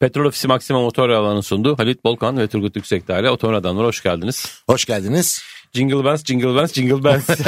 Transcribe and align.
Petrol 0.00 0.24
Ofisi 0.24 0.48
Maxima 0.48 0.80
Motor 0.80 1.10
Yağları'nın 1.10 1.40
sunduğu 1.40 1.78
Halit 1.78 2.04
Bolkan 2.04 2.38
ve 2.38 2.48
Turgut 2.48 2.76
Yüksekdağ 2.76 3.20
ile 3.20 3.30
Otomobil 3.30 3.58
Adamlar 3.58 3.86
hoş 3.86 4.02
geldiniz. 4.02 4.62
Hoş 4.66 4.84
geldiniz. 4.84 5.42
Jingle 5.72 6.04
Bells, 6.04 6.24
Jingle 6.24 6.54
Bells, 6.54 6.72
Jingle 6.72 7.04
Bells. 7.04 7.30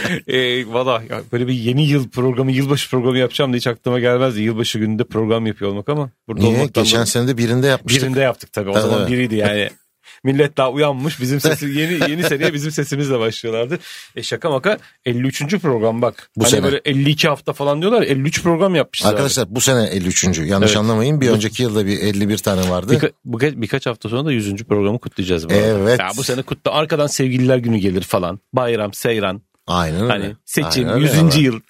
e, 0.28 0.66
Valla 0.72 1.02
böyle 1.32 1.46
bir 1.46 1.52
yeni 1.52 1.86
yıl 1.86 2.08
programı, 2.08 2.52
yılbaşı 2.52 2.90
programı 2.90 3.18
yapacağım 3.18 3.52
da 3.52 3.56
hiç 3.56 3.66
aklıma 3.66 4.00
gelmezdi. 4.00 4.40
Yılbaşı 4.40 4.78
gününde 4.78 5.04
program 5.04 5.46
yapıyor 5.46 5.70
olmak 5.70 5.88
ama. 5.88 6.10
Burada 6.28 6.42
Niye? 6.42 6.66
Geçen 6.74 7.04
sene 7.04 7.28
de 7.28 7.38
birinde 7.38 7.66
yapmıştık. 7.66 8.02
Birinde 8.02 8.20
yaptık 8.20 8.52
tabii. 8.52 8.70
O 8.70 8.72
Tabii, 8.72 8.90
zaman 8.90 9.08
biriydi 9.08 9.34
yani. 9.34 9.70
Millet 10.24 10.56
daha 10.56 10.70
uyanmış. 10.70 11.20
Bizim 11.20 11.40
sesi 11.40 11.66
yeni 11.78 12.10
yeni 12.10 12.22
seneye 12.22 12.54
bizim 12.54 12.70
sesimizle 12.72 13.18
başlıyorlardı. 13.18 13.78
E 14.16 14.22
şaka 14.22 14.50
maka 14.50 14.78
53. 15.04 15.58
program 15.58 16.02
bak. 16.02 16.30
Bu 16.36 16.44
hani 16.44 16.50
sene. 16.50 16.62
böyle 16.62 16.80
52 16.84 17.28
hafta 17.28 17.52
falan 17.52 17.80
diyorlar. 17.80 18.02
53 18.02 18.42
program 18.42 18.74
yapmışız. 18.74 19.06
abi. 19.06 19.10
Arkadaşlar 19.12 19.46
bu 19.54 19.60
sene 19.60 19.84
53. 19.86 20.24
Yanlış 20.38 20.70
Evet. 20.70 20.76
anlamayın. 20.76 21.20
Bir 21.20 21.28
önceki 21.28 21.62
yılda 21.62 21.86
bir 21.86 21.98
51 22.00 22.38
tane 22.38 22.70
vardı. 22.70 22.92
Birka- 22.94 23.12
birka- 23.26 23.62
birkaç 23.62 23.86
hafta 23.86 24.08
sonra 24.08 24.24
da 24.24 24.32
100. 24.32 24.64
programı 24.64 24.98
kutlayacağız. 24.98 25.48
bu. 25.48 25.52
Evet. 25.52 26.00
Ya 26.00 26.10
bu 26.16 26.22
sene 26.24 26.42
kutla. 26.42 26.70
Arkadan 26.72 27.06
sevgililer 27.06 27.58
günü 27.58 27.78
gelir 27.78 28.02
falan. 28.02 28.40
Bayram, 28.52 28.94
seyran. 28.94 29.42
Aynen 29.66 30.02
öyle. 30.02 30.12
Hani 30.12 30.36
seçim, 30.44 30.84
Aynen 30.84 30.94
öyle 30.94 31.06
100. 31.06 31.18
ama. 31.18 31.34
yıl. 31.34 31.60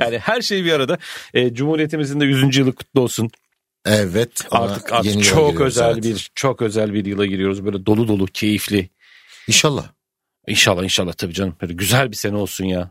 Yani 0.00 0.18
her 0.18 0.40
şey 0.42 0.64
bir 0.64 0.72
arada. 0.72 0.98
E, 1.34 1.54
Cumhuriyetimizin 1.54 2.20
de 2.20 2.24
100. 2.24 2.58
yılı 2.58 2.72
kutlu 2.74 3.00
olsun. 3.00 3.30
Evet. 3.84 4.44
Artık 4.50 4.92
artık 4.92 5.12
yeni 5.12 5.22
çok 5.22 5.60
özel 5.60 5.92
evet. 5.92 6.04
bir 6.04 6.30
çok 6.34 6.62
özel 6.62 6.94
bir 6.94 7.04
yıla 7.04 7.26
giriyoruz. 7.26 7.64
Böyle 7.64 7.86
dolu 7.86 8.08
dolu, 8.08 8.26
keyifli. 8.26 8.90
İnşallah. 9.48 9.86
İnşallah 10.46 10.84
inşallah 10.84 11.12
tabii 11.12 11.34
canım. 11.34 11.56
Böyle 11.62 11.72
güzel 11.72 12.10
bir 12.10 12.16
sene 12.16 12.36
olsun 12.36 12.64
ya. 12.64 12.90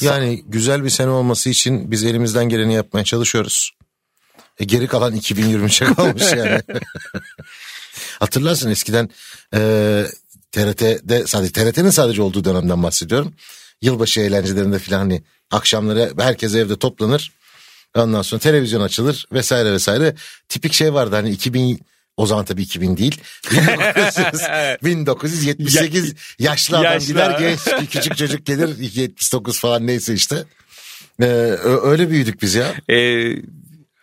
Yani 0.00 0.42
güzel 0.46 0.84
bir 0.84 0.90
sene 0.90 1.10
olması 1.10 1.50
için 1.50 1.90
biz 1.90 2.04
elimizden 2.04 2.48
geleni 2.48 2.74
yapmaya 2.74 3.04
çalışıyoruz. 3.04 3.70
E, 4.58 4.64
geri 4.64 4.86
kalan 4.86 5.16
2023'e 5.16 5.94
kalmış 5.94 6.32
yani. 6.32 6.60
Hatırlarsın 8.20 8.70
eskiden 8.70 9.10
e, 9.54 9.60
TRT'de 10.52 11.26
sadece 11.26 11.52
TRT'nin 11.52 11.90
sadece 11.90 12.22
olduğu 12.22 12.44
dönemden 12.44 12.82
bahsediyorum. 12.82 13.34
Yılbaşı 13.82 14.20
eğlencelerinde 14.20 14.78
filan 14.78 14.98
hani 14.98 15.22
akşamları 15.50 16.12
herkes 16.18 16.54
evde 16.54 16.78
toplanır. 16.78 17.32
Ondan 17.96 18.22
sonra 18.22 18.40
televizyon 18.40 18.80
açılır 18.80 19.24
vesaire 19.32 19.72
vesaire. 19.72 20.14
Tipik 20.48 20.72
şey 20.72 20.94
vardı 20.94 21.14
hani 21.16 21.30
2000 21.30 21.80
o 22.16 22.26
zaman 22.26 22.44
tabii 22.44 22.62
2000 22.62 22.96
değil. 22.96 23.20
1900, 23.52 24.82
1978 24.82 26.14
yaşlı 26.38 26.76
adam 26.78 26.84
Yaşlı. 26.92 27.06
gider 27.06 27.38
genç 27.38 27.90
küçük 27.90 28.16
çocuk 28.16 28.46
gelir 28.46 28.78
79 28.78 29.60
falan 29.60 29.86
neyse 29.86 30.14
işte. 30.14 30.44
Ee, 31.20 31.24
öyle 31.82 32.10
büyüdük 32.10 32.42
biz 32.42 32.54
ya. 32.54 32.74
Ee, 32.90 33.32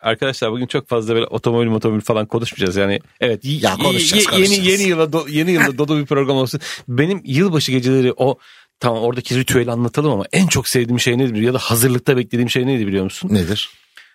arkadaşlar 0.01 0.51
bugün 0.51 0.67
çok 0.67 0.89
fazla 0.89 1.13
böyle 1.15 1.25
otomobil 1.25 1.67
motomobil 1.67 2.01
falan 2.01 2.25
konuşmayacağız. 2.25 2.75
Yani 2.75 2.99
evet 3.21 3.39
Ya 3.45 3.75
konuşacağız, 3.75 4.25
konuşacağız. 4.25 4.51
yeni 4.57 4.67
yeni 4.71 4.83
yıla 4.83 5.03
do- 5.03 5.31
yeni 5.31 5.51
yılda 5.51 5.77
dolu 5.77 5.99
bir 5.99 6.05
program 6.05 6.37
olsun. 6.37 6.59
Benim 6.87 7.21
yılbaşı 7.25 7.71
geceleri 7.71 8.13
o 8.17 8.37
tamam 8.81 9.03
oradaki 9.03 9.39
ritüeli 9.39 9.71
anlatalım 9.71 10.11
ama 10.11 10.23
en 10.33 10.47
çok 10.47 10.67
sevdiğim 10.67 10.99
şey 10.99 11.17
nedir 11.17 11.35
ya 11.35 11.53
da 11.53 11.57
hazırlıkta 11.57 12.17
beklediğim 12.17 12.49
şey 12.49 12.67
neydi 12.67 12.87
biliyor 12.87 13.03
musun? 13.03 13.29
Nedir? 13.33 13.69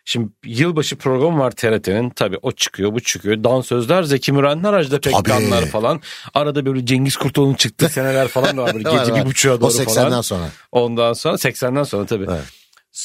Şimdi 0.08 0.28
yılbaşı 0.44 0.96
programı 0.96 1.38
var 1.38 1.50
TRT'nin. 1.50 2.10
Tabii 2.10 2.38
o 2.42 2.52
çıkıyor 2.52 2.92
bu 2.92 3.00
çıkıyor. 3.00 3.44
Dansözler 3.44 4.02
Zeki 4.02 4.32
Mürenler 4.32 4.72
Ajda 4.72 5.00
Pekkanlar 5.00 5.66
falan. 5.66 6.00
Arada 6.34 6.66
böyle 6.66 6.86
Cengiz 6.86 7.16
Kurtoğlu'nun 7.16 7.54
çıktığı 7.54 7.88
seneler 7.92 8.28
falan 8.28 8.56
da 8.56 8.62
var. 8.62 8.74
Böyle 8.74 8.90
gece 8.98 9.14
bir 9.14 9.24
buçuğa 9.26 9.60
doğru 9.60 9.68
O 9.68 9.70
80'den 9.70 9.94
falan. 9.94 10.20
sonra. 10.20 10.48
Ondan 10.72 11.12
sonra 11.12 11.34
80'den 11.34 11.82
sonra 11.82 12.06
tabii. 12.06 12.26
Evet. 12.30 12.44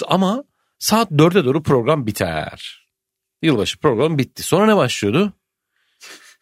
Ama 0.08 0.44
saat 0.80 1.12
4'e 1.12 1.46
doğru 1.46 1.64
program 1.64 2.08
biter. 2.08 2.88
Yılbaşı 3.42 3.78
program 3.80 4.18
bitti. 4.18 4.44
Sonra 4.44 4.66
ne 4.66 4.76
başlıyordu? 4.78 5.34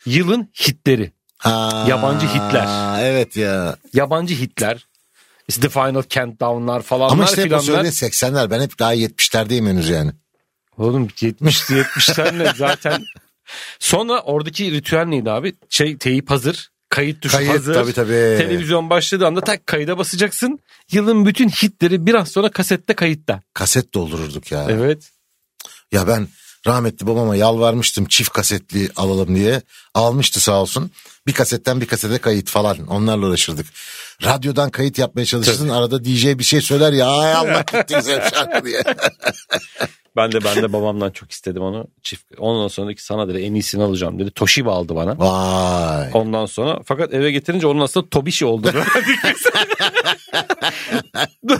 Yılın 0.05 0.49
hitleri. 0.67 1.11
Ha, 1.37 1.85
Yabancı 1.89 2.27
hitler. 2.27 2.67
Evet 3.03 3.37
ya. 3.37 3.75
Yabancı 3.93 4.35
hitler. 4.35 4.87
İşte 5.49 5.61
The 5.61 5.69
Final 5.69 6.03
Countdown'lar 6.09 6.81
falanlar 6.81 7.13
Ama 7.13 7.25
işte 7.25 7.43
filanlar. 7.43 7.63
söyledi 7.63 7.87
80'ler. 7.87 8.49
Ben 8.51 8.61
hep 8.61 8.79
daha 8.79 8.95
70'lerdeyim 8.95 9.69
henüz 9.69 9.89
yani. 9.89 10.11
Oğlum 10.77 11.07
70 11.21 11.61
70'lerle 11.61 12.55
zaten. 12.57 13.03
Sonra 13.79 14.21
oradaki 14.21 14.71
ritüel 14.71 15.05
neydi 15.05 15.31
abi? 15.31 15.53
Şey 15.69 15.97
teyip 15.97 16.29
hazır. 16.29 16.69
Kayıt 16.89 17.21
tuşu 17.21 17.37
Kayıt 17.37 17.53
hazır. 17.53 17.73
tabii 17.73 17.93
tabii. 17.93 18.11
Televizyon 18.37 18.89
başladığı 18.89 19.27
anda 19.27 19.41
tak 19.41 19.67
kayıda 19.67 19.97
basacaksın. 19.97 20.59
Yılın 20.91 21.25
bütün 21.25 21.49
hitleri 21.49 22.05
biraz 22.05 22.27
sonra 22.29 22.51
kasette 22.51 22.93
kayıtta. 22.93 23.41
Kaset 23.53 23.93
doldururduk 23.93 24.51
ya. 24.51 24.67
Evet. 24.69 25.09
Ya 25.91 26.07
ben 26.07 26.27
rahmetli 26.67 27.07
babama 27.07 27.35
yalvarmıştım 27.35 28.05
çift 28.05 28.29
kasetli 28.29 28.89
alalım 28.95 29.35
diye. 29.35 29.61
Almıştı 29.93 30.39
sağ 30.39 30.61
olsun. 30.61 30.91
Bir 31.27 31.33
kasetten 31.33 31.81
bir 31.81 31.85
kasete 31.85 32.17
kayıt 32.17 32.49
falan 32.49 32.87
onlarla 32.87 33.27
uğraşırdık. 33.27 33.65
Radyodan 34.23 34.69
kayıt 34.69 34.97
yapmaya 34.97 35.25
çalışırsın 35.25 35.69
arada 35.69 36.05
DJ 36.05 36.25
bir 36.25 36.43
şey 36.43 36.61
söyler 36.61 36.93
ya 36.93 37.07
ay 37.07 37.33
Allah 37.33 37.61
gitti 37.71 37.95
güzel 37.95 38.29
şarkı 38.29 38.65
diye. 38.65 38.83
Ben 40.15 40.31
de 40.31 40.43
ben 40.43 40.55
de 40.55 40.73
babamdan 40.73 41.11
çok 41.11 41.31
istedim 41.31 41.61
onu. 41.61 41.87
Çift. 42.03 42.25
Ondan 42.37 42.67
sonra 42.67 42.87
dedi 42.87 42.95
ki 42.95 43.03
sana 43.03 43.27
dedi 43.27 43.37
en 43.37 43.53
iyisini 43.53 43.83
alacağım 43.83 44.19
dedi. 44.19 44.31
Toshiba 44.31 44.73
aldı 44.73 44.95
bana. 44.95 45.19
Vay. 45.19 46.09
Ondan 46.13 46.45
sonra 46.45 46.79
fakat 46.85 47.13
eve 47.13 47.31
getirince 47.31 47.67
onun 47.67 47.81
aslında 47.81 48.09
Tobishi 48.09 48.45
oldu. 48.45 48.67
Dur 48.73 48.83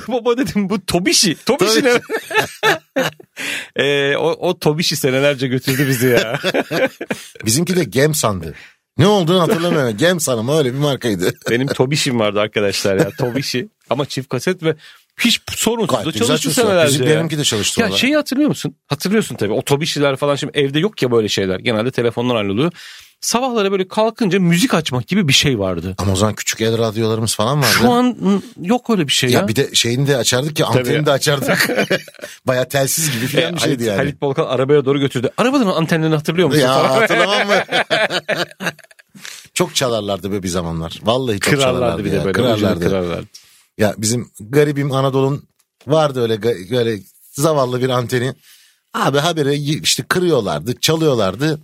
baba 0.07 0.37
dedim 0.37 0.69
bu 0.69 0.85
Tobishi. 0.85 1.35
Tobishi 1.45 1.83
ne? 1.83 1.91
Ee, 3.75 4.15
o, 4.17 4.27
o 4.49 4.59
Tobishi 4.59 4.95
senelerce 4.95 5.47
götürdü 5.47 5.87
bizi 5.87 6.07
ya. 6.07 6.39
Bizimki 7.45 7.75
de 7.75 7.83
Gem 7.83 8.13
sandı. 8.13 8.53
Ne 8.97 9.07
olduğunu 9.07 9.41
hatırlamıyorum. 9.41 9.97
Gem 9.97 10.19
sanımı 10.19 10.57
öyle 10.57 10.73
bir 10.73 10.79
markaydı. 10.79 11.33
Benim 11.49 11.67
Tobishi'm 11.67 12.19
vardı 12.19 12.39
arkadaşlar 12.39 12.97
ya. 12.97 13.09
Tobishi. 13.17 13.67
Ama 13.89 14.05
çift 14.05 14.29
kaset 14.29 14.63
ve 14.63 14.75
hiç 15.19 15.41
sorunsuz 15.49 15.97
da 15.97 16.03
çalıştı 16.03 16.25
çalışıyor. 16.25 16.53
senelerce 16.67 17.03
ya. 17.03 17.09
benimki 17.09 17.37
de 17.37 17.43
çalıştı. 17.43 17.81
Ya 17.81 17.87
valla. 17.87 17.97
şeyi 17.97 18.15
hatırlıyor 18.15 18.49
musun? 18.49 18.75
Hatırlıyorsun 18.87 19.35
tabii. 19.35 19.53
O 19.53 19.61
Tobishi'ler 19.61 20.15
falan 20.15 20.35
şimdi 20.35 20.59
evde 20.59 20.79
yok 20.79 21.01
ya 21.01 21.11
böyle 21.11 21.27
şeyler. 21.27 21.59
Genelde 21.59 21.91
telefonlar 21.91 22.37
halloluyor. 22.37 22.71
Sabahları 23.21 23.71
böyle 23.71 23.87
kalkınca 23.87 24.39
müzik 24.39 24.73
açmak 24.73 25.07
gibi 25.07 25.27
bir 25.27 25.33
şey 25.33 25.59
vardı. 25.59 25.95
Ama 25.97 26.11
o 26.11 26.15
zaman 26.15 26.35
küçük 26.35 26.61
el 26.61 26.77
radyolarımız 26.77 27.35
falan 27.35 27.57
vardı. 27.61 27.71
Şu 27.71 27.91
an 27.91 28.17
yok 28.61 28.89
öyle 28.89 29.07
bir 29.07 29.11
şey 29.13 29.29
ya. 29.29 29.39
ya 29.39 29.47
bir 29.47 29.55
de 29.55 29.75
şeyini 29.75 30.07
de 30.07 30.17
açardık 30.17 30.59
ya 30.59 30.67
antenini 30.67 31.05
de 31.05 31.11
açardık. 31.11 31.69
Baya 32.47 32.67
telsiz 32.67 33.11
gibi 33.11 33.25
E, 33.25 33.27
falan 33.41 33.55
bir 33.55 33.59
şeydi 33.59 33.73
Halit, 33.75 33.87
yani. 33.87 33.97
Halit 33.97 34.21
Bolkan 34.21 34.45
arabaya 34.45 34.85
doğru 34.85 34.99
götürdü. 34.99 35.29
Arabanın 35.37 35.65
antenlerini 35.65 36.15
hatırlıyor 36.15 36.47
musun? 36.47 36.61
Ya 36.61 36.73
falan. 36.73 36.89
hatırlamam 36.99 37.47
mı? 37.47 37.63
çok 39.53 39.75
çalarlardı 39.75 40.31
be 40.31 40.43
bir 40.43 40.47
zamanlar. 40.47 40.99
Vallahi 41.03 41.39
çok 41.39 41.53
Kırarlardı 41.53 41.77
çalarlardı 41.79 42.05
bir 42.05 42.11
de 42.11 42.15
ya. 42.15 42.23
böyle. 42.25 42.33
Kırarlardı. 42.33 42.85
Kırarlardı. 42.85 43.27
Ya 43.77 43.93
bizim 43.97 44.31
garibim 44.39 44.91
Anadolu'nun 44.91 45.43
vardı 45.87 46.21
öyle 46.21 46.41
böyle 46.71 46.99
zavallı 47.31 47.81
bir 47.81 47.89
anteni. 47.89 48.33
Abi 48.93 49.17
habire 49.17 49.55
y- 49.55 49.79
işte 49.83 50.03
kırıyorlardı, 50.03 50.79
çalıyorlardı. 50.79 51.59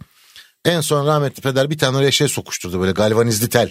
En 0.66 0.82
son 0.82 1.08
rahmetli 1.08 1.42
peder 1.42 1.70
bir 1.70 1.78
tane 1.78 1.98
oraya 1.98 2.12
şey 2.12 2.28
sokuşturdu 2.28 2.80
böyle 2.82 2.92
galvanizli 2.92 3.50
tel. 3.50 3.70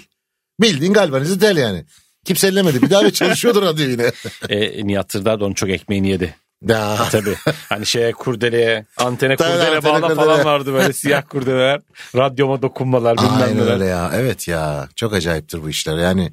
Bildiğin 0.60 0.92
galvanizli 0.92 1.38
tel 1.38 1.56
yani. 1.56 1.84
Kimse 2.24 2.46
ellemedi. 2.48 2.82
Bir 2.82 2.90
daha 2.90 3.04
ve 3.04 3.12
çalışıyordu 3.12 3.62
radyo 3.62 3.86
yine. 3.88 4.12
E, 4.48 4.86
Nihat 4.86 5.14
da 5.14 5.34
onun 5.44 5.54
çok 5.54 5.70
ekmeğini 5.70 6.08
yedi. 6.08 6.34
Ya. 6.68 7.08
Tabii. 7.10 7.34
Hani 7.68 7.86
şeye 7.86 8.12
kurdeleye, 8.12 8.86
antene 8.96 9.36
Tabii, 9.36 9.52
kurdele 9.52 9.76
antene 9.76 9.92
bağla 9.92 10.00
kurdele. 10.08 10.16
falan 10.26 10.44
vardı 10.44 10.72
böyle 10.72 10.92
siyah 10.92 11.22
kurdeleler. 11.28 11.80
Radyoma 12.16 12.62
dokunmalar 12.62 13.16
bilmem 13.16 13.42
Aynen 13.42 13.56
neler. 13.56 13.72
öyle 13.72 13.84
ya. 13.84 14.10
Evet 14.14 14.48
ya. 14.48 14.88
Çok 14.96 15.12
acayiptir 15.14 15.62
bu 15.62 15.70
işler. 15.70 15.96
Yani 15.98 16.32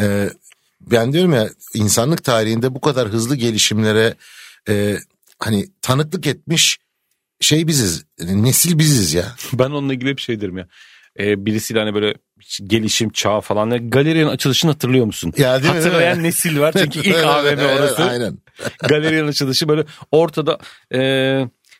e, 0.00 0.30
ben 0.80 1.12
diyorum 1.12 1.32
ya 1.32 1.48
insanlık 1.74 2.24
tarihinde 2.24 2.74
bu 2.74 2.80
kadar 2.80 3.08
hızlı 3.08 3.36
gelişimlere 3.36 4.14
e, 4.68 4.96
hani 5.38 5.66
tanıklık 5.82 6.26
etmiş 6.26 6.78
şey 7.44 7.66
biziz. 7.66 8.04
Nesil 8.20 8.78
biziz 8.78 9.14
ya. 9.14 9.24
Ben 9.52 9.70
onunla 9.70 9.94
ilgili 9.94 10.16
bir 10.16 10.22
şey 10.22 10.40
derim 10.40 10.58
ya. 10.58 10.66
E, 11.20 11.46
birisiyle 11.46 11.78
hani 11.78 11.94
böyle 11.94 12.14
gelişim 12.66 13.10
çağı 13.10 13.40
falan. 13.40 13.90
Galerinin 13.90 14.28
açılışını 14.28 14.70
hatırlıyor 14.70 15.06
musun? 15.06 15.32
Ya 15.38 15.52
değil 15.52 15.62
değil 15.62 15.74
mi? 15.74 15.80
Hatırlayan 15.82 16.22
nesil 16.22 16.58
var 16.60 16.74
çünkü 16.78 16.98
ilk 17.00 17.16
AVM 17.24 17.58
orası. 17.78 18.04
Aynen. 18.04 18.38
Galerinin 18.88 19.28
açılışı 19.28 19.68
böyle 19.68 19.84
ortada 20.12 20.58
e, 20.94 21.00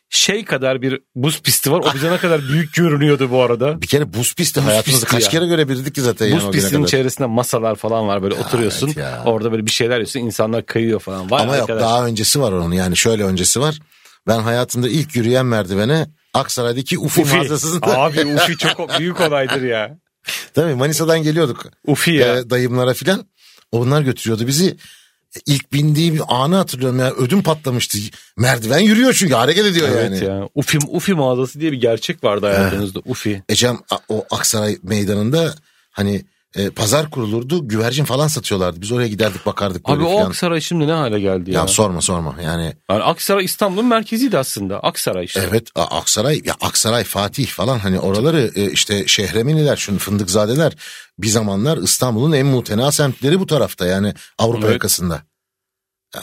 şey 0.09 0.45
kadar 0.45 0.81
bir 0.81 0.99
buz 1.15 1.41
pisti 1.41 1.71
var. 1.71 1.79
O 1.79 1.93
bize 1.93 2.11
ne 2.11 2.17
kadar 2.17 2.41
büyük 2.41 2.73
görünüyordu 2.73 3.31
bu 3.31 3.41
arada. 3.41 3.81
Bir 3.81 3.87
kere 3.87 4.13
buz 4.13 4.35
pisti 4.35 4.59
Buz 4.59 4.67
hayatımızda 4.67 5.05
pisti 5.05 5.15
kaç 5.15 5.23
ya. 5.23 5.29
kere 5.39 5.47
görebildik 5.49 5.95
ki 5.95 6.01
zaten. 6.01 6.25
yani 6.25 6.35
Buz 6.35 6.41
güne 6.43 6.51
pistinin 6.51 6.71
kadar. 6.81 6.87
içerisinde 6.87 7.27
masalar 7.27 7.75
falan 7.75 8.07
var 8.07 8.23
böyle 8.23 8.35
oturuyorsun. 8.35 8.87
evet 8.87 8.97
ya. 8.97 9.21
Orada 9.25 9.51
böyle 9.51 9.65
bir 9.65 9.71
şeyler 9.71 9.95
yiyorsun. 9.95 10.19
insanlar 10.19 10.65
kayıyor 10.65 10.99
falan. 10.99 11.31
Vay 11.31 11.43
Ama 11.43 11.55
yok 11.55 11.61
arkadaş. 11.69 11.81
daha 11.83 12.05
öncesi 12.05 12.41
var 12.41 12.51
onun 12.51 12.71
yani 12.71 12.97
şöyle 12.97 13.23
öncesi 13.23 13.59
var. 13.59 13.79
Ben 14.27 14.39
hayatımda 14.39 14.89
ilk 14.89 15.15
yürüyen 15.15 15.45
merdivene 15.45 16.07
Aksaray'daki 16.33 16.99
Ufi, 16.99 17.21
Ufi. 17.21 17.35
mağazasında. 17.35 17.97
Abi 17.99 18.25
Ufi 18.25 18.57
çok 18.57 18.99
büyük 18.99 19.21
olaydır 19.21 19.61
ya. 19.61 19.97
Tabii 20.53 20.75
Manisa'dan 20.75 21.23
geliyorduk. 21.23 21.65
Ufi 21.87 22.11
ya. 22.11 22.37
e, 22.37 22.49
dayımlara 22.49 22.93
filan. 22.93 23.25
Onlar 23.71 24.01
götürüyordu 24.01 24.47
bizi. 24.47 24.77
ilk 25.45 25.73
bindiğim 25.73 26.19
anı 26.27 26.55
hatırlıyorum 26.55 26.99
ya 26.99 27.11
ödüm 27.11 27.43
patlamıştı. 27.43 27.97
Merdiven 28.37 28.79
yürüyor 28.79 29.13
çünkü 29.13 29.33
hareket 29.33 29.65
ediyor 29.65 29.89
Evet 29.91 30.21
yani. 30.21 30.25
ya. 30.25 30.49
Ufi, 30.55 30.77
Ufi 30.87 31.13
mağazası 31.13 31.59
diye 31.59 31.71
bir 31.71 31.81
gerçek 31.81 32.23
vardı 32.23 32.45
hayatınızda. 32.45 32.99
Ufi. 33.05 33.43
Ecem 33.49 33.77
o 34.09 34.25
Aksaray 34.31 34.77
meydanında 34.83 35.55
hani 35.91 36.25
e, 36.55 36.69
pazar 36.69 37.09
kurulurdu 37.09 37.67
güvercin 37.67 38.05
falan 38.05 38.27
satıyorlardı. 38.27 38.81
Biz 38.81 38.91
oraya 38.91 39.07
giderdik 39.07 39.45
bakardık 39.45 39.87
böyle 39.87 39.97
Abi 39.97 40.05
o 40.07 40.15
falan. 40.17 40.29
Aksaray 40.29 40.61
şimdi 40.61 40.87
ne 40.87 40.91
hale 40.91 41.19
geldi 41.19 41.51
ya? 41.51 41.59
Ya 41.59 41.67
sorma 41.67 42.01
sorma 42.01 42.35
yani 42.43 42.73
Yani 42.91 43.03
Aksaray 43.03 43.45
İstanbul'un 43.45 43.85
merkeziydi 43.85 44.37
aslında. 44.37 44.79
Aksaray 44.79 45.25
işte. 45.25 45.45
evet 45.49 45.67
Aksaray 45.75 46.41
ya 46.45 46.55
Aksaray 46.61 47.03
Fatih 47.03 47.47
falan 47.47 47.79
hani 47.79 47.99
oraları 47.99 48.51
e, 48.55 48.71
işte 48.71 49.07
Şehreminiler 49.07 49.75
şunu 49.75 49.97
Fındıkzadeler 49.97 50.73
bir 51.19 51.27
zamanlar 51.27 51.77
İstanbul'un 51.77 52.31
en 52.31 52.45
mutena 52.45 52.91
semtleri 52.91 53.39
bu 53.39 53.47
tarafta 53.47 53.85
yani 53.85 54.13
Avrupa 54.37 54.65
Evet. 54.65 54.73
yakasında. 54.73 55.21
Ya, 56.15 56.21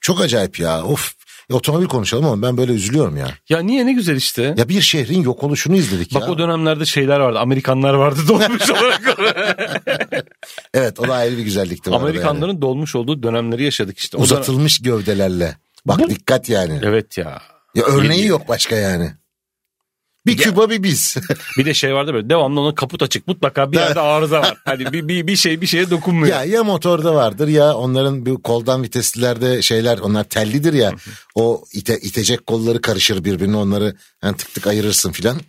çok 0.00 0.20
acayip 0.20 0.60
ya 0.60 0.84
of. 0.84 1.14
Ya, 1.50 1.56
otomobil 1.56 1.86
konuşalım 1.86 2.24
ama 2.24 2.42
ben 2.42 2.56
böyle 2.56 2.72
üzülüyorum 2.72 3.16
ya. 3.16 3.28
Ya 3.48 3.58
niye 3.60 3.86
ne 3.86 3.92
güzel 3.92 4.16
işte. 4.16 4.54
Ya 4.58 4.68
bir 4.68 4.80
şehrin 4.80 5.22
yok 5.22 5.42
oluşunu 5.42 5.76
izledik 5.76 6.14
Bak 6.14 6.22
ya. 6.22 6.28
o 6.30 6.38
dönemlerde 6.38 6.84
şeyler 6.86 7.20
vardı. 7.20 7.38
Amerikanlar 7.38 7.94
vardı 7.94 8.20
dolmuş 8.28 8.70
olarak. 8.70 9.02
Evet 10.74 11.00
o 11.00 11.08
da 11.08 11.14
ayrı 11.14 11.36
bir 11.38 11.42
güzellikti. 11.42 11.90
Amerikanların 11.90 12.62
dolmuş 12.62 12.94
olduğu 12.94 13.22
dönemleri 13.22 13.64
yaşadık 13.64 13.98
işte. 13.98 14.16
yani. 14.16 14.22
O 14.22 14.24
Uzatılmış 14.24 14.82
gövdelerle. 14.82 15.56
Bak 15.86 15.98
Bu- 15.98 16.10
dikkat 16.10 16.48
yani. 16.48 16.80
Evet 16.82 17.18
ya. 17.18 17.42
Ya 17.74 17.84
örneği 17.84 18.26
yok 18.26 18.48
başka 18.48 18.76
yani. 18.76 19.12
Bir 20.26 20.36
Küba 20.36 20.70
bir 20.70 20.82
biz. 20.82 21.16
Bir 21.58 21.64
de 21.64 21.74
şey 21.74 21.94
vardı 21.94 22.14
böyle 22.14 22.30
devamlı 22.30 22.60
onun 22.60 22.74
kaput 22.74 23.02
açık. 23.02 23.26
Mutlaka 23.26 23.72
bir 23.72 23.76
yerde 23.76 24.00
arıza 24.00 24.40
var. 24.40 24.56
Hani 24.64 24.92
bir, 24.92 25.08
bir, 25.08 25.26
bir 25.26 25.36
şey 25.36 25.60
bir 25.60 25.66
şeye 25.66 25.90
dokunmuyor. 25.90 26.34
ya 26.34 26.44
ya 26.44 26.64
motorda 26.64 27.14
vardır 27.14 27.48
ya 27.48 27.74
onların 27.74 28.26
bir 28.26 28.34
koldan 28.34 28.82
viteslilerde 28.82 29.62
şeyler 29.62 29.98
onlar 29.98 30.24
tellidir 30.24 30.72
ya. 30.72 30.92
o 31.34 31.64
ite, 31.72 31.98
itecek 31.98 32.46
kolları 32.46 32.80
karışır 32.80 33.24
birbirine 33.24 33.56
onları 33.56 33.96
yani 34.22 34.36
tık 34.36 34.54
tık 34.54 34.66
ayırırsın 34.66 35.12
filan. 35.12 35.40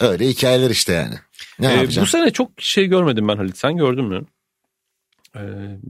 Öyle 0.00 0.28
hikayeler 0.28 0.70
işte 0.70 0.92
yani. 0.92 1.14
Ne 1.58 1.82
Ee, 1.82 2.00
bu 2.00 2.06
sene 2.06 2.30
çok 2.30 2.50
şey 2.58 2.86
görmedim 2.86 3.28
ben 3.28 3.36
Halit. 3.36 3.58
Sen 3.58 3.76
gördün 3.76 4.04
mü? 4.04 4.24
Ee, 5.36 5.40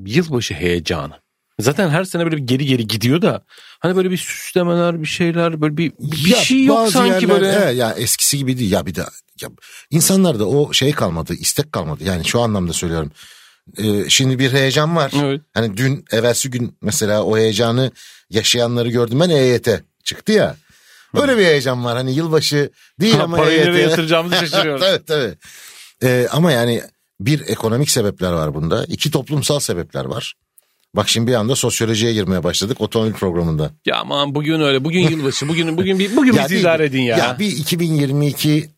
yılbaşı 0.06 0.54
heyecanı. 0.54 1.14
Zaten 1.60 1.88
her 1.90 2.04
sene 2.04 2.24
böyle 2.24 2.36
bir 2.36 2.42
geri 2.42 2.66
geri 2.66 2.86
gidiyor 2.86 3.22
da 3.22 3.44
hani 3.80 3.96
böyle 3.96 4.10
bir 4.10 4.16
süslemeler 4.16 5.00
bir 5.02 5.06
şeyler 5.06 5.60
böyle 5.60 5.76
bir, 5.76 5.92
bir 5.98 6.28
Ya 6.30 6.36
şey 6.36 6.64
yok 6.64 6.88
sanki 6.92 7.10
yerler- 7.26 7.28
böyle. 7.28 7.48
evet, 7.52 7.76
ya 7.76 7.92
eskisi 7.92 8.38
gibi 8.38 8.58
değil 8.58 8.70
ya 8.72 8.86
bir 8.86 8.94
de 8.94 9.04
ya, 9.40 9.48
insanlarda 9.90 10.48
o 10.48 10.72
şey 10.72 10.92
kalmadı 10.92 11.34
istek 11.34 11.72
kalmadı 11.72 12.04
yani 12.04 12.24
şu 12.24 12.40
anlamda 12.40 12.72
söylüyorum. 12.72 13.12
Ee, 13.78 14.08
şimdi 14.08 14.38
bir 14.38 14.52
heyecan 14.52 14.96
var. 14.96 15.12
Evet. 15.22 15.40
Hani 15.54 15.76
dün 15.76 16.04
evvelsi 16.10 16.50
gün 16.50 16.76
mesela 16.82 17.22
o 17.24 17.36
heyecanı 17.38 17.90
yaşayanları 18.30 18.88
gördüm 18.88 19.20
ben 19.20 19.30
EYT 19.30 19.68
çıktı 20.04 20.32
ya. 20.32 20.56
Böyle 21.14 21.38
bir 21.38 21.44
heyecan 21.44 21.84
var 21.84 21.96
hani 21.96 22.14
yılbaşı 22.14 22.70
değil 23.00 23.14
Ha, 23.14 23.22
ama 23.22 23.36
parayı 23.36 23.58
EYT. 23.58 23.66
nereye 23.68 23.82
yatıracağımızı 23.82 24.34
şaşırıyoruz. 24.40 24.80
tabii 24.84 25.04
tabii. 25.04 25.34
Ee, 26.02 26.28
ama 26.30 26.52
yani 26.52 26.82
bir 27.20 27.40
ekonomik 27.48 27.90
sebepler 27.90 28.32
var 28.32 28.54
bunda. 28.54 28.84
iki 28.84 29.10
toplumsal 29.10 29.60
sebepler 29.60 30.04
var. 30.04 30.34
Bak 30.96 31.08
şimdi 31.08 31.26
bir 31.30 31.34
anda 31.34 31.56
sosyolojiye 31.56 32.12
girmeye 32.12 32.44
başladık 32.44 32.80
otomobil 32.80 33.12
programında. 33.12 33.70
Ya 33.86 33.96
aman 33.96 34.34
bugün 34.34 34.60
öyle 34.60 34.84
bugün 34.84 35.00
yılbaşı 35.00 35.48
bugün 35.48 35.76
bugün 35.76 35.98
bir 35.98 36.16
bugün 36.16 36.36
bizi 36.44 36.54
bir- 36.54 36.60
idare 36.60 36.84
edin 36.84 37.02
ya. 37.02 37.16
Ya 37.18 37.36
bir 37.38 37.46
2022 37.46 38.70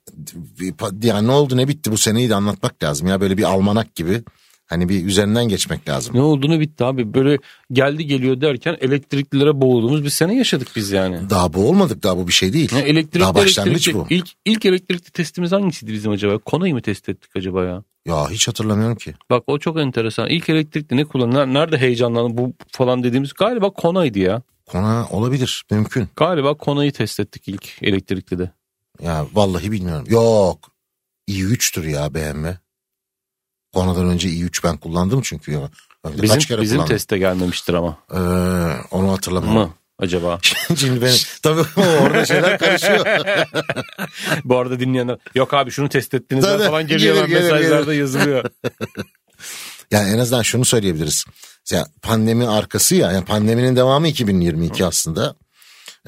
bir, 0.60 1.26
ne 1.26 1.30
oldu 1.30 1.56
ne 1.56 1.68
bitti 1.68 1.92
bu 1.92 1.98
seneyi 1.98 2.30
de 2.30 2.34
anlatmak 2.34 2.82
lazım 2.82 3.08
ya 3.08 3.20
böyle 3.20 3.38
bir 3.38 3.42
almanak 3.42 3.94
gibi. 3.94 4.22
Hani 4.66 4.88
bir 4.88 5.06
üzerinden 5.06 5.48
geçmek 5.48 5.88
lazım. 5.88 6.16
Ne 6.16 6.20
olduğunu 6.22 6.60
bitti 6.60 6.84
abi. 6.84 7.14
Böyle 7.14 7.38
geldi 7.72 8.06
geliyor 8.06 8.40
derken 8.40 8.76
elektriklilere 8.80 9.60
boğulduğumuz 9.60 10.04
bir 10.04 10.10
sene 10.10 10.36
yaşadık 10.36 10.68
biz 10.76 10.90
yani. 10.92 11.30
Daha 11.30 11.52
bu 11.52 11.68
olmadık 11.68 12.02
daha 12.02 12.16
bu 12.16 12.28
bir 12.28 12.32
şey 12.32 12.52
değil. 12.52 12.70
Ne 12.72 12.80
elektrikli, 12.80 13.20
Daha 13.20 13.34
başlangıç 13.34 13.88
elektrikli- 13.88 13.94
bu. 13.94 14.06
İlk, 14.10 14.28
ilk 14.44 14.64
elektrikli 14.66 15.10
testimiz 15.10 15.52
hangisiydi 15.52 15.92
bizim 15.92 16.12
acaba? 16.12 16.38
Konayı 16.38 16.74
mı 16.74 16.82
test 16.82 17.08
ettik 17.08 17.30
acaba 17.36 17.64
ya? 17.64 17.82
Ya 18.06 18.30
hiç 18.30 18.48
hatırlamıyorum 18.48 18.96
ki. 18.96 19.14
Bak 19.30 19.42
o 19.46 19.58
çok 19.58 19.78
enteresan. 19.80 20.28
İlk 20.28 20.48
elektrikli 20.48 20.96
ne 20.96 21.04
kullanır? 21.04 21.46
Nerede 21.46 21.78
heyecanlandı 21.78 22.38
bu 22.38 22.52
falan 22.68 23.02
dediğimiz 23.04 23.32
galiba 23.32 23.70
Konay'dı 23.70 24.18
ya. 24.18 24.42
Kona 24.66 25.06
olabilir 25.10 25.64
mümkün. 25.70 26.08
Galiba 26.16 26.54
Konay'ı 26.54 26.92
test 26.92 27.20
ettik 27.20 27.48
ilk 27.48 27.82
elektrikli 27.82 28.38
de. 28.38 28.50
Ya 29.02 29.26
vallahi 29.34 29.72
bilmiyorum. 29.72 30.06
Yok. 30.08 30.70
i3'tür 31.30 31.88
ya 31.88 32.14
BMW. 32.14 32.58
Kona'dan 33.74 34.08
önce 34.08 34.28
i3 34.28 34.64
ben 34.64 34.76
kullandım 34.76 35.20
çünkü 35.22 35.52
ya. 35.52 35.70
Bizim, 36.06 36.28
kaç 36.28 36.46
kere 36.46 36.60
bizim 36.60 36.76
kullandım. 36.76 36.94
teste 36.94 37.18
gelmemiştir 37.18 37.74
ama. 37.74 37.98
Ee, 38.12 38.18
onu 38.90 39.12
hatırlamıyorum. 39.12 39.60
Mı 39.60 39.74
acaba? 39.98 40.38
Şimdi 40.76 41.02
ben 41.02 41.14
tabii 41.42 41.62
orada 42.02 42.26
şeyler 42.26 42.58
karışıyor. 42.58 43.06
bu 44.44 44.58
arada 44.58 44.80
dinleyenler 44.80 45.18
yok 45.34 45.54
abi 45.54 45.70
şunu 45.70 45.88
test 45.88 46.14
ettiniz 46.14 46.44
Tabii, 46.44 46.64
falan 46.64 46.86
geliyor 46.86 47.14
gelir, 47.14 47.28
gelir, 47.28 47.52
mesajlarda 47.52 47.94
yazılıyor. 47.94 48.44
Yani 49.90 50.10
en 50.10 50.18
azından 50.18 50.42
şunu 50.42 50.64
söyleyebiliriz. 50.64 51.24
Ya 51.70 51.86
pandemi 52.02 52.48
arkası 52.48 52.94
ya, 52.94 53.12
yani 53.12 53.24
pandeminin 53.24 53.76
devamı 53.76 54.08
2022 54.08 54.84
aslında. 54.84 55.34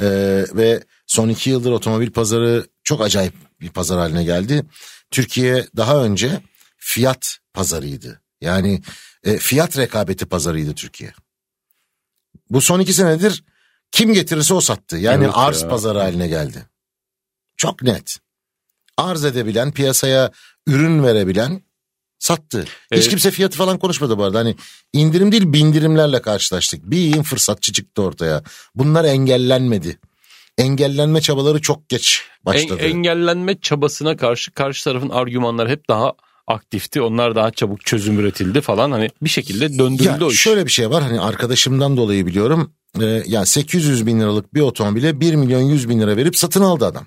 Ee, 0.01 0.45
ve 0.55 0.83
son 1.07 1.29
iki 1.29 1.51
yıldır 1.51 1.73
otomobil 1.73 2.11
pazarı 2.11 2.67
çok 2.85 3.01
acayip 3.01 3.35
bir 3.61 3.69
pazar 3.69 3.99
haline 3.99 4.25
geldi. 4.25 4.63
Türkiye 5.11 5.67
daha 5.77 6.05
önce 6.05 6.41
fiyat 6.77 7.39
pazarıydı. 7.57 8.21
Yani 8.41 8.83
e, 9.25 9.39
fiyat 9.39 9.79
rekabeti 9.79 10.27
pazarıydı 10.27 10.75
Türkiye. 10.75 11.13
Bu 12.51 12.61
son 12.61 12.81
iki 12.81 12.93
senedir 12.93 13.45
kim 13.93 14.13
getirirse 14.13 14.55
o 14.55 14.61
sattı. 14.61 14.97
Yani 14.97 15.25
Evet 15.25 15.35
arz 15.37 15.63
ya. 15.63 15.69
pazarı 15.69 15.99
haline 15.99 16.29
geldi. 16.29 16.67
Çok 17.57 17.83
net. 17.83 18.19
Arz 18.97 19.25
edebilen, 19.25 19.73
piyasaya 19.73 20.31
ürün 20.67 21.05
verebilen 21.05 21.63
sattı. 22.19 22.63
Hiç 22.63 22.69
Evet. 22.93 23.09
kimse 23.09 23.31
fiyatı 23.31 23.57
falan 23.59 23.79
konuşmadı 23.79 24.19
bu 24.19 24.25
arada. 24.25 24.39
Hani 24.39 24.57
indirim 24.93 25.33
değil 25.33 25.53
bindirimlerle 25.53 26.23
karşılaştık. 26.23 26.91
Bir 26.91 26.99
yığın 26.99 27.23
fırsatçı 27.23 27.73
çıktı 27.73 28.03
ortaya. 28.03 28.43
Bunlar 28.75 29.05
engellenmedi. 29.05 29.99
Engellenme 30.59 31.21
çabaları 31.21 31.61
çok 31.61 31.89
geç 31.89 32.23
başladı. 32.43 32.79
En- 32.81 32.91
engellenme 32.91 33.61
çabasına 33.61 34.17
karşı 34.17 34.51
karşı 34.53 34.85
tarafın 34.85 35.09
argümanları 35.11 35.69
hep 35.69 35.89
daha 35.89 36.13
aktifti. 36.47 37.03
Onlar 37.03 37.35
daha 37.35 37.51
çabuk 37.51 37.85
çözüm 37.85 38.19
üretildi 38.19 38.61
falan. 38.61 38.91
Hani 38.91 39.11
bir 39.23 39.29
şekilde 39.29 39.79
döndürüldü 39.79 40.23
ya 40.23 40.27
o 40.27 40.31
iş. 40.31 40.41
şöyle 40.41 40.67
bir 40.67 40.71
şey 40.71 40.91
var 40.91 41.03
hani 41.03 41.21
arkadaşımdan 41.21 41.97
dolayı 41.97 42.27
biliyorum. 42.27 42.73
Ee, 43.01 43.23
yani 43.27 43.47
800 43.47 44.07
bin 44.07 44.21
liralık 44.21 44.55
bir 44.55 44.61
otomobile 44.61 45.21
1 45.21 45.35
milyon 45.35 45.61
100 45.61 45.89
bin 45.89 46.01
lira 46.01 46.17
verip 46.17 46.37
satın 46.37 46.61
aldı 46.61 46.87
adam. 46.87 47.07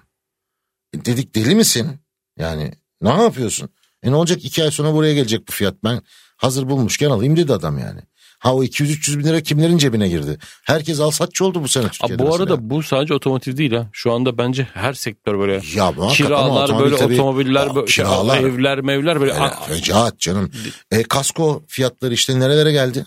E 0.94 1.06
dedik 1.06 1.36
deli 1.36 1.56
misin? 1.56 2.00
Yani 2.40 2.72
ne 3.02 3.10
yapıyorsun? 3.10 3.70
E 4.04 4.12
ne 4.12 4.16
olacak 4.16 4.46
iki 4.46 4.64
ay 4.64 4.72
sonra 4.72 4.94
buraya 4.94 5.14
gelecek 5.14 5.48
bu 5.48 5.52
fiyat 5.52 5.84
ben 5.84 6.02
hazır 6.38 6.70
bulmuşken 6.70 7.10
alayım 7.10 7.38
dedi 7.38 7.54
adam 7.54 7.80
yani. 7.80 8.02
Ha 8.40 8.56
o 8.56 8.64
200-300 8.64 9.20
bin 9.20 9.24
lira 9.24 9.42
kimlerin 9.42 9.78
cebine 9.78 10.08
girdi? 10.10 10.38
Herkes 10.64 11.00
alsatçı 11.00 11.46
oldu 11.46 11.64
bu 11.64 11.68
sene 11.68 11.84
Türkiye'de. 11.90 12.20
bu 12.20 12.24
mesela. 12.28 12.44
arada 12.44 12.70
bu 12.70 12.84
sadece 12.84 13.14
otomotiv 13.14 13.58
değil 13.58 13.72
ha. 13.74 13.88
Şu 13.94 14.12
anda 14.12 14.38
bence 14.38 14.68
her 14.74 14.94
sektör 14.94 15.40
böyle 15.40 15.62
ya 15.76 15.92
muhakkak 15.92 16.18
kiralar 16.18 16.80
böyle 16.80 16.96
tabii- 16.96 17.14
otomobiller 17.14 17.68
Ya 17.68 17.76
böyle 17.76 17.88
şey, 17.88 18.06
kiralar. 18.06 18.38
evler 18.40 18.82
mevler 18.82 19.22
böyle 19.22 19.34
A- 19.34 19.64
fecaat 19.66 20.20
canım. 20.20 20.52
E, 20.92 21.04
kasko 21.04 21.64
fiyatları 21.68 22.14
işte 22.14 22.40
nerelere 22.40 22.72
geldi? 22.72 23.06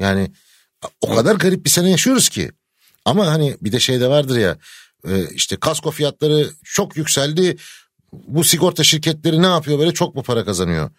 Yani 0.00 0.32
o 1.00 1.14
kadar 1.14 1.34
garip 1.36 1.64
bir 1.64 1.70
sene 1.70 1.90
yaşıyoruz 1.90 2.28
ki. 2.28 2.50
Ama 3.04 3.26
hani 3.26 3.56
bir 3.62 3.72
de 3.72 3.80
şey 3.80 4.00
de 4.00 4.08
vardır 4.08 4.38
ya 4.38 4.56
e, 5.08 5.24
işte 5.34 5.56
kasko 5.56 5.90
fiyatları 5.90 6.50
çok 6.64 6.96
yükseldi. 6.96 7.56
Bu 8.12 8.44
sigorta 8.44 8.84
şirketleri 8.84 9.42
ne 9.42 9.46
yapıyor 9.46 9.78
böyle 9.78 9.92
çok 9.94 10.14
mu 10.14 10.22
para 10.22 10.44
kazanıyor? 10.44 10.90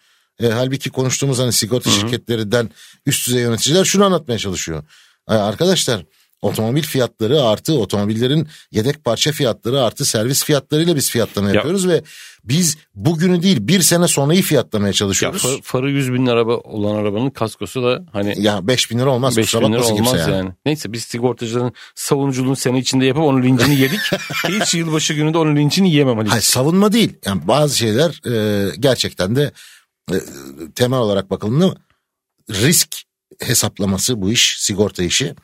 E, 0.42 0.46
halbuki 0.46 0.90
konuştuğumuz 0.90 1.38
hani 1.38 1.52
sigorta 1.52 1.90
şirketlerinden 1.90 2.70
üst 3.06 3.26
düzey 3.28 3.42
yöneticiler 3.42 3.84
şunu 3.84 4.04
anlatmaya 4.04 4.38
çalışıyor. 4.38 4.82
Ay, 5.26 5.38
arkadaşlar 5.40 6.04
otomobil 6.42 6.82
fiyatları 6.82 7.42
artı 7.42 7.78
otomobillerin 7.78 8.48
yedek 8.72 9.04
parça 9.04 9.32
fiyatları 9.32 9.82
artı 9.82 10.04
servis 10.04 10.44
fiyatlarıyla 10.44 10.96
biz 10.96 11.10
fiyatlama 11.10 11.48
Ya- 11.48 11.54
yapıyoruz 11.54 11.88
ve 11.88 12.02
biz 12.44 12.76
bugünü 12.94 13.42
değil 13.42 13.58
bir 13.60 13.80
sene 13.82 14.08
sonrayı 14.08 14.42
fiyatlamaya 14.42 14.88
ya 14.88 14.92
çalışıyoruz. 14.92 15.42
fa- 15.44 15.62
farı 15.62 15.90
100 15.90 16.12
bin 16.12 16.26
araba 16.26 16.56
olan 16.56 16.94
arabanın 16.94 17.30
kaskosu 17.30 17.82
da 17.82 18.04
hani 18.12 18.34
Ya 18.42 18.68
5 18.68 18.90
bin 18.90 18.98
lira 18.98 19.10
olmaz 19.10 19.36
5 19.36 19.44
kusura 19.46 19.66
bin 19.66 19.72
lira 19.72 19.84
olmaz 19.84 20.18
yani. 20.18 20.30
yani. 20.32 20.50
Neyse 20.66 20.92
biz 20.92 21.04
sigortacıların 21.04 21.72
savunuculuğunu 21.94 22.56
sene 22.56 22.78
içinde 22.78 23.06
yapıp 23.06 23.22
onun 23.22 23.42
lincini 23.42 23.80
yedik. 23.80 24.00
Hiç 24.48 24.74
yılbaşı 24.74 25.14
günü 25.14 25.34
de 25.34 25.38
onun 25.38 25.56
lincini 25.56 25.88
yiyemem 25.90 26.18
Ali. 26.18 26.28
Hayır 26.28 26.42
savunma 26.42 26.92
değil. 26.92 27.12
Yani 27.26 27.40
bazı 27.48 27.78
şeyler 27.78 28.20
e, 28.32 28.70
gerçekten 28.78 29.36
de 29.36 29.52
e, 30.12 30.16
temel 30.74 30.98
olarak 30.98 31.30
bakıldığında 31.30 31.74
risk 32.50 32.96
hesaplaması 33.40 34.22
bu 34.22 34.30
iş 34.30 34.56
sigorta 34.58 35.02
işi. 35.02 35.34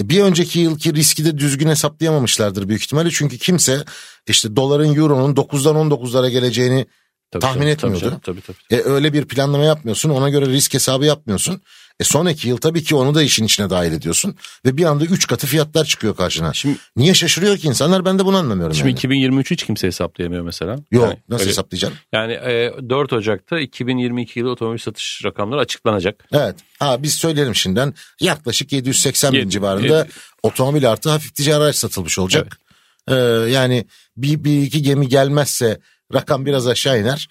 E, 0.00 0.08
Bir 0.08 0.22
önceki 0.22 0.60
yılki 0.60 0.94
riski 0.94 1.24
de 1.24 1.38
düzgün 1.38 1.68
hesaplayamamışlardır 1.68 2.68
büyük 2.68 2.82
ihtimalle. 2.82 3.10
Çünkü 3.12 3.38
kimse 3.38 3.84
işte 4.26 4.56
doların 4.56 4.94
euronun 4.94 5.34
9'dan 5.34 5.76
19'lara 5.90 6.28
geleceğini 6.30 6.86
Tabii 7.30 7.40
tahmin 7.40 7.60
canım, 7.60 7.72
etmiyordu. 7.72 8.00
Tabii, 8.00 8.10
canım, 8.10 8.20
tabii, 8.42 8.56
tabii. 8.70 8.80
E, 8.80 8.84
öyle 8.84 9.12
bir 9.12 9.24
planlama 9.24 9.64
yapmıyorsun. 9.64 10.10
Ona 10.10 10.28
göre 10.28 10.46
risk 10.46 10.74
hesabı 10.74 11.04
yapmıyorsun. 11.04 11.62
E 12.00 12.04
sonraki 12.04 12.48
yıl 12.48 12.56
tabii 12.56 12.82
ki 12.82 12.94
onu 12.94 13.14
da 13.14 13.22
işin 13.22 13.44
içine 13.44 13.70
dahil 13.70 13.92
ediyorsun. 13.92 14.36
Ve 14.66 14.76
bir 14.76 14.84
anda 14.84 15.04
üç 15.04 15.26
katı 15.26 15.46
fiyatlar 15.46 15.84
çıkıyor 15.84 16.16
karşına. 16.16 16.52
Şimdi- 16.52 16.78
Niye 16.96 17.14
şaşırıyor 17.14 17.58
ki 17.58 17.66
insanlar? 17.68 18.04
Ben 18.04 18.18
de 18.18 18.24
bunu 18.24 18.36
anlamıyorum 18.36 18.74
Şimdi 18.74 18.88
yani. 18.88 18.98
2023'ü 18.98 19.50
hiç 19.50 19.64
kimse 19.66 19.86
hesaplayamıyor 19.86 20.42
mesela. 20.44 20.76
Yok 20.90 21.04
Yani 21.04 21.18
nasıl 21.28 21.42
öyle- 21.42 21.50
hesaplayacaksın? 21.50 21.98
Yani 22.12 22.32
e, 22.32 22.72
4 22.90 23.12
Ocak'ta 23.12 23.60
2022 23.60 24.38
yılı 24.38 24.50
otomobil 24.50 24.78
satış 24.78 25.20
rakamları 25.24 25.60
açıklanacak. 25.60 26.24
Evet. 26.32 26.54
Ha 26.78 27.02
biz 27.02 27.14
söyleyelim 27.14 27.54
şimdiden 27.54 27.94
yaklaşık 28.20 28.72
780 28.72 29.32
bin 29.32 29.38
Yedi- 29.38 29.50
civarında 29.50 29.98
yedi- 29.98 30.08
otomobil 30.42 30.90
artı 30.90 31.10
hafif 31.10 31.34
ticari 31.34 31.62
araç 31.64 31.76
satılmış 31.76 32.18
olacak. 32.18 32.58
Ee, 33.08 33.14
yani 33.50 33.86
bir, 34.16 34.44
bir 34.44 34.62
iki 34.62 34.82
gemi 34.82 35.08
gelmezse 35.08 35.80
rakam 36.14 36.46
biraz 36.46 36.66
aşağı 36.66 37.00
iner. 37.00 37.28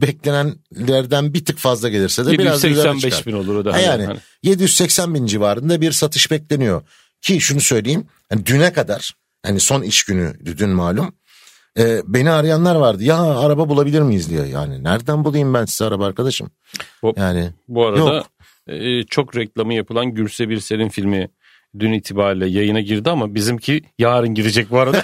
Beklenenlerden 0.00 1.34
bir 1.34 1.44
tık 1.44 1.58
fazla 1.58 1.88
gelirse 1.88 2.26
de 2.26 2.32
biraz 2.38 2.64
üzerine 2.64 2.78
785 2.78 3.18
çıkar. 3.18 3.32
bin 3.32 3.38
olur 3.38 3.56
o 3.56 3.64
da. 3.64 3.72
Ha 3.72 3.80
yani 3.80 4.04
hani. 4.06 4.18
780 4.42 5.14
bin 5.14 5.26
civarında 5.26 5.80
bir 5.80 5.92
satış 5.92 6.30
bekleniyor. 6.30 6.82
Ki 7.20 7.40
şunu 7.40 7.60
söyleyeyim 7.60 8.06
hani 8.28 8.46
düne 8.46 8.72
kadar 8.72 9.12
hani 9.46 9.60
son 9.60 9.82
iş 9.82 10.04
günü 10.04 10.34
dün 10.58 10.70
malum 10.70 11.14
e, 11.78 12.02
beni 12.06 12.30
arayanlar 12.30 12.74
vardı 12.76 13.04
ya 13.04 13.16
araba 13.16 13.68
bulabilir 13.68 14.00
miyiz 14.00 14.30
diye 14.30 14.46
yani 14.46 14.84
nereden 14.84 15.24
bulayım 15.24 15.54
ben 15.54 15.64
size 15.64 15.84
araba 15.84 16.06
arkadaşım 16.06 16.50
yani 17.16 17.50
Bu 17.68 17.86
arada 17.86 17.98
Yok. 18.14 18.26
e, 18.66 19.02
çok 19.02 19.36
reklamı 19.36 19.74
yapılan 19.74 20.14
Gürse 20.14 20.48
Birsel'in 20.48 20.88
filmi 20.88 21.28
dün 21.78 21.92
itibariyle 21.92 22.46
yayına 22.46 22.80
girdi 22.80 23.10
ama 23.10 23.34
bizimki 23.34 23.82
yarın 23.98 24.34
girecek 24.34 24.70
bu 24.70 24.78
arada. 24.78 25.02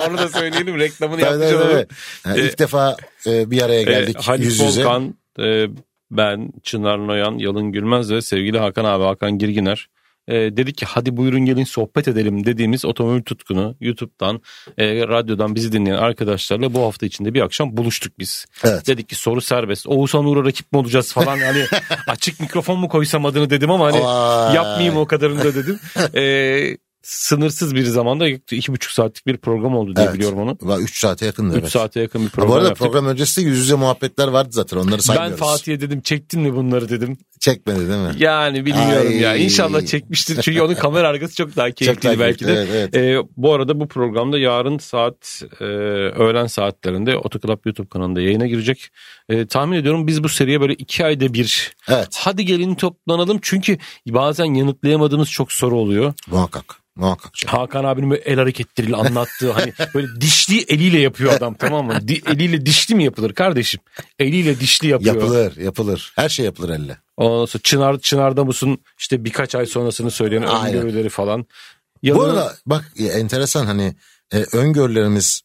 Onu 0.08 0.18
da 0.18 0.28
söyleyelim 0.28 0.78
reklamını 0.78 1.20
yapmış 1.20 1.52
olalım. 1.52 1.86
Yani 2.26 2.40
ilk 2.40 2.58
defa 2.58 2.96
e, 3.26 3.50
bir 3.50 3.62
araya 3.62 3.82
geldik 3.82 4.16
E, 4.16 4.22
Halit 4.22 4.44
yüz 4.44 4.60
yüze. 4.60 4.84
Volkan, 4.84 5.14
e, 5.38 5.66
ben, 6.10 6.52
Çınar 6.62 7.06
Noyan, 7.06 7.38
Yalın 7.38 7.72
Gülmez 7.72 8.10
ve 8.10 8.22
sevgili 8.22 8.58
Hakan 8.58 8.84
abi 8.84 9.04
Hakan 9.04 9.38
Girginer. 9.38 9.88
E, 10.30 10.56
dedik 10.56 10.76
ki 10.76 10.86
hadi 10.86 11.16
buyurun 11.16 11.44
gelin 11.44 11.64
sohbet 11.64 12.08
edelim 12.08 12.46
dediğimiz 12.46 12.84
otomobil 12.84 13.22
tutkunu 13.22 13.76
YouTube'dan, 13.80 14.40
e, 14.78 15.08
radyodan 15.08 15.54
bizi 15.54 15.72
dinleyen 15.72 15.96
arkadaşlarla 15.96 16.74
bu 16.74 16.82
hafta 16.82 17.06
içinde 17.06 17.34
bir 17.34 17.40
akşam 17.40 17.76
buluştuk 17.76 18.18
biz. 18.18 18.46
Evet. 18.64 18.86
Dedik 18.86 19.08
ki 19.08 19.14
soru 19.14 19.40
serbest. 19.40 19.86
Oğuzhan 19.86 20.24
Uğur'a 20.24 20.44
rakip 20.44 20.72
mi 20.72 20.78
olacağız 20.78 21.12
falan 21.12 21.38
hani 21.38 21.64
açık 22.06 22.40
mikrofon 22.40 22.78
mu 22.78 22.88
koysam 22.88 23.26
adını 23.26 23.50
dedim 23.50 23.70
ama 23.70 23.86
hani 23.86 24.00
Vay. 24.04 24.54
yapmayayım 24.54 24.96
o 24.96 25.06
kadarını 25.06 25.44
da 25.44 25.54
dedim. 25.54 25.78
E, 26.14 26.76
sınırsız 27.02 27.74
bir 27.74 27.84
zamanda 27.84 28.28
iki 28.28 28.72
buçuk 28.72 28.92
saatlik 28.92 29.26
bir 29.26 29.36
program 29.36 29.76
oldu 29.76 29.96
diye 29.96 30.06
Evet. 30.06 30.14
biliyorum 30.14 30.38
onu. 30.38 30.58
Va 30.62 30.78
3 30.80 30.98
saate 31.00 31.26
yakındı 31.26 31.54
3 31.56 31.60
evet. 31.62 31.70
saate 31.72 32.00
yakın 32.00 32.20
bir 32.22 32.26
Ha, 32.26 32.32
program 32.32 32.50
bu 32.50 32.54
arada 32.54 32.68
yaptık. 32.68 32.86
program 32.86 33.06
öncesi 33.06 33.40
yüz 33.40 33.58
yüze 33.58 33.74
muhabbetler 33.74 34.28
vardı 34.28 34.48
zaten 34.52 34.76
onları 34.76 34.92
Ben 34.92 34.98
saymıyoruz. 34.98 35.38
Fatih'e 35.38 35.80
dedim 35.80 36.00
çektin 36.00 36.40
mi 36.40 36.54
bunları 36.56 36.88
dedim. 36.88 37.18
Çekmedi 37.40 37.78
değil 37.78 38.00
mi? 38.00 38.12
Yani 38.18 38.66
bilmiyorum 38.66 39.06
Ay. 39.08 39.16
ya. 39.20 39.36
İnşallah 39.36 39.86
çekmiştir. 39.86 40.42
Çünkü 40.42 40.60
onun 40.60 40.74
kamera 40.74 41.08
arkası 41.08 41.34
çok 41.34 41.56
daha 41.56 41.70
keyifli 41.70 42.02
daha 42.08 42.18
belki 42.18 42.46
de. 42.46 42.54
keyifli, 42.54 42.76
evet, 42.76 42.96
Ee, 42.96 43.18
bu 43.36 43.52
arada 43.54 43.80
bu 43.80 43.88
programda 43.88 44.38
yarın 44.38 44.78
saat 44.78 45.42
e, 45.60 45.64
öğlen 45.64 46.46
saatlerinde 46.46 47.16
Otoclub 47.16 47.58
YouTube 47.64 47.88
kanalında 47.88 48.20
yayına 48.20 48.46
girecek. 48.46 48.88
E, 49.30 49.46
tahmin 49.46 49.76
ediyorum 49.76 50.06
biz 50.06 50.24
bu 50.24 50.28
seriye 50.28 50.60
böyle 50.60 50.74
iki 50.74 51.04
ayda 51.04 51.34
bir 51.34 51.72
Evet 51.88 52.08
hadi 52.18 52.44
gelin 52.44 52.74
toplanalım. 52.74 53.38
Çünkü 53.42 53.78
bazen 54.08 54.44
yanıtlayamadığımız 54.44 55.30
çok 55.30 55.52
soru 55.52 55.76
oluyor. 55.78 56.14
muhakkak 56.26 56.64
muhakkak. 56.96 57.34
canım. 57.34 57.56
Hakan 57.58 57.84
abinin 57.84 58.10
böyle 58.10 58.22
el 58.22 58.36
hareketleriyle 58.38 58.96
anlattığı 58.96 59.52
hani 59.52 59.72
böyle 59.94 60.20
dişli 60.20 60.62
eliyle 60.68 61.00
yapıyor 61.00 61.32
adam 61.32 61.54
tamam 61.54 61.86
mı? 61.86 62.08
Di- 62.08 62.22
eliyle 62.26 62.66
dişli 62.66 62.94
mi 62.94 63.04
yapılır 63.04 63.32
kardeşim? 63.32 63.80
Eliyle 64.18 64.60
dişli 64.60 64.88
yapıyor. 64.88 65.14
Yapılır 65.14 65.56
yapılır 65.56 66.12
her 66.16 66.28
şey 66.28 66.44
yapılır 66.44 66.68
elle. 66.68 66.96
Ondan 67.16 67.44
sonra 67.46 67.62
Çınar, 67.62 67.98
Çınar'da 67.98 68.44
mısın 68.44 68.78
işte 68.98 69.24
birkaç 69.24 69.54
ay 69.54 69.66
sonrasını 69.66 70.10
söyleyen 70.10 70.42
Aynen. 70.42 70.78
öngörüleri 70.78 71.08
falan. 71.08 71.40
Bu 71.40 72.06
Yanına- 72.06 72.24
arada 72.24 72.54
bak 72.66 72.92
ya, 72.98 73.12
enteresan 73.12 73.66
hani 73.66 73.94
e, 74.32 74.36
öngörülerimiz 74.52 75.40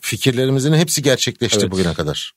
fikirlerimizin 0.00 0.72
hepsi 0.72 1.02
gerçekleşti 1.02 1.58
Evet. 1.60 1.70
bugüne 1.72 1.94
kadar. 1.94 2.32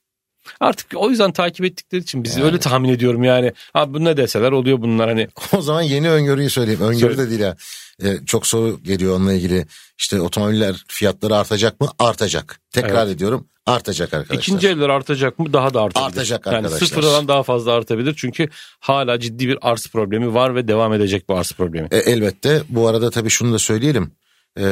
Artık 0.60 0.86
o 0.96 1.10
yüzden 1.10 1.32
takip 1.32 1.64
ettikleri 1.66 2.02
için 2.02 2.24
biz 2.24 2.36
Yani. 2.36 2.46
öyle 2.46 2.58
tahmin 2.58 2.88
ediyorum 2.88 3.24
yani. 3.24 3.52
Abi 3.74 3.94
bu 3.94 4.04
ne 4.04 4.16
deseler 4.16 4.52
oluyor 4.52 4.82
bunlar 4.82 5.08
hani. 5.08 5.28
O 5.56 5.60
zaman 5.62 5.82
yeni 5.82 6.10
öngörüyü 6.10 6.50
söyleyeyim. 6.50 6.80
Öngörü 6.80 7.18
de 7.18 7.30
değil 7.30 7.40
ya. 7.40 7.56
E, 8.02 8.26
çok 8.26 8.46
soru 8.46 8.80
geliyor 8.82 9.16
onunla 9.16 9.32
ilgili. 9.32 9.66
İşte 9.98 10.20
otomobiller 10.20 10.84
fiyatları 10.88 11.36
artacak 11.36 11.80
mı? 11.80 11.88
Artacak. 11.98 12.60
Tekrar 12.72 13.06
Evet. 13.06 13.16
ediyorum. 13.16 13.46
Artacak 13.66 14.14
arkadaşlar. 14.14 14.42
İkinci 14.42 14.68
eller 14.68 14.88
artacak 14.88 15.38
mı? 15.38 15.52
Daha 15.52 15.74
da 15.74 15.82
artabilir. 15.82 16.06
Artacak 16.08 16.46
yani 16.46 16.56
arkadaşlar. 16.56 16.86
sıfırdan 16.86 17.28
daha 17.28 17.42
fazla 17.42 17.72
artabilir. 17.72 18.14
Çünkü 18.16 18.48
hala 18.80 19.20
ciddi 19.20 19.48
bir 19.48 19.58
arz 19.62 19.86
problemi 19.86 20.34
var 20.34 20.54
ve 20.54 20.68
devam 20.68 20.92
edecek 20.92 21.28
bu 21.28 21.36
arz 21.36 21.52
problemi. 21.52 21.88
E, 21.90 21.96
elbette. 21.98 22.62
Bu 22.68 22.88
arada 22.88 23.10
tabii 23.10 23.30
şunu 23.30 23.52
da 23.52 23.58
söyleyelim. 23.58 24.12
E, 24.58 24.64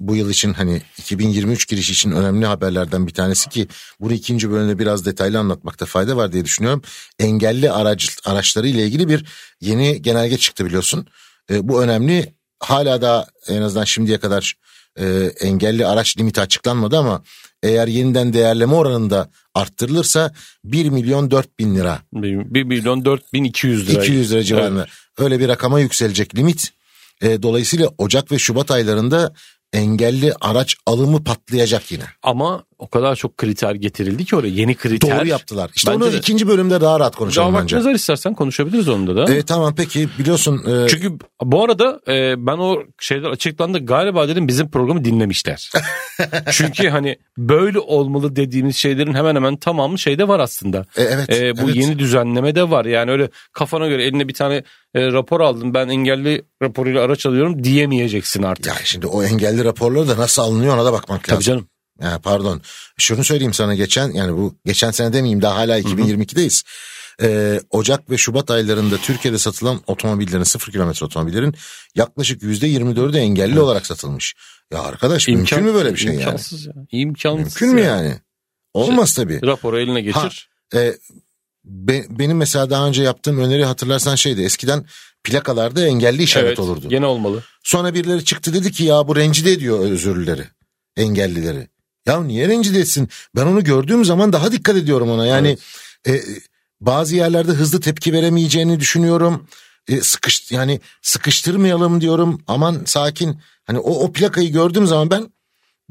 bu 0.00 0.16
yıl 0.16 0.30
için 0.30 0.52
hani 0.52 0.82
2023 0.98 1.68
giriş 1.68 1.90
için 1.90 2.10
önemli 2.10 2.46
haberlerden 2.46 3.06
bir 3.06 3.14
tanesi 3.14 3.50
ki 3.50 3.68
bunu 4.00 4.12
ikinci 4.12 4.50
bölümde 4.50 4.78
biraz 4.78 5.06
detaylı 5.06 5.38
anlatmakta 5.38 5.86
fayda 5.86 6.16
var 6.16 6.32
diye 6.32 6.44
düşünüyorum. 6.44 6.82
Engelli 7.18 7.70
araç 7.70 8.18
araçları 8.24 8.68
ile 8.68 8.84
ilgili 8.84 9.08
bir 9.08 9.24
yeni 9.60 10.02
genelge 10.02 10.38
çıktı 10.38 10.64
biliyorsun. 10.66 11.06
E, 11.50 11.68
bu 11.68 11.82
önemli. 11.82 12.38
Hala 12.60 13.02
da 13.02 13.26
en 13.48 13.62
azından 13.62 13.84
şimdiye 13.84 14.18
kadar 14.18 14.54
e, 14.98 15.32
engelli 15.40 15.86
araç 15.86 16.18
limiti 16.18 16.40
açıklanmadı 16.40 16.98
ama 16.98 17.22
eğer 17.62 17.88
yeniden 17.88 18.32
değerleme 18.32 18.74
oranında 18.74 19.30
arttırılırsa 19.54 20.32
1 20.64 20.88
milyon 20.88 21.30
4 21.30 21.58
bin 21.58 21.74
lira 21.74 22.02
1 22.12 22.62
milyon 22.62 23.04
4200 23.04 23.88
lira. 23.88 24.02
200 24.02 24.32
lira 24.32 24.42
civarında. 24.42 24.86
Öyle 25.18 25.40
bir 25.40 25.48
rakama 25.48 25.80
yükselecek 25.80 26.34
limit. 26.34 26.70
E, 27.22 27.42
dolayısıyla 27.42 27.90
Ocak 27.98 28.32
ve 28.32 28.38
Şubat 28.38 28.70
aylarında 28.70 29.34
engelli 29.72 30.34
araç 30.40 30.76
alımı 30.86 31.24
patlayacak 31.24 31.92
yine. 31.92 32.04
Ama 32.22 32.64
o 32.78 32.88
kadar 32.88 33.16
çok 33.16 33.36
kriter 33.38 33.74
getirildi 33.74 34.24
ki 34.24 34.36
oraya 34.36 34.48
yeni 34.48 34.74
kriter. 34.74 35.18
Doğru 35.20 35.28
yaptılar. 35.28 35.70
İşte 35.74 35.90
Bence 35.92 36.04
onu 36.04 36.12
de. 36.12 36.16
ikinci 36.16 36.48
bölümde 36.48 36.80
daha 36.80 37.00
rahat 37.00 37.16
konuşalım 37.16 37.54
Daha 37.54 37.62
bence. 37.62 37.84
var 37.84 37.94
istersen 37.94 38.34
konuşabiliriz 38.34 38.88
onda 38.88 39.16
da. 39.16 39.34
E, 39.34 39.42
tamam 39.42 39.74
peki 39.76 40.08
biliyorsun 40.18 40.62
e, 40.84 40.88
Çünkü 40.88 41.12
bu 41.42 41.64
arada 41.64 42.00
e, 42.08 42.46
ben 42.46 42.58
o 42.58 42.82
şeyler 43.00 43.28
açıklandı 43.30 43.78
galiba 43.86 44.28
dedim 44.28 44.48
bizim 44.48 44.70
programı 44.70 45.04
dinlemişler. 45.04 45.70
Çünkü 46.52 46.88
hani 46.88 47.16
böyle 47.38 47.78
olmalı 47.78 48.36
dediğimiz 48.36 48.76
şeylerin 48.76 49.14
hemen 49.14 49.34
hemen 49.34 49.56
tamamı 49.56 49.98
şeyde 49.98 50.28
var 50.28 50.40
aslında. 50.40 50.78
e, 50.96 51.02
evet, 51.02 51.30
E, 51.30 51.56
bu 51.56 51.64
evet. 51.64 51.76
yeni 51.76 51.98
düzenleme 51.98 52.54
de 52.54 52.70
var. 52.70 52.84
Yani 52.84 53.10
öyle 53.10 53.28
kafana 53.52 53.86
göre 53.88 54.04
eline 54.04 54.28
bir 54.28 54.34
tane 54.34 54.54
e, 54.94 55.06
rapor 55.12 55.40
aldım 55.40 55.74
ben 55.74 55.88
engelli 55.88 56.42
raporuyla 56.62 57.02
araç 57.02 57.26
alıyorum 57.26 57.64
diyemeyeceksin 57.64 58.42
artık. 58.42 58.66
Ya 58.66 58.74
şimdi 58.84 59.06
o 59.06 59.22
engelli 59.24 59.64
raporları 59.64 60.08
da 60.08 60.16
nasıl 60.18 60.42
alınıyor 60.42 60.74
ona 60.74 60.84
da 60.84 60.92
bakmak 60.92 61.24
Tabii 61.24 61.34
lazım. 61.34 61.42
canım. 61.52 61.68
Ya, 62.02 62.18
pardon. 62.22 62.60
Şunu 62.98 63.24
söyleyeyim 63.24 63.54
sana 63.54 63.74
geçen 63.74 64.12
yani 64.12 64.36
bu 64.36 64.54
geçen 64.66 64.90
sene 64.90 65.12
demeyeyim 65.12 65.42
daha 65.42 65.56
hala 65.56 65.80
2022'deyiz. 65.80 66.64
Ee, 67.22 67.60
Ocak 67.70 68.10
ve 68.10 68.18
Şubat 68.18 68.50
aylarında 68.50 68.96
Türkiye'de 68.96 69.38
satılan 69.38 69.80
otomobillerin 69.86 70.42
sıfır 70.42 70.72
kilometre 70.72 71.06
otomobillerin 71.06 71.54
yaklaşık 71.94 72.42
yüzde 72.42 72.68
24'ü 72.68 73.18
engelli 73.18 73.60
olarak 73.60 73.86
satılmış. 73.86 74.34
Ya 74.72 74.82
arkadaş 74.82 75.28
mümkün 75.28 75.64
mü 75.64 75.74
böyle 75.74 75.92
bir 75.92 75.98
şey 75.98 76.12
yani? 76.12 76.22
İmkansız 76.22 76.66
ya. 76.66 76.72
İmkansız. 76.92 77.38
Mümkün 77.38 77.74
mü 77.74 77.80
yani? 77.80 78.14
Olmaz 78.74 79.14
tabii. 79.14 79.40
Raporu 79.46 79.80
eline 79.80 80.00
geçir. 80.00 80.48
E, 80.74 80.94
be- 81.64 82.06
benim 82.10 82.36
mesela 82.36 82.70
daha 82.70 82.88
önce 82.88 83.02
yaptığım 83.02 83.38
öneri 83.38 83.64
hatırlarsan 83.64 84.14
şeydi. 84.14 84.42
Eskiden 84.42 84.84
plakalarda 85.24 85.86
engelli 85.86 86.22
işaret 86.22 86.46
evet. 86.46 86.58
olurdu. 86.58 86.88
Gene 86.88 87.06
olmalı. 87.06 87.42
Sonra 87.62 87.94
birileri 87.94 88.24
çıktı 88.24 88.54
dedi 88.54 88.72
ki 88.72 88.84
ya 88.84 89.08
bu 89.08 89.16
rencide 89.16 89.52
ediyor 89.52 89.80
özürlüleri, 89.80 90.44
engellileri. 90.96 91.68
Ya 92.08 92.22
niye 92.22 92.48
rencide 92.48 92.78
etsin? 92.78 93.08
Ben 93.36 93.46
onu 93.46 93.64
gördüğüm 93.64 94.04
zaman 94.04 94.32
daha 94.32 94.52
dikkat 94.52 94.76
ediyorum 94.76 95.10
ona. 95.10 95.26
Yani 95.26 95.58
e, 96.06 96.22
bazı 96.80 97.16
yerlerde 97.16 97.52
hızlı 97.52 97.80
tepki 97.80 98.12
veremeyeceğini 98.12 98.80
düşünüyorum. 98.80 99.46
E, 99.88 100.00
sıkış 100.00 100.52
yani 100.52 100.80
sıkıştırmayalım 101.02 102.00
diyorum. 102.00 102.42
Aman 102.46 102.82
sakin. 102.86 103.40
Hani 103.64 103.78
o 103.78 103.90
o 104.04 104.12
plakayı 104.12 104.52
gördüğüm 104.52 104.86
zaman 104.86 105.10
ben 105.10 105.32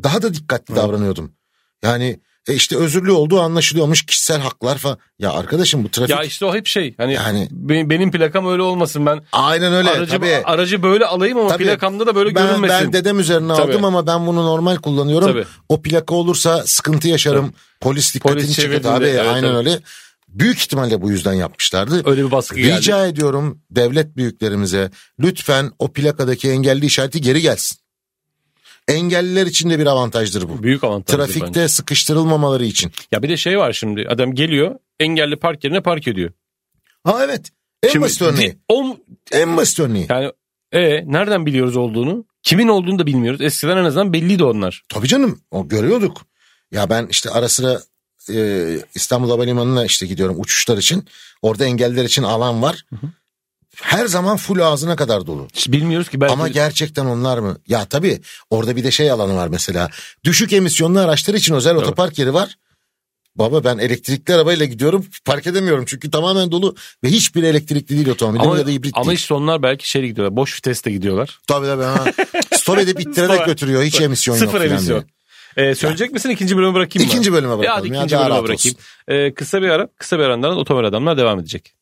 daha 0.04 0.22
da 0.22 0.34
dikkatli 0.34 0.76
davranıyordum. 0.76 1.32
Yani 1.84 2.20
e 2.48 2.54
işte 2.54 2.78
özürlü 2.78 3.12
olduğu 3.12 3.42
anlaşılıyormuş 3.42 4.06
kişisel 4.06 4.42
haklar 4.42 4.78
falan. 4.78 4.98
Ya 5.20 5.32
arkadaşım 5.32 5.84
bu 5.84 5.92
trafik 5.92 6.10
Ya 6.16 6.24
işte 6.24 6.46
o 6.46 6.56
hep 6.56 6.68
şey. 6.68 6.94
Hani 6.98 7.14
Yani- 7.14 7.48
be- 7.52 7.90
benim 7.90 8.12
plakam 8.12 8.48
öyle 8.48 8.62
olmasın 8.62 9.06
ben. 9.06 9.24
aynen 9.32 9.74
öyle 9.74 9.90
aracı, 9.90 10.12
tabii. 10.12 10.42
aracı 10.46 10.84
böyle 10.84 11.06
alayım 11.06 11.38
ama 11.38 11.50
Tabii. 11.50 11.64
plakamda 11.64 12.08
da 12.08 12.16
böyle 12.16 12.36
ben, 12.36 12.48
görünmesin. 12.48 12.78
ben 12.86 12.94
dedem 12.94 13.20
üzerine 13.20 13.54
Tabii. 13.54 13.72
aldım 13.72 13.86
ama 13.86 14.08
ben 14.08 14.28
bunu 14.28 14.46
normal 14.46 14.76
kullanıyorum. 14.76 15.28
Tabii. 15.28 15.46
O 15.70 15.82
plaka 15.82 16.16
olursa 16.16 16.64
sıkıntı 16.66 17.08
yaşarım. 17.08 17.54
Polis 17.82 18.16
dikkatini 18.16 18.42
Polis 18.42 18.56
çeker. 18.56 18.84
Abi 18.86 19.06
evet, 19.06 19.20
aynen 19.20 19.48
evet. 19.48 19.58
öyle. 19.58 19.80
Büyük 20.28 20.58
ihtimalle 20.60 21.02
bu 21.02 21.12
yüzden 21.12 21.34
yapmışlardı. 21.34 22.10
Öyle 22.10 22.26
bir 22.26 22.32
baskı 22.32 22.56
geldi. 22.56 22.78
Rica 22.78 23.08
ediyorum 23.08 23.62
devlet 23.72 24.18
büyüklerimize 24.18 24.92
lütfen 25.20 25.72
o 25.80 25.94
plakadaki 25.94 26.50
engelli 26.50 26.86
işareti 26.86 27.22
geri 27.22 27.42
gelsin. 27.42 27.78
Engelliler 28.88 29.46
için 29.46 29.70
de 29.70 29.80
bir 29.80 29.86
avantajdır 29.86 30.50
bu. 30.50 30.64
Büyük 30.64 30.84
avantaj. 30.84 31.16
Trafikte 31.16 31.46
bence. 31.48 31.68
sıkıştırılmamaları 31.68 32.66
için. 32.66 32.92
Ya 33.12 33.24
bir 33.24 33.30
de 33.30 33.38
şey 33.38 33.58
var 33.60 33.74
şimdi. 33.74 34.08
Adam 34.10 34.34
geliyor 34.36 34.76
engelli 35.00 35.36
park 35.36 35.64
yerine 35.64 35.82
park 35.82 36.08
ediyor. 36.08 36.32
Ha 37.04 37.20
evet. 37.26 37.50
En 37.84 37.90
Şimdi 37.90 38.06
basit 38.06 38.22
örneği. 38.22 38.52
di- 38.52 38.58
o, 38.70 38.98
En 39.32 39.58
basit 39.58 39.80
örneği. 39.80 40.06
yani 40.10 40.32
e, 40.72 41.12
nereden 41.14 41.46
biliyoruz 41.46 41.78
olduğunu? 41.78 42.26
Kimin 42.44 42.68
olduğunu 42.68 43.00
da 43.00 43.06
bilmiyoruz. 43.06 43.42
Eskiden 43.42 43.78
en 43.78 43.84
azından 43.84 44.14
belliydi 44.14 44.44
onlar. 44.44 44.84
Tabii 44.90 45.08
canım 45.08 45.42
o 45.52 45.68
görüyorduk. 45.68 46.22
Ya 46.72 46.90
ben 46.90 47.08
işte 47.10 47.30
ara 47.30 47.50
sıra 47.50 47.82
e, 48.34 48.66
İstanbul 48.96 49.30
Havalimanı'na 49.30 49.86
işte 49.86 50.06
gidiyorum 50.06 50.36
uçuşlar 50.40 50.78
için. 50.78 51.06
Orada 51.42 51.66
engelliler 51.66 52.06
için 52.06 52.24
alan 52.24 52.62
var. 52.62 52.86
Her 53.82 54.06
zaman 54.06 54.38
full 54.38 54.60
ağzına 54.60 54.96
kadar 54.96 55.28
dolu. 55.28 55.48
Hiç 55.54 55.72
bilmiyoruz 55.72 56.10
ki 56.10 56.22
belki. 56.22 56.34
Ama 56.34 56.48
gerçekten 56.48 57.06
onlar 57.06 57.38
mı? 57.38 57.58
Ya 57.68 57.86
tabii 57.86 58.22
orada 58.50 58.76
bir 58.76 58.84
de 58.84 58.92
şey 58.92 59.12
alanı 59.12 59.36
var 59.36 59.48
mesela. 59.48 59.90
Düşük 60.24 60.54
emisyonlu 60.54 61.00
araçlar 61.00 61.34
için 61.34 61.54
özel 61.54 61.76
otopark 61.76 62.20
yeri 62.20 62.34
var. 62.34 62.58
Baba 63.36 63.64
ben 63.64 63.78
elektrikli 63.78 64.34
arabayla 64.34 64.66
gidiyorum 64.66 65.06
park 65.26 65.48
edemiyorum 65.48 65.84
çünkü 65.88 66.12
tamamen 66.12 66.52
dolu 66.52 66.76
ve 67.04 67.10
hiçbir 67.10 67.44
elektrikli 67.44 67.96
değil 67.96 68.10
otomobilim 68.10 68.42
ama, 68.42 68.58
ya 68.58 68.68
da 68.68 68.72
hibrit 68.72 68.98
ama 68.98 69.06
değil. 69.06 69.18
işte 69.18 69.34
onlar 69.34 69.64
belki 69.64 69.90
şey 69.90 70.08
gidiyorlar. 70.08 70.36
Boş 70.36 70.58
viteste 70.58 70.92
gidiyorlar. 70.92 71.40
Tabii 71.48 71.66
tabii 71.66 71.84
ha. 71.84 72.06
Stop 72.56 72.80
edip 72.80 73.00
ittirerek 73.00 73.46
götürüyor 73.46 73.84
hiç 73.84 74.02
emisyon 74.02 74.36
yok. 74.36 74.46
Sıfır 74.46 74.62
emisyon. 74.62 75.06
Ee, 75.58 75.76
söyleyecek 75.76 76.12
misin 76.12 76.30
ikinci 76.30 76.58
bölümü 76.58 76.74
bırakayım 76.74 77.08
mı? 77.08 77.14
İkinci 77.14 77.34
bölüme 77.34 77.52
Ya 77.54 77.60
bırakalım. 77.60 77.94
ya, 77.94 77.98
ikinci 78.00 78.16
daha 78.16 78.22
bölüme 78.22 78.36
rahat 78.36 78.50
bırakayım. 78.50 78.78
olsun. 78.78 79.16
Ee, 79.28 79.34
kısa 79.34 79.62
bir 79.62 79.70
ara, 79.70 79.88
kısa 79.98 80.20
bir 80.20 80.24
arandan 80.24 80.58
Otomobil 80.58 80.88
Adamlar 80.88 81.18
devam 81.18 81.40
edecek. 81.40 81.74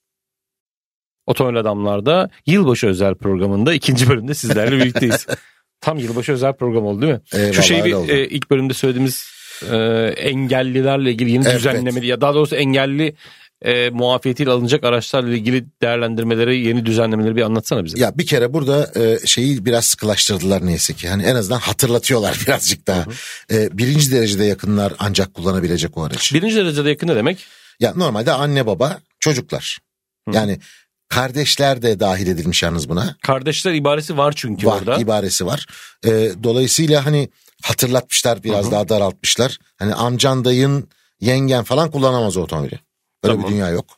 Otomobil 1.27 1.58
Adamlar'da 1.60 2.29
yılbaşı 2.46 2.88
özel 2.88 3.15
programında 3.15 3.74
ikinci 3.74 4.10
bölümde 4.10 4.34
sizlerle 4.34 4.77
birlikteyiz. 4.77 5.27
Tam 5.82 5.98
yılbaşı 5.98 6.32
özel 6.32 6.53
program 6.53 6.86
oldu 6.86 7.01
değil 7.01 7.13
mi? 7.13 7.22
Eyvallah, 7.34 7.53
Şu 7.53 7.62
şeyi 7.62 7.86
bir, 7.86 8.10
e, 8.10 8.27
ilk 8.27 8.51
bölümde 8.51 8.74
söylediğimiz 8.74 9.27
e, 9.72 9.77
engellilerle 10.17 11.12
ilgili 11.12 11.32
yeni 11.32 11.46
Evet. 11.46 11.58
düzenlemeleri 11.58 12.08
ya 12.08 12.22
daha 12.22 12.34
doğrusu 12.34 12.55
engelli 12.55 13.15
e, 13.62 13.89
muafiyetiyle 13.89 14.51
alınacak 14.51 14.84
araçlarla 14.84 15.34
ilgili 15.34 15.65
değerlendirmeleri, 15.82 16.60
yeni 16.60 16.86
düzenlemeleri 16.86 17.36
bir 17.36 17.41
anlatsana 17.41 17.86
bize. 17.86 18.00
Ya 18.00 18.17
bir 18.17 18.25
kere 18.25 18.53
burada 18.53 18.91
e, 18.96 19.27
şeyi 19.27 19.65
biraz 19.65 19.86
sıkılaştırdılar 19.86 20.65
neyse 20.65 20.94
ki. 20.94 21.10
Hani 21.10 21.24
en 21.24 21.36
azından 21.36 21.60
hatırlatıyorlar 21.60 22.38
birazcık 22.48 22.88
daha. 22.88 23.05
E, 23.51 23.77
birinci 23.77 24.12
derecede 24.12 24.46
yakınlar 24.46 24.94
ancak 25.00 25.34
kullanabilecek 25.34 25.98
o 25.98 26.03
aracı. 26.03 26.36
Birinci 26.36 26.55
derecede 26.55 26.89
yakın 26.89 27.08
ne 27.08 27.15
demek? 27.15 27.46
Ya 27.79 27.94
normalde 27.96 28.32
anne 28.32 28.65
baba 28.65 29.00
çocuklar. 29.20 29.77
Yani 30.34 30.60
kardeşler 31.09 31.81
de 31.81 32.00
dahil 32.00 32.27
edilmiş 32.27 32.63
yalnız 32.63 32.89
buna. 32.89 33.15
Kardeşler 33.21 33.74
ibaresi 33.74 34.17
var 34.17 34.33
çünkü 34.35 34.67
var 34.67 34.79
orada. 34.79 34.97
ibaresi 34.97 35.45
var. 35.45 35.65
E, 36.05 36.09
dolayısıyla 36.43 37.05
hani 37.05 37.29
hatırlatmışlar 37.63 38.43
biraz 38.43 38.71
daha 38.71 38.89
daraltmışlar. 38.89 39.57
Hani 39.77 39.93
amcan 39.93 40.45
dayın 40.45 40.89
yengen 41.21 41.63
falan 41.63 41.91
kullanamaz 41.91 42.38
o 42.38 42.41
otomobili. 42.41 42.79
Öyle 43.24 43.33
Tamam. 43.35 43.43
bir 43.43 43.55
dünya 43.55 43.69
yok. 43.69 43.97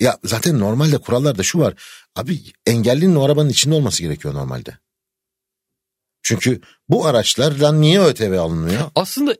Ya 0.00 0.18
zaten 0.24 0.58
normalde 0.58 0.98
kurallarda 0.98 1.42
şu 1.42 1.58
var. 1.58 1.74
Abi 2.16 2.40
engellinin 2.66 3.14
o 3.14 3.24
arabanın 3.24 3.48
içinde 3.48 3.74
olması 3.74 4.02
gerekiyor 4.02 4.34
normalde. 4.34 4.78
Çünkü 6.22 6.60
bu 6.88 7.06
araçlardan 7.06 7.80
niye 7.80 8.00
ÖTV 8.00 8.38
alınmıyor? 8.40 8.90
aslında 8.94 9.36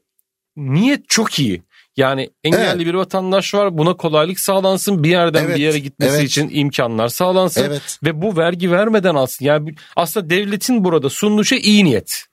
niyet 0.56 1.08
çok 1.08 1.38
iyi. 1.38 1.62
Yani 1.98 2.30
engelli 2.44 2.64
Evet. 2.64 2.86
bir 2.86 2.94
vatandaş 2.94 3.54
var 3.54 3.78
buna 3.78 3.96
kolaylık 3.96 4.40
sağlansın 4.40 5.04
bir 5.04 5.10
yerden 5.10 5.44
Evet, 5.44 5.56
bir 5.56 5.62
yere 5.62 5.78
gitmesi 5.78 6.16
evet. 6.16 6.24
için 6.24 6.48
imkanlar 6.52 7.08
sağlansın 7.08 7.64
Evet. 7.64 7.98
ve 8.04 8.22
bu 8.22 8.36
vergi 8.36 8.70
vermeden 8.70 9.14
alsın. 9.14 9.44
Yani 9.44 9.74
aslında 9.96 10.30
devletin 10.30 10.84
burada 10.84 11.10
sunduğu 11.10 11.44
şey 11.44 11.58
iyi 11.58 11.84
niyet. 11.84 12.24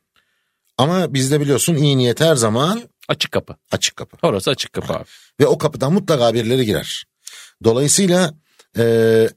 Ama 0.78 1.14
bizde 1.14 1.42
biliyorsun 1.42 1.76
iyi 1.76 1.98
niyet 1.98 2.22
her 2.22 2.36
zaman 2.36 2.82
Açık 3.08 3.32
kapı. 3.32 3.56
açık 3.72 3.96
kapı. 3.96 4.28
Orası 4.28 4.52
açık 4.52 4.74
kapı 4.74 4.94
abi. 4.94 5.04
Ve 5.40 5.48
o 5.48 5.58
kapıdan 5.58 5.94
mutlaka 5.94 6.34
birileri 6.34 6.66
girer. 6.66 7.06
Dolayısıyla 7.64 8.34
e, 8.78 9.28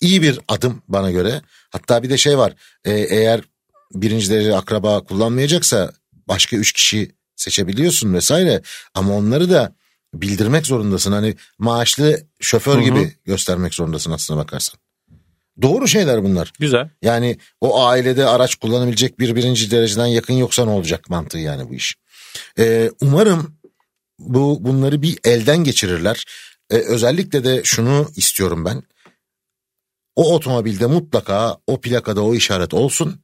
iyi 0.00 0.22
bir 0.22 0.40
adım 0.48 0.82
bana 0.88 1.10
göre. 1.10 1.42
Hatta 1.70 2.02
bir 2.02 2.10
de 2.10 2.16
şey 2.16 2.38
var. 2.38 2.52
E, 2.84 2.92
eğer 2.92 3.40
birinci 3.94 4.30
derece 4.30 4.56
akraba 4.56 5.04
kullanmayacaksa 5.04 5.92
başka 6.28 6.56
üç 6.56 6.72
kişi 6.72 7.10
seçebiliyorsun 7.36 8.14
vesaire. 8.14 8.62
Ama 8.94 9.16
onları 9.16 9.50
da 9.50 9.74
bildirmek 10.14 10.66
zorundasın. 10.66 11.12
Hani 11.12 11.34
maaşlı 11.58 12.20
şoför 12.40 12.74
Hı 12.74 12.78
hı. 12.78 12.82
gibi 12.84 13.14
göstermek 13.24 13.74
zorundasın 13.74 14.10
aslına 14.10 14.38
bakarsan. 14.38 14.80
Doğru 15.62 15.88
şeyler 15.88 16.24
bunlar. 16.24 16.52
Güzel. 16.58 16.90
Yani 17.02 17.38
o 17.60 17.84
ailede 17.84 18.26
araç 18.26 18.54
kullanabilecek 18.54 19.18
bir 19.18 19.36
birinci 19.36 19.70
dereceden 19.70 20.06
yakın 20.06 20.34
yoksa 20.34 20.64
ne 20.64 20.70
olacak 20.70 21.10
mantığı 21.10 21.38
yani 21.38 21.68
bu 21.68 21.74
iş. 21.74 21.94
Ee, 22.58 22.90
umarım 23.00 23.56
bu 24.18 24.64
bunları 24.64 25.02
bir 25.02 25.18
elden 25.24 25.64
geçirirler. 25.64 26.24
Ee, 26.70 26.76
özellikle 26.76 27.44
de 27.44 27.60
şunu 27.64 28.10
istiyorum 28.16 28.64
ben. 28.64 28.82
O 30.16 30.34
otomobilde 30.34 30.86
mutlaka 30.86 31.56
o 31.66 31.80
plakada 31.80 32.22
o 32.22 32.34
işaret 32.34 32.74
olsun. 32.74 33.20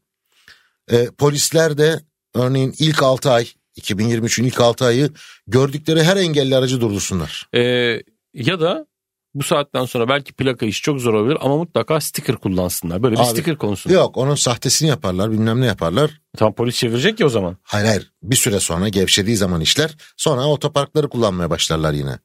Ee, 0.92 1.06
polisler 1.18 1.78
de 1.78 2.00
örneğin 2.34 2.74
ilk 2.78 3.02
6 3.02 3.30
ay 3.30 3.48
2023'ün 3.78 4.44
ilk 4.44 4.60
6 4.60 4.84
ayı 4.84 5.10
gördükleri 5.46 6.02
her 6.02 6.16
engelli 6.16 6.56
aracı 6.56 6.80
durdursunlar. 6.80 7.48
Ee, 7.54 8.02
ya 8.34 8.60
da 8.60 8.86
bu 9.34 9.42
saatten 9.42 9.84
sonra 9.84 10.08
belki 10.08 10.32
plaka 10.32 10.66
iş 10.66 10.82
çok 10.82 11.00
zor 11.00 11.14
olabilir 11.14 11.38
ama 11.40 11.56
mutlaka 11.56 12.00
sticker 12.00 12.36
kullansınlar. 12.36 13.02
Böyle 13.02 13.14
bir 13.14 13.20
Abi, 13.20 13.28
sticker 13.28 13.56
konsun. 13.56 13.90
Yok 13.90 14.16
onun 14.16 14.34
sahtesini 14.34 14.88
yaparlar 14.88 15.30
bilmem 15.30 15.60
ne 15.60 15.66
yaparlar. 15.66 16.20
Tam 16.36 16.54
polis 16.54 16.76
çevirecek 16.76 17.20
ya 17.20 17.26
o 17.26 17.30
zaman. 17.30 17.56
Hayır 17.62 17.86
hayır 17.86 18.12
bir 18.22 18.36
süre 18.36 18.60
sonra 18.60 18.88
gevşediği 18.88 19.36
zaman 19.36 19.60
işler 19.60 19.96
sonra 20.16 20.46
otoparkları 20.46 21.08
kullanmaya 21.08 21.50
başlarlar 21.50 21.92
yine. 21.92 22.18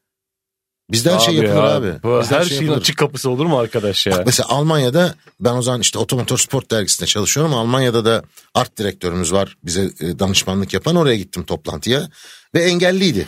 Bizde 0.91 1.13
her 1.13 1.19
şey 1.19 1.39
Abi 1.39 1.45
yapılır 1.45 1.63
ya, 1.63 1.75
abi. 1.75 2.03
bu 2.03 2.19
Bizde 2.21 2.35
her 2.35 2.39
şey 2.39 2.49
şeyin 2.49 2.61
yapılır. 2.63 2.81
açık 2.81 2.97
kapısı 2.97 3.29
olur 3.29 3.45
mu 3.45 3.59
arkadaş 3.59 4.07
ya? 4.07 4.23
Mesela 4.25 4.49
Almanya'da 4.49 5.15
ben 5.39 5.53
o 5.53 5.61
zaman 5.61 5.81
işte 5.81 5.99
Otomotor 5.99 6.37
Sport 6.37 6.71
dergisinde 6.71 7.07
çalışıyorum. 7.07 7.53
Almanya'da 7.53 8.05
da 8.05 8.23
art 8.53 8.77
direktörümüz 8.77 9.33
var 9.33 9.57
bize 9.63 9.91
e, 9.99 10.19
danışmanlık 10.19 10.73
yapan 10.73 10.95
oraya 10.95 11.15
gittim 11.15 11.43
toplantıya 11.43 12.09
ve 12.55 12.63
engelliydi. 12.63 13.27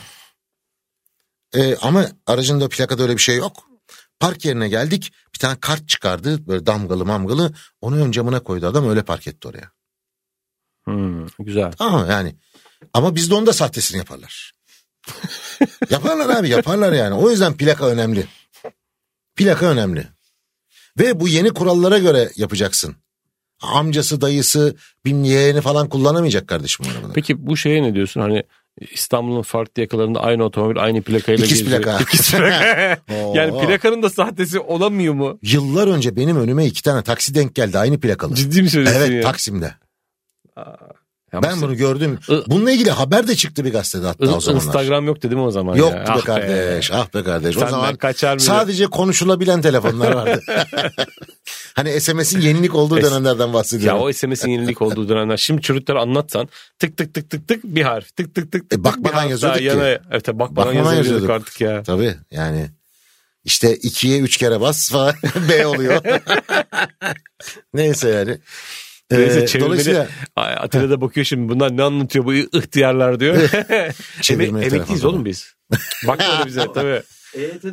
E, 1.55 1.75
ama 1.75 2.05
aracında 2.27 2.69
plakada 2.69 3.03
öyle 3.03 3.13
bir 3.13 3.21
şey 3.21 3.35
yok. 3.35 3.63
Park 4.19 4.45
yerine 4.45 4.69
geldik 4.69 5.11
bir 5.33 5.39
tane 5.39 5.59
kart 5.59 5.89
çıkardı 5.89 6.47
böyle 6.47 6.65
damgalı 6.65 7.05
mamgalı 7.05 7.53
onu 7.81 7.95
ön 7.95 8.11
camına 8.11 8.39
koydu 8.39 8.67
adam 8.67 8.89
öyle 8.89 9.01
park 9.01 9.27
etti 9.27 9.47
oraya. 9.47 9.71
Hmm, 10.85 11.25
güzel. 11.39 11.71
Tamam 11.71 12.09
yani. 12.09 12.35
Ama 12.93 13.15
bizde 13.15 13.35
onu 13.35 13.45
da 13.45 13.53
sahtesini 13.53 13.97
yaparlar. 13.97 14.53
yaparlar 15.89 16.39
abi 16.39 16.49
yaparlar 16.49 16.93
yani. 16.93 17.15
O 17.15 17.29
yüzden 17.29 17.57
plaka 17.57 17.85
önemli. 17.87 18.25
Plaka 19.35 19.65
önemli. 19.65 20.07
Ve 20.99 21.19
bu 21.19 21.27
yeni 21.27 21.49
kurallara 21.49 21.97
göre 21.97 22.29
yapacaksın. 22.35 22.95
Amcası, 23.61 24.21
dayısı, 24.21 24.75
bin 25.05 25.23
yeğeni 25.23 25.61
falan 25.61 25.89
kullanamayacak 25.89 26.47
kardeşim 26.47 26.85
arabaları. 26.85 27.13
Peki 27.13 27.47
bu 27.47 27.57
şeye 27.57 27.83
ne 27.83 27.93
diyorsun? 27.93 28.21
Hani 28.21 28.43
İstanbul'un 28.91 29.41
farklı 29.41 29.81
yakalarında 29.81 30.23
aynı 30.23 30.43
otomobil 30.43 30.83
aynı 30.83 31.01
plakayla 31.01 31.45
İkiz 31.45 31.63
geziyor. 31.63 31.81
plaka. 31.81 32.03
İkiz 32.03 32.31
plaka. 32.31 32.97
Yani 33.35 33.61
plakanın 33.65 34.03
da 34.03 34.09
sahtesi 34.09 34.59
olamıyor 34.59 35.13
mu? 35.13 35.39
Yıllar 35.41 35.87
önce 35.87 36.15
benim 36.15 36.37
önüme 36.37 36.65
iki 36.65 36.83
tane 36.83 37.03
taksi 37.03 37.35
denk 37.35 37.55
geldi 37.55 37.79
aynı 37.79 37.99
plakalı. 37.99 38.35
Ciddi 38.35 38.61
mi 38.61 38.69
söylüyorsun 38.69 39.01
Evet 39.01 39.11
ya? 39.11 39.21
Taksim'de. 39.21 39.73
Ya 41.33 41.41
Ben 41.43 41.57
bu- 41.57 41.61
bunu 41.61 41.75
gördüm. 41.75 42.19
Bununla 42.47 42.71
ilgili 42.71 42.91
haber 42.91 43.27
de 43.27 43.35
çıktı 43.35 43.65
bir 43.65 43.71
gazetede 43.71 44.05
hatta 44.07 44.23
o 44.35 44.39
zamanlar. 44.41 44.65
Instagram 44.65 45.05
yok 45.07 45.23
dedim 45.23 45.39
o 45.41 45.51
zaman 45.51 45.75
Yok 45.75 45.91
ya. 45.93 45.99
be 45.99 46.03
Ah 46.07 46.23
kardeş, 46.25 46.91
ah 46.91 47.13
be 47.13 47.23
kardeş. 47.23 47.55
O 47.57 47.59
Senden 47.59 47.71
zaman 47.71 47.95
kaçar 47.95 48.33
mı? 48.33 48.39
sadece 48.39 48.87
konuşulabilen 48.87 49.61
telefonlar 49.61 50.11
vardı. 50.11 50.41
hani 51.75 52.01
SMS'in 52.01 52.41
yenilik 52.41 52.75
olduğu 52.75 53.01
dönemlerden 53.01 53.47
Ya 53.47 53.53
bahsediyorum. 53.53 54.01
o 54.01 54.13
SMS'in 54.13 54.49
yenilik 54.51 54.81
olduğu 54.81 55.09
dönemler. 55.09 55.37
Şimdi 55.37 55.61
çocuklara 55.61 56.01
anlatsan 56.01 56.49
tık 56.79 56.97
tık 56.97 57.13
tık 57.13 57.29
tık 57.29 57.47
tık 57.47 57.63
bir 57.63 57.81
harf. 57.81 58.15
Tık 58.15 58.35
tık 58.35 58.51
tık 58.51 58.69
tık 58.69 58.79
E, 58.79 58.83
bakmadan 58.83 59.23
yazıyorduk 59.23 59.59
ki. 59.59 59.65
yana- 59.65 59.99
Evet 60.11 60.27
bakmadan, 60.27 60.55
Bakmadan 60.55 60.75
yazıyorduk 60.75 60.97
yazıyorduk. 60.97 61.29
artık 61.29 61.61
ya. 61.61 61.83
Tabii 61.83 62.15
yani 62.31 62.69
işte 63.45 63.75
ikiye 63.75 64.19
üç 64.19 64.37
kere 64.37 64.61
bas 64.61 64.91
falan 64.91 65.13
B 65.49 65.67
oluyor. 65.67 66.01
Neyse 67.73 68.09
yani. 68.09 68.37
Ee, 69.11 69.17
Neyse, 69.17 69.39
çevirmeli- 69.45 69.59
dolayısıyla 69.59 70.07
Ay, 70.35 70.53
Atilla 70.53 71.01
bakıyor 71.01 71.25
şimdi 71.25 71.49
bunlar 71.53 71.77
ne 71.77 71.83
anlatıyor 71.83 72.25
bu 72.25 72.33
ihtiyarlar 72.33 73.19
diyor. 73.19 73.37
Çevirmeye 74.21 74.65
Eme- 74.67 74.75
emekliyiz 74.75 75.05
oğlum 75.05 75.25
biz. 75.25 75.53
Bakma 76.07 76.25
öyle 76.33 76.45
bize 76.45 76.65
tabii. 76.73 77.01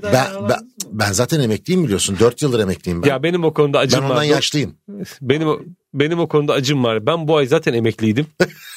Ben, 0.02 0.26
ben, 0.48 0.58
ben 0.92 1.12
zaten 1.12 1.40
emekliyim 1.40 1.84
biliyorsun. 1.84 2.16
Dört 2.20 2.42
yıldır 2.42 2.60
emekliyim 2.60 3.02
ben. 3.02 3.08
Ya 3.08 3.22
benim 3.22 3.44
o 3.44 3.54
konuda 3.54 3.78
ben 3.78 3.84
acım 3.84 4.04
ondan 4.04 4.16
var. 4.16 4.22
yaşlıyım. 4.22 4.76
Benim 5.20 5.48
o- 5.48 5.60
benim 5.94 6.18
o 6.20 6.28
konuda 6.28 6.52
acım 6.52 6.84
var. 6.84 7.06
Ben 7.06 7.28
bu 7.28 7.36
ay 7.36 7.46
zaten 7.46 7.72
emekliydim. 7.74 8.26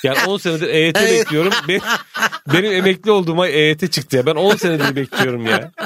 Yani 0.03 0.17
10 0.27 0.37
senedir 0.37 0.67
EYT 0.67 0.95
bekliyorum. 0.95 1.51
Benim, 1.67 1.81
benim 2.53 2.71
emekli 2.71 3.11
olduğum 3.11 3.41
ay 3.41 3.53
EYT 3.53 3.91
çıktı 3.91 4.17
ya. 4.17 4.25
Ben 4.25 4.35
10 4.35 4.55
senedir 4.55 4.95
bekliyorum 4.95 5.45
ya. 5.45 5.71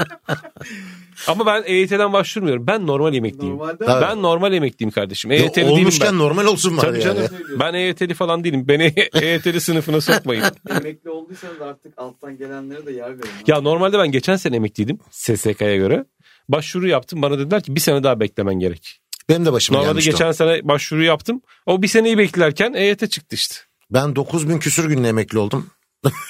Ama 1.27 1.45
ben 1.45 1.63
EYT'den 1.65 2.13
başvurmuyorum. 2.13 2.67
Ben 2.67 2.88
normal 2.88 3.13
emekliyim. 3.13 3.53
Normalde 3.53 3.86
Tabii. 3.86 4.01
Ben 4.01 4.21
normal 4.21 4.53
emekliyim 4.53 4.91
kardeşim. 4.91 5.31
Ya 5.31 5.38
EYT'li 5.38 5.55
değilim 5.55 5.71
olmuşken 5.73 6.07
ben. 6.12 6.17
normal 6.17 6.45
olsun 6.45 6.77
bari 6.77 6.86
Tabii 6.86 6.99
yani. 7.01 7.03
canım. 7.03 7.29
Ben 7.60 7.73
EYT'li 7.73 8.13
falan 8.13 8.43
değilim. 8.43 8.67
Beni 8.67 8.84
EYT'li 9.21 9.62
sınıfına 9.62 10.01
sokmayın. 10.01 10.43
emekli 10.69 11.10
olduysanız 11.10 11.62
artık 11.62 11.93
alttan 11.97 12.38
gelenlere 12.38 12.86
de 12.86 12.91
yer 12.91 13.10
verin. 13.10 13.29
Ya 13.47 13.62
normalde 13.62 13.99
ben 13.99 14.12
geçen 14.12 14.36
sene 14.36 14.55
emekliydim 14.55 14.99
SSK'ya 15.12 15.75
göre. 15.77 16.05
Başvuru 16.49 16.88
yaptım. 16.88 17.21
Bana 17.21 17.39
dediler 17.39 17.63
ki 17.63 17.75
bir 17.75 17.79
sene 17.79 18.03
daha 18.03 18.19
beklemen 18.19 18.55
gerek. 18.60 19.01
Benim 19.29 19.45
de 19.45 19.53
başıma 19.53 19.77
Normalde 19.79 19.91
gelmişti 19.93 20.10
o. 20.10 20.13
geçen 20.13 20.31
sene 20.31 20.67
başvuru 20.67 21.03
yaptım. 21.03 21.41
O 21.65 21.81
bir 21.81 21.88
seneyi 21.88 22.17
beklerken 22.17 22.73
EYT 22.73 23.12
çıktı 23.12 23.36
işte. 23.36 23.55
Ben 23.91 24.15
9000 24.15 24.60
küsür 24.60 24.89
günle 24.89 25.07
emekli 25.07 25.39
oldum. 25.39 25.67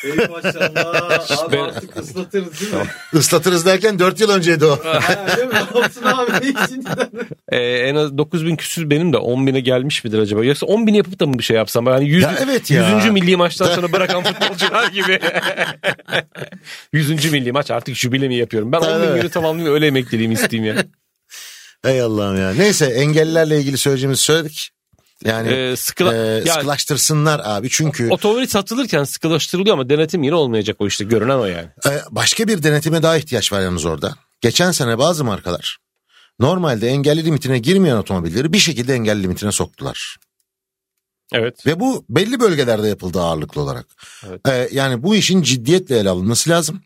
Ey 0.04 0.28
maşallah. 0.28 1.44
Abi 1.44 1.52
Ben- 1.58 1.64
artık 1.64 1.98
ıslatırız 1.98 2.62
değil 2.62 2.74
mi? 2.74 2.80
Islatırız 3.14 3.66
derken 3.66 4.00
4 4.00 4.20
yıl 4.20 4.30
önceydi 4.30 4.66
o. 4.66 4.80
ha, 4.86 5.28
değil 5.38 5.48
mi? 5.48 5.54
Olsun 5.74 6.04
abi. 6.04 6.54
Ee, 7.52 7.58
en 7.60 7.96
az 7.96 8.18
9 8.18 8.46
bin 8.46 8.56
küsür 8.56 8.90
benim 8.90 9.14
de 9.14 9.18
10 9.18 9.48
bine 9.48 9.60
gelmiş 9.60 10.04
midir 10.04 10.20
acaba? 10.20 10.46
Yoksa 10.46 10.66
10 10.66 10.88
bin 10.88 10.94
yapıp 10.94 11.20
da 11.20 11.26
mı 11.26 11.38
bir 11.38 11.44
şey 11.44 11.58
yapsam? 11.58 11.86
Yani 11.88 12.08
100, 12.10 12.24
Ya 12.24 12.36
evet 12.44 12.72
ya. 12.72 12.96
100. 12.98 13.10
milli 13.12 13.38
maçtan 13.38 13.76
sonra 13.76 13.92
bırakan 13.94 14.24
futbolcular 14.24 14.88
gibi. 14.88 15.20
100. 16.94 17.32
milli 17.32 17.52
maç 17.52 17.72
artık 17.72 17.96
jübile 17.96 18.28
mi 18.28 18.36
yapıyorum? 18.36 18.72
Ben 18.72 18.78
10 18.80 19.02
bin 19.04 19.16
günü 19.16 19.30
tamamlayayım 19.30 19.74
öyle 19.74 19.88
emekliliğimi 19.88 20.34
isteyeyim 20.34 20.76
ya. 20.78 20.84
Ey 21.86 22.02
Allah'ım 22.02 22.38
ya. 22.42 22.54
Neyse 22.54 22.86
engellilerle 22.86 23.60
ilgili 23.60 23.78
söyleyeceğimizi 23.78 24.22
söyledik. 24.24 24.72
Yani 25.26 25.54
Ee, 25.54 25.76
sıkıla, 25.76 26.16
e, 26.16 26.46
sıkılaştırsınlar 26.46 27.42
abi 27.44 27.70
çünkü 27.70 28.10
otomobil 28.10 28.48
satılırken 28.48 29.04
sıkılaştırılıyor 29.04 29.74
ama 29.74 29.90
denetim 29.90 30.24
yine 30.24 30.36
olmayacak 30.36 30.76
o 30.80 30.88
işte. 30.88 31.04
Görünen 31.04 31.38
o 31.38 31.46
yani. 31.46 31.68
e, 31.86 32.02
başka 32.12 32.48
bir 32.48 32.64
denetime 32.64 33.04
daha 33.04 33.18
ihtiyaç 33.18 33.54
var 33.54 33.62
yalnız 33.62 33.86
orada. 33.86 34.16
Geçen 34.42 34.72
sene 34.72 34.98
bazı 34.98 35.24
markalar 35.24 35.78
normalde 36.40 36.88
engelli 36.88 37.26
limitine 37.26 37.60
girmeyen 37.60 37.96
otomobilleri 37.96 38.54
bir 38.54 38.58
şekilde 38.58 38.94
engelli 38.94 39.24
limitine 39.24 39.52
soktular. 39.52 40.18
Evet. 41.34 41.66
Ve 41.66 41.80
bu 41.80 42.06
belli 42.10 42.40
bölgelerde 42.40 42.88
yapıldı 42.88 43.22
ağırlıklı 43.22 43.62
olarak. 43.62 43.86
Evet. 44.28 44.42
Ee, 44.48 44.70
yani 44.72 45.04
bu 45.04 45.16
işin 45.16 45.42
ciddiyetle 45.42 45.98
ele 45.98 46.10
alınması 46.10 46.50
lazım. 46.50 46.82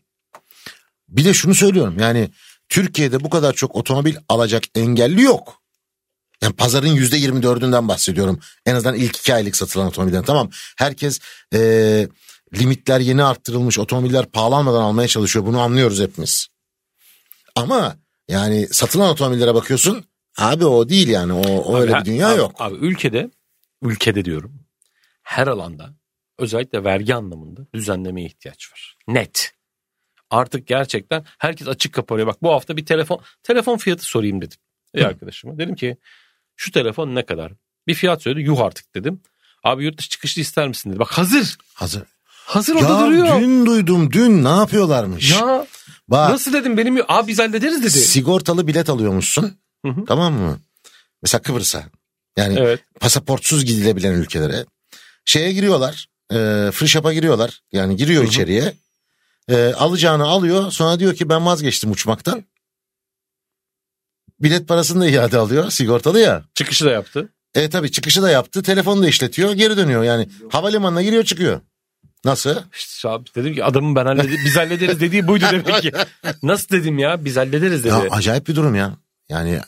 Bir 1.08 1.24
de 1.24 1.34
şunu 1.34 1.54
söylüyorum 1.54 1.96
yani 1.98 2.30
Türkiye'de 2.68 3.24
bu 3.24 3.30
kadar 3.30 3.52
çok 3.52 3.76
otomobil 3.76 4.16
alacak 4.28 4.64
engelli 4.74 5.22
yok. 5.22 5.62
Yani 6.42 6.56
pazarın 6.56 6.88
yüzde 6.88 7.16
yirmi 7.16 7.42
dördünden 7.42 7.88
bahsediyorum. 7.88 8.40
En 8.66 8.74
azından 8.74 8.94
ilk 8.94 9.16
iki 9.16 9.34
aylık 9.34 9.56
satılan 9.56 9.86
otomobilden. 9.86 10.22
Tamam 10.22 10.50
herkes 10.78 11.20
ee, 11.54 12.08
limitler 12.54 13.00
yeni 13.00 13.24
arttırılmış 13.24 13.78
otomobiller 13.78 14.26
pahalanmadan 14.26 14.82
almaya 14.82 15.08
çalışıyor. 15.08 15.46
Bunu 15.46 15.60
anlıyoruz 15.60 16.00
hepimiz. 16.00 16.48
Ama 17.54 17.96
yani 18.28 18.68
satılan 18.70 19.10
otomobillere 19.10 19.54
bakıyorsun 19.54 20.04
abi 20.38 20.66
o 20.66 20.88
değil 20.88 21.08
yani 21.08 21.32
o, 21.32 21.42
o 21.42 21.78
öyle 21.78 21.96
Abi, 21.96 22.00
bir 22.00 22.04
dünya 22.04 22.28
abi, 22.28 22.38
yok. 22.38 22.54
Abi 22.58 22.76
ülkede, 22.76 23.30
ülkede 23.82 24.24
diyorum 24.24 24.66
her 25.26 25.46
alanda 25.46 25.94
özellikle 26.38 26.84
vergi 26.84 27.14
anlamında 27.14 27.66
düzenlemeye 27.74 28.26
ihtiyaç 28.26 28.72
var. 28.72 28.96
Net. 29.08 29.52
Artık 30.30 30.66
gerçekten 30.66 31.24
herkes 31.38 31.68
açık 31.68 31.94
kapanıyor. 31.94 32.26
Bak 32.26 32.42
bu 32.42 32.52
hafta 32.52 32.76
bir 32.76 32.86
telefon 32.86 33.20
telefon 33.42 33.76
fiyatı 33.76 34.04
sorayım 34.04 34.40
dedim. 34.40 34.58
Bir 34.94 35.02
arkadaşıma. 35.02 35.58
Dedim 35.58 35.74
ki 35.74 35.96
şu 36.56 36.72
telefon 36.72 37.14
ne 37.14 37.26
kadar? 37.26 37.52
Bir 37.86 37.94
fiyat 37.94 38.22
söyledi. 38.22 38.42
Yuh 38.42 38.60
artık 38.60 38.94
dedim. 38.94 39.20
Abi 39.64 39.84
yurt 39.84 39.98
dışı 39.98 40.08
çıkışlı 40.08 40.42
ister 40.42 40.68
misin 40.68 40.90
dedi. 40.90 40.98
Bak 40.98 41.12
hazır. 41.12 41.56
Hazır. 41.74 42.02
Hazır 42.46 42.74
orada 42.74 42.92
Ya 42.92 43.00
duruyor. 43.06 43.40
dün 43.40 43.66
duydum 43.66 44.12
dün 44.12 44.44
ne 44.44 44.48
yapıyorlarmış? 44.48 45.30
Ya 45.30 45.66
Bak 46.08 46.30
nasıl 46.30 46.52
dedim 46.52 46.76
benim 46.76 46.98
abi 47.08 47.28
biz 47.28 47.38
hallederiz 47.38 47.80
dedi. 47.82 47.90
sigortalı 47.90 48.66
bilet 48.66 48.88
alıyormuşsun. 48.90 49.56
Hı 49.86 49.92
hı. 49.92 50.04
Tamam 50.08 50.32
mı? 50.34 50.58
Mesela 51.22 51.42
Kıbrıs'a. 51.42 51.84
Yani 52.36 52.58
Evet. 52.58 52.80
pasaportsuz 53.00 53.64
gidilebilen 53.64 54.12
ülkelere. 54.12 54.64
Şeye 55.24 55.52
giriyorlar. 55.52 56.06
E, 56.32 56.36
free 56.72 56.88
shop'a 56.88 57.12
giriyorlar. 57.12 57.60
Yani 57.72 57.96
giriyor 57.96 58.22
Hı 58.22 58.26
hı. 58.26 58.30
içeriye. 58.30 58.74
E, 59.48 59.72
alacağını 59.74 60.24
alıyor. 60.24 60.70
Sonra 60.70 61.00
diyor 61.00 61.14
ki 61.14 61.28
ben 61.28 61.46
vazgeçtim 61.46 61.90
uçmaktan. 61.90 62.44
Bilet 64.40 64.68
parasını 64.68 65.00
da 65.02 65.08
iade 65.08 65.38
alıyor. 65.38 65.70
Sigortalı 65.70 66.20
ya. 66.20 66.44
Çıkışı 66.54 66.84
da 66.84 66.90
yaptı. 66.90 67.28
E 67.54 67.70
tabii 67.70 67.90
çıkışı 67.90 68.22
da 68.22 68.30
yaptı. 68.30 68.62
Telefonu 68.62 69.02
da 69.02 69.08
işletiyor. 69.08 69.52
Geri 69.52 69.76
dönüyor. 69.76 70.02
Yani 70.04 70.28
havalimanına 70.50 71.02
giriyor 71.02 71.24
çıkıyor. 71.24 71.60
Nasıl? 72.24 72.56
İşte 72.74 73.08
abi 73.08 73.24
dedim 73.34 73.54
ki 73.54 73.64
adamın 73.64 73.96
ben 73.96 74.06
hallede 74.06 74.36
biz 74.44 74.56
hallederiz 74.56 75.00
dediği 75.00 75.28
buydu 75.28 75.44
demek 75.52 75.82
ki. 75.82 75.92
Nasıl 76.42 76.68
dedim 76.68 76.98
ya 76.98 77.24
biz 77.24 77.36
hallederiz 77.36 77.84
dedi. 77.84 77.88
Ya 77.88 78.06
acayip 78.10 78.48
bir 78.48 78.56
durum 78.56 78.74
ya. 78.74 78.96
Yani 79.28 79.60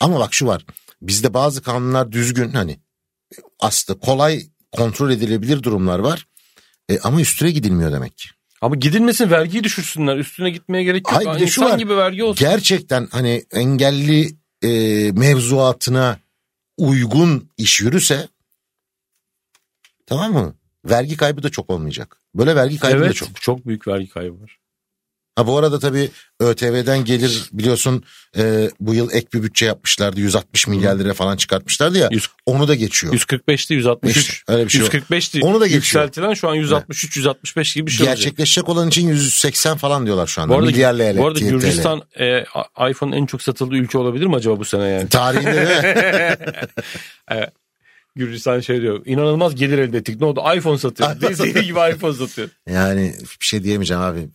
ama 0.00 0.20
bak 0.20 0.34
şu 0.34 0.46
var. 0.46 0.64
Bizde 1.02 1.34
bazı 1.34 1.62
kanunlar 1.62 2.12
düzgün 2.12 2.52
hani 2.52 2.80
aslında 3.60 4.00
kolay 4.00 4.42
kontrol 4.72 5.10
edilebilir 5.10 5.62
durumlar 5.62 5.98
var. 5.98 6.26
E, 6.88 6.98
ama 6.98 7.20
üstüne 7.20 7.50
gidilmiyor 7.50 7.92
demek 7.92 8.18
ki. 8.18 8.28
Ama 8.60 8.76
gidilmesin 8.76 9.30
vergiyi 9.30 9.64
düşürsünler. 9.64 10.16
Üstüne 10.16 10.50
gitmeye 10.50 10.84
gerek 10.84 11.12
yok. 11.12 11.26
Hayır, 11.26 11.40
İnsan 11.40 11.70
var. 11.70 11.78
gibi 11.78 11.96
vergi 11.96 12.24
olsun. 12.24 12.48
Gerçekten 12.48 13.08
hani 13.10 13.44
engelli 13.50 14.36
e, 14.62 14.68
mevzuatına 15.12 16.18
uygun 16.76 17.50
iş 17.56 17.80
yürüse 17.80 18.28
tamam 20.06 20.32
mı? 20.32 20.54
Vergi 20.84 21.16
kaybı 21.16 21.42
da 21.42 21.50
çok 21.50 21.70
olmayacak. 21.70 22.22
Böyle 22.34 22.56
vergi 22.56 22.78
kaybı 22.78 23.00
da 23.00 23.04
evet 23.04 23.16
çok. 23.16 23.40
çok. 23.40 23.66
büyük 23.66 23.88
vergi 23.88 24.08
kaybı 24.08 24.40
var. 24.42 24.58
Ha 25.38 25.46
bu 25.46 25.58
arada 25.58 25.78
tabii 25.78 26.10
ÖTV'den 26.40 27.04
gelir 27.04 27.50
biliyorsun 27.52 28.04
e, 28.36 28.70
bu 28.80 28.94
yıl 28.94 29.10
ek 29.12 29.26
bir 29.34 29.42
bütçe 29.42 29.66
yapmışlardı. 29.66 30.20
160 30.20 30.66
milyar 30.66 30.98
lira 30.98 31.14
falan 31.14 31.36
çıkartmışlardı 31.36 31.98
ya. 31.98 32.08
Yüz- 32.12 32.28
Onu 32.46 32.68
da 32.68 32.74
geçiyor. 32.74 33.12
145'ti 33.12 33.74
163. 33.74 34.16
İşte 34.16 34.52
öyle 34.52 34.64
bir 34.64 34.70
şey 34.70 34.80
yok. 34.80 34.94
145'ti. 34.94 35.42
Onu 35.42 35.60
da 35.60 35.66
geçiyor. 35.66 36.04
Yükseltilen 36.04 36.34
şu 36.34 36.48
an 36.48 36.54
163 36.54 37.16
165 37.16 37.74
gibi 37.74 37.86
bir 37.86 37.92
şey 37.92 38.06
olacak. 38.06 38.18
Gerçekleşecek 38.18 38.68
olan 38.68 38.88
için 38.88 39.08
180 39.08 39.76
falan 39.76 40.06
diyorlar 40.06 40.26
şu 40.26 40.42
anda. 40.42 40.54
Bu 40.54 40.58
arada, 40.58 40.66
Milyar 40.70 40.94
TL. 40.94 41.18
bu 41.18 41.26
arada. 41.26 41.38
Gürcistan 41.38 42.02
e, 42.20 42.44
iPhone'un 42.90 43.16
en 43.16 43.26
çok 43.26 43.42
satıldığı 43.42 43.74
ülke 43.76 43.98
olabilir 43.98 44.26
mi 44.26 44.36
acaba 44.36 44.58
bu 44.58 44.64
sene 44.64 44.88
yani? 44.88 45.08
Tarihinde 45.08 45.54
de 45.54 46.38
Gürcistan 48.16 48.60
şey 48.60 48.80
diyor. 48.82 49.02
İnanılmaz 49.06 49.54
gelir 49.54 49.78
elde 49.78 49.98
ettik. 49.98 50.20
Ne 50.20 50.26
oldu? 50.26 50.42
iPhone 50.56 50.78
satıyor. 50.78 51.20
Dediği 51.20 51.64
gibi 51.64 51.78
iPhone 51.94 52.12
satıyor. 52.12 52.48
yani 52.70 53.14
bir 53.40 53.46
şey 53.46 53.64
diyemeyeceğim 53.64 54.02
abi. 54.02 54.28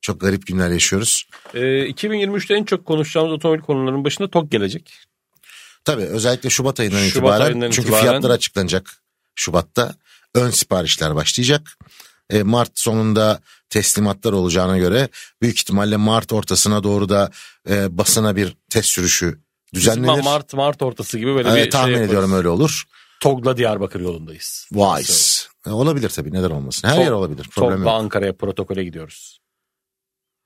Çok 0.00 0.20
garip 0.20 0.46
günler 0.46 0.70
yaşıyoruz. 0.70 1.28
E, 1.54 1.58
2023'te 1.88 2.54
en 2.54 2.64
çok 2.64 2.86
konuşacağımız 2.86 3.32
otomobil 3.32 3.60
konularının 3.60 4.04
başında 4.04 4.30
TOG 4.30 4.50
gelecek. 4.50 4.92
Tabii 5.84 6.02
özellikle 6.02 6.50
Şubat 6.50 6.80
ayından 6.80 6.96
Şubat 6.98 7.10
itibaren 7.10 7.46
ayından 7.46 7.70
çünkü 7.70 7.88
itibaren- 7.88 8.00
fiyatlar 8.00 8.30
açıklanacak 8.30 9.02
Şubat'ta. 9.34 9.94
Ön 10.34 10.50
siparişler 10.50 11.14
başlayacak. 11.14 11.78
E, 12.30 12.42
Mart 12.42 12.70
sonunda 12.78 13.40
teslimatlar 13.70 14.32
olacağına 14.32 14.78
göre 14.78 15.08
büyük 15.42 15.58
ihtimalle 15.58 15.96
Mart 15.96 16.32
ortasına 16.32 16.82
doğru 16.84 17.08
da 17.08 17.30
e, 17.70 17.98
basına 17.98 18.36
bir 18.36 18.56
test 18.70 18.88
sürüşü 18.88 19.38
düzenlenir. 19.74 20.22
Mart 20.24 20.54
Mart 20.54 20.82
ortası 20.82 21.18
gibi 21.18 21.34
böyle 21.34 21.48
Evet, 21.48 21.56
bir 21.56 21.62
şey 21.62 21.70
tahmin 21.70 21.92
yaparız. 21.92 22.08
ediyorum 22.10 22.32
öyle 22.32 22.48
olur. 22.48 22.84
TOG'la 23.20 23.56
Diyarbakır 23.56 24.00
yolundayız. 24.00 24.68
Wise. 24.72 25.48
E, 25.66 25.70
olabilir 25.70 26.08
tabii 26.08 26.32
neden 26.32 26.50
olmasın. 26.50 26.88
Her 26.88 26.94
Çok- 26.94 27.04
yer 27.04 27.10
olabilir. 27.10 27.48
Problem 27.54 27.78
TOG'la 27.78 27.90
yok. 27.90 28.00
Ankara'ya 28.02 28.36
protokole 28.36 28.84
gidiyoruz. 28.84 29.40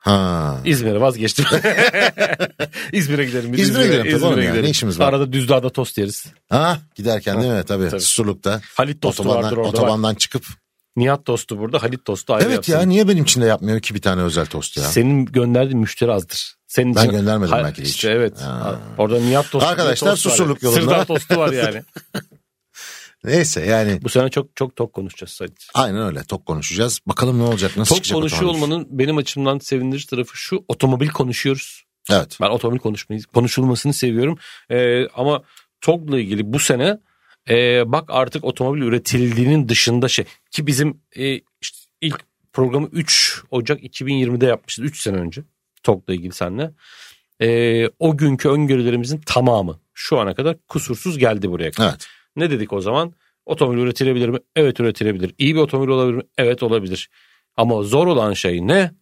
Ha. 0.00 0.56
İzmir'e 0.64 1.00
vazgeçtim. 1.00 1.44
İzmir'e 2.92 3.24
gidelim. 3.24 3.52
biz 3.52 3.60
İzmir'e 3.60 3.86
gidelim 3.86 4.10
tabii 4.12 4.24
oğlum 4.24 4.42
ya, 4.42 4.54
ne 4.54 4.70
işimiz 4.70 4.98
var? 4.98 5.08
Arada 5.08 5.32
Düzdağ'da 5.32 5.70
tost 5.70 5.98
yeriz. 5.98 6.24
Ha 6.48 6.78
giderken 6.94 7.42
değil 7.42 7.52
mi? 7.52 7.62
Tabii. 7.66 7.88
Tabii. 7.90 8.00
Susurluk'ta. 8.00 8.60
Halit 8.76 9.02
tostu 9.02 9.22
Otobandan, 9.22 9.44
vardır 9.44 9.56
orada. 9.56 9.68
Otobandan 9.68 10.14
çıkıp. 10.14 10.44
Nihat 10.96 11.24
tostu 11.24 11.58
burada. 11.58 11.82
Halit 11.82 12.04
tostu 12.04 12.34
ayrı 12.34 12.44
Evet 12.44 12.54
yapsın. 12.56 12.72
ya 12.72 12.82
niye 12.82 13.08
benim 13.08 13.24
için 13.24 13.40
de 13.40 13.44
yapmıyor 13.46 13.80
ki 13.80 13.94
bir 13.94 14.00
tane 14.02 14.22
özel 14.22 14.46
tost 14.46 14.76
ya? 14.76 14.82
Senin 14.84 15.24
gönderdiğin 15.26 15.78
müşteri 15.78 16.12
azdır. 16.12 16.54
Senin 16.66 16.94
Ben 16.94 17.00
için- 17.00 17.10
göndermedim 17.12 17.52
Ha, 17.52 17.64
belki 17.64 17.78
de 17.78 17.82
hiç. 17.86 17.90
işte 17.94 18.10
evet. 18.10 18.40
Ha. 18.40 18.78
Orada 18.98 19.20
Nihat 19.20 19.50
tostu. 19.50 19.68
Arkadaşlar, 19.68 20.10
tost 20.10 20.26
var 20.26 20.30
Susurluk 20.30 20.62
yani. 20.62 20.74
yolunda. 20.74 20.90
Sırdar 20.92 21.06
tostu 21.06 21.36
var 21.36 21.52
yani. 21.52 21.82
Neyse 23.24 23.60
yani 23.66 23.98
Bu 24.02 24.08
sene 24.08 24.28
çok 24.30 24.56
çok 24.56 24.76
tok 24.76 24.92
konuşacağız 24.92 25.30
sadece. 25.30 25.66
aynen 25.74 26.02
öyle. 26.06 26.24
Tok 26.24 26.46
konuşacağız. 26.46 27.00
Bakalım 27.06 27.38
ne 27.38 27.42
olacak 27.42 27.76
nasıl 27.76 27.94
Tok 27.94 28.04
çıkacak 28.04 28.20
konuşuyor 28.20 28.42
otomobil. 28.50 28.62
olmanın 28.72 28.86
benim 28.90 29.16
açımdan 29.16 29.58
sevindirici 29.58 30.06
tarafı 30.06 30.36
şu. 30.36 30.64
Otomobil 30.68 31.08
konuşuyoruz. 31.08 31.84
Evet. 32.10 32.38
Ben 32.40 32.50
otomobil 32.50 32.78
konuşmayı, 32.78 33.22
konuşulmasını 33.22 33.92
seviyorum. 33.92 34.38
Ee, 34.70 35.08
ama 35.08 35.42
TOG'la 35.80 36.18
ilgili 36.20 36.52
bu 36.52 36.58
sene 36.58 36.98
e, 37.50 37.82
bak 37.92 38.04
artık 38.08 38.44
otomobil 38.44 38.82
üretildiğinin 38.82 39.68
dışında 39.68 40.08
şey 40.08 40.24
ki 40.50 40.66
bizim 40.66 41.00
e, 41.16 41.34
işte 41.60 41.78
ilk 42.00 42.20
programı 42.52 42.88
3 42.92 43.42
Ocak 43.50 43.82
2020'de 43.82 44.46
yapmışız 44.46 44.84
3 44.84 45.00
sene 45.02 45.16
önce 45.16 45.42
TOG'la 45.82 46.14
ilgili 46.14 46.32
seninle. 46.32 46.70
E, 47.42 47.88
o 47.98 48.16
günkü 48.16 48.48
öngörülerimizin 48.48 49.20
tamamı 49.26 49.80
şu 49.94 50.18
ana 50.18 50.34
kadar 50.34 50.56
kusursuz 50.68 51.18
geldi 51.18 51.50
buraya 51.50 51.70
kadar. 51.70 51.88
Evet. 51.90 52.06
Ne 52.36 52.50
dedik 52.50 52.72
o 52.72 52.80
zaman? 52.80 53.12
Otomobil 53.46 53.78
üretilebilir 53.78 54.28
mi? 54.28 54.38
Evet 54.56 54.80
üretilebilir. 54.80 55.34
İyi 55.38 55.54
bir 55.54 55.60
otomobil 55.60 55.88
olabilir 55.88 56.16
mi? 56.16 56.22
Evet 56.38 56.62
olabilir. 56.62 57.10
Ama 57.56 57.82
zor 57.82 58.06
olan 58.06 58.32
şey 58.32 58.66
ne? 58.66 58.92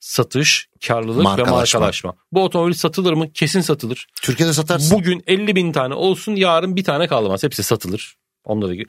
satış, 0.00 0.68
karlılık 0.86 1.18
ve 1.18 1.22
Markalaşma. 1.22 1.56
markalaşma. 1.56 2.14
Bu 2.32 2.44
otomobil 2.44 2.72
satılır 2.72 3.12
mı? 3.12 3.32
Kesin 3.32 3.60
satılır. 3.60 4.06
Türkiye'de 4.22 4.52
satarsın. 4.52 4.98
Bugün 4.98 5.22
50 5.26 5.56
bin 5.56 5.72
tane 5.72 5.94
olsun 5.94 6.36
yarın 6.36 6.76
bir 6.76 6.84
tane 6.84 7.06
kalmaz. 7.06 7.42
Hepsi 7.42 7.62
satılır. 7.62 8.16
Onları 8.44 8.74
gibi. 8.74 8.86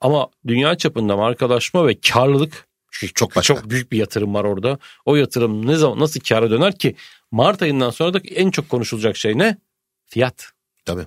Ama 0.00 0.28
dünya 0.46 0.76
çapında 0.76 1.16
markalaşma 1.16 1.86
ve 1.86 2.00
karlılık 2.00 2.66
çünkü 2.90 3.14
Çok 3.14 3.36
başka. 3.36 3.54
çok 3.54 3.70
büyük 3.70 3.92
bir 3.92 3.98
yatırım 3.98 4.34
var 4.34 4.44
orada. 4.44 4.78
O 5.04 5.16
yatırım 5.16 5.66
ne 5.66 5.76
zaman 5.76 6.00
nasıl 6.00 6.20
kâra 6.20 6.50
döner 6.50 6.78
ki? 6.78 6.96
Mart 7.30 7.62
ayından 7.62 7.90
sonra 7.90 8.14
da 8.14 8.18
en 8.18 8.50
çok 8.50 8.68
konuşulacak 8.68 9.16
şey 9.16 9.38
ne? 9.38 9.56
Fiyat. 10.06 10.52
Tabii. 10.84 11.06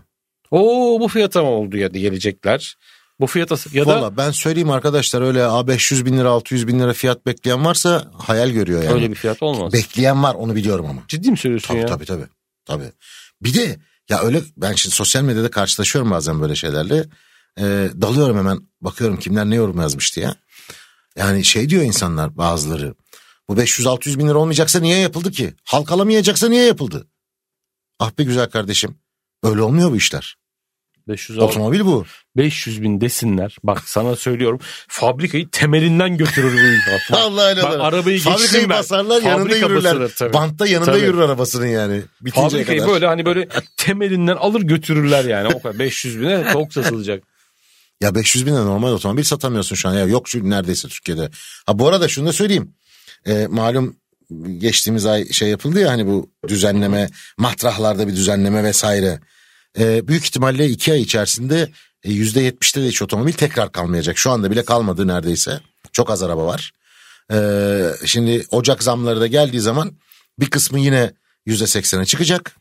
Oo 0.56 1.00
bu 1.00 1.08
fiyata 1.08 1.44
mı 1.44 1.50
oldu 1.50 1.78
ya 1.78 1.88
gelecekler. 1.88 2.78
Bu 3.20 3.28
fiyata 3.28 3.56
ya 3.74 3.86
da 3.86 3.96
Valla 3.96 4.18
ben 4.18 4.32
söyleyeyim 4.32 4.70
arkadaşlar 4.70 5.22
öyle 5.22 5.44
a 5.46 5.68
500 5.68 6.06
bin 6.06 6.18
lira 6.18 6.30
600 6.30 6.68
bin 6.68 6.80
lira 6.80 6.94
fiyat 6.94 7.26
bekleyen 7.26 7.66
varsa 7.66 8.12
hayal 8.18 8.50
görüyor 8.50 8.84
yani. 8.84 8.94
öyle 8.94 9.10
bir 9.10 9.16
fiyat 9.16 9.44
olmaz. 9.44 9.74
Bekleyen 9.74 10.24
var 10.24 10.36
onu 10.36 10.56
biliyorum 10.56 10.86
ama. 10.86 11.02
Ciddi 11.08 11.32
mi 11.32 11.38
söylüyorsun 11.38 11.68
Tabii 11.68 11.80
ya? 11.80 11.86
tabii 11.86 12.06
tabii. 12.06 12.26
Tabii. 12.66 12.92
Bir 13.42 13.54
de 13.54 13.80
ya 14.10 14.22
öyle 14.22 14.42
ben 14.58 14.74
şimdi 14.74 14.96
sosyal 14.96 15.24
medyada 15.24 15.52
karşılaşıyorum 15.52 16.12
bazen 16.12 16.42
böyle 16.42 16.56
şeylerle. 16.56 17.06
Ee, 17.60 17.90
dalıyorum 18.02 18.38
hemen 18.38 18.60
bakıyorum 18.82 19.20
kimler 19.20 19.46
ne 19.46 19.56
yorum 19.56 19.82
yazmış 19.82 20.16
diye. 20.16 20.30
Yani 21.18 21.46
şey 21.46 21.70
diyor 21.70 21.84
insanlar 21.84 22.38
bazıları. 22.38 22.96
Bu 23.50 23.54
500-600 23.54 24.20
bin 24.20 24.28
lira 24.28 24.38
olmayacaksa 24.38 24.80
niye 24.80 24.98
yapıldı 24.98 25.32
ki? 25.32 25.54
Halk 25.64 25.92
alamayacaksa 25.92 26.50
niye 26.50 26.66
yapıldı? 26.66 27.08
Ah 28.00 28.12
be 28.18 28.24
güzel 28.24 28.50
kardeşim. 28.50 28.98
Öyle 29.44 29.62
olmuyor 29.62 29.92
bu 29.92 29.96
işler. 29.96 30.38
500, 31.08 31.40
Otomobil 31.40 31.80
bu. 31.80 32.06
500 32.38 32.82
bin 32.82 33.02
desinler. 33.02 33.58
Bak 33.64 33.90
sana 33.90 34.16
söylüyorum. 34.16 34.60
Fabrikayı 34.88 35.50
temelinden 35.50 36.18
götürür 36.18 36.54
bu 36.54 36.76
iş. 36.76 37.12
Allah 37.12 37.46
öyle 37.46 37.64
Bak, 37.64 37.80
arabayı 37.80 38.20
Fabrikayı 38.20 38.52
geçsinler. 38.52 38.70
basarlar 38.70 39.22
yanında 39.22 39.44
Fabrika 39.44 39.68
yürürler. 39.68 39.94
basılır 39.96 40.14
tabii. 40.18 40.34
Bantta 40.34 40.68
yanında 40.68 40.92
Tabii. 40.92 41.04
yürür 41.06 41.20
arabasının 41.20 41.66
yani. 41.68 42.02
Bitinceye 42.22 42.50
Fabrikayı 42.50 42.80
kadar. 42.80 42.94
böyle 42.94 43.08
hani 43.08 43.26
böyle 43.26 43.48
temelinden 43.78 44.36
alır 44.36 44.62
götürürler 44.62 45.26
yani. 45.26 45.48
O 45.56 45.62
kadar 45.62 45.80
500 45.80 46.22
bine 46.22 46.46
çok 46.54 46.74
satılacak. 46.74 47.24
Ya 48.02 48.16
500 48.16 48.46
bine 48.46 48.56
normal 48.56 48.92
otomobil 48.92 49.24
satamıyorsun 49.24 49.76
şu 49.76 49.90
an. 49.90 49.94
Ya 49.94 50.06
yok 50.06 50.30
şu 50.30 50.50
neredeyse 50.50 50.88
Türkiye'de. 50.88 51.30
Ha 51.66 51.80
bu 51.80 51.88
arada 51.88 52.08
şunu 52.08 52.28
da 52.28 52.34
söyleyeyim. 52.34 52.74
Ee, 53.28 53.48
malum 53.50 53.96
geçtiğimiz 54.58 55.06
ay 55.06 55.32
şey 55.32 55.50
yapıldı 55.50 55.80
ya 55.80 55.90
hani 55.92 56.08
bu 56.08 56.30
düzenleme 56.48 57.10
matrahlarda 57.38 58.08
bir 58.08 58.16
düzenleme 58.16 58.64
vesaire. 58.64 59.20
Ee, 59.80 60.08
büyük 60.08 60.26
ihtimalle 60.26 60.66
iki 60.66 60.94
ay 60.94 61.02
içerisinde 61.02 61.70
e, 62.04 62.12
yüzde 62.12 62.42
yetmişte 62.42 62.82
de 62.82 62.88
hiç 62.88 63.02
otomobil 63.02 63.34
tekrar 63.34 63.72
kalmayacak. 63.72 64.18
Şu 64.18 64.32
anda 64.32 64.52
bile 64.52 64.66
kalmadı 64.66 65.08
neredeyse. 65.08 65.60
Çok 65.92 66.10
az 66.10 66.24
araba 66.24 66.46
var. 66.46 66.72
Ee, 67.32 67.92
şimdi 68.06 68.46
Ocak 68.52 68.84
zamları 68.84 69.22
da 69.22 69.28
geldiği 69.28 69.62
zaman 69.62 69.92
bir 70.40 70.50
kısmı 70.50 70.80
yine 70.80 71.14
yüzde 71.46 71.68
seksene 71.68 72.06
çıkacak. 72.06 72.58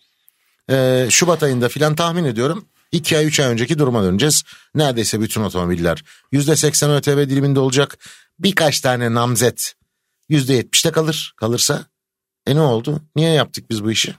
Ee, 0.70 1.06
Şubat 1.10 1.42
ayında 1.42 1.68
filan 1.68 1.94
tahmin 1.94 2.24
ediyorum. 2.24 2.68
2 2.92 3.18
ay 3.18 3.26
3 3.26 3.40
ay 3.40 3.46
önceki 3.46 3.78
duruma 3.78 4.02
döneceğiz. 4.02 4.42
Neredeyse 4.74 5.20
bütün 5.20 5.40
otomobiller 5.40 6.04
%80 6.32 6.96
ÖTV 6.96 7.30
diliminde 7.30 7.60
olacak. 7.60 7.98
Birkaç 8.38 8.80
tane 8.80 9.14
namzet 9.14 9.74
%70'te 10.30 10.92
kalır. 10.92 11.34
Kalırsa 11.36 11.86
e 12.46 12.54
ne 12.54 12.60
oldu? 12.60 13.00
Niye 13.16 13.30
yaptık 13.30 13.70
biz 13.70 13.84
bu 13.84 13.90
işi? 13.90 14.14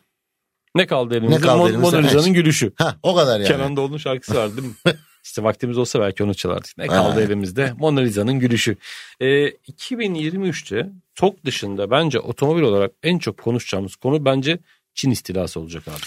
Ne 0.76 0.88
kaldı 0.88 1.16
elimizde? 1.18 1.36
Ne 1.36 1.42
kaldı 1.42 1.70
elimizde? 1.70 1.98
Mona 1.98 2.08
Lisa'nın 2.08 2.34
gülüşü. 2.34 2.72
Ha 2.76 2.96
o 3.04 3.16
kadar 3.16 3.40
yani. 3.40 3.48
Kenan 3.48 3.78
Doğulu'nun 3.78 3.98
şarkısı 3.98 4.36
var 4.36 4.58
değil 4.58 4.68
mi? 4.68 4.74
İşte 5.24 5.44
vaktimiz 5.44 5.78
olsa 5.78 6.00
belki 6.00 6.24
onu 6.24 6.34
çalardık. 6.36 6.78
Ne 6.78 6.88
kaldı 6.88 7.14
Ha. 7.20 7.22
elimizde? 7.22 7.74
Mona 7.80 8.00
Lisa'nın 8.00 8.40
gülüşü. 8.40 8.78
Ee, 9.20 9.26
2023'te 9.48 10.90
TOK 11.16 11.46
dışında 11.46 11.92
bence 11.92 12.20
otomobil 12.20 12.62
olarak 12.62 12.92
en 13.04 13.18
çok 13.20 13.38
konuşacağımız 13.38 13.96
konu 13.96 14.26
bence 14.26 14.60
Çin 14.94 15.12
istilası 15.12 15.60
olacak 15.60 15.88
abi. 15.88 16.06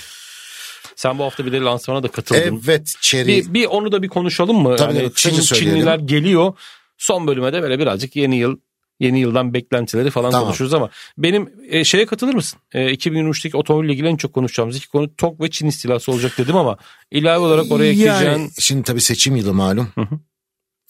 Sen 0.96 1.18
bu 1.18 1.24
hafta 1.24 1.46
bir 1.46 1.52
de 1.52 1.60
lansmana 1.60 2.02
da 2.02 2.08
katıldın. 2.08 2.62
Evet 2.64 2.94
Cherry. 3.00 3.28
Bir, 3.28 3.54
bir 3.54 3.66
onu 3.66 3.92
da 3.92 4.02
bir 4.02 4.08
konuşalım 4.08 4.56
mı? 4.56 4.76
Tabii, 4.76 4.96
yani 4.96 5.12
Çin. 5.14 5.40
Çinliler 5.40 5.98
geliyor. 5.98 6.54
Son 6.98 7.26
bölüme 7.26 7.52
de 7.52 7.62
böyle 7.62 7.78
birazcık 7.78 8.16
yeni 8.16 8.36
yıl 8.36 8.56
yeni 9.00 9.20
yıldan 9.20 9.54
beklentileri 9.54 10.10
falan 10.10 10.30
Tamam. 10.30 10.46
konuşuruz 10.46 10.74
ama 10.74 10.90
benim 11.18 11.52
e, 11.68 11.84
şeye 11.84 12.06
katılır 12.06 12.34
mısın? 12.34 12.60
E, 12.72 12.94
2023'teki 12.94 13.56
otomobille 13.56 13.92
ilgili 13.92 14.08
en 14.08 14.16
çok 14.16 14.32
konuşacağımız 14.32 14.76
iki 14.76 14.88
konu 14.88 15.16
TOK 15.16 15.40
ve 15.40 15.50
Çin 15.50 15.66
istilası 15.66 16.12
olacak 16.12 16.32
dedim 16.38 16.56
ama 16.56 16.76
ilave 17.10 17.38
olarak 17.38 17.72
oraya 17.72 17.90
ekleyeceğin 17.90 18.30
Yani 18.30 18.50
şimdi 18.58 18.82
tabii 18.82 19.00
seçim 19.00 19.36
yılı 19.36 19.54
malum. 19.54 19.88
Hı 19.94 20.00
hı. 20.00 20.18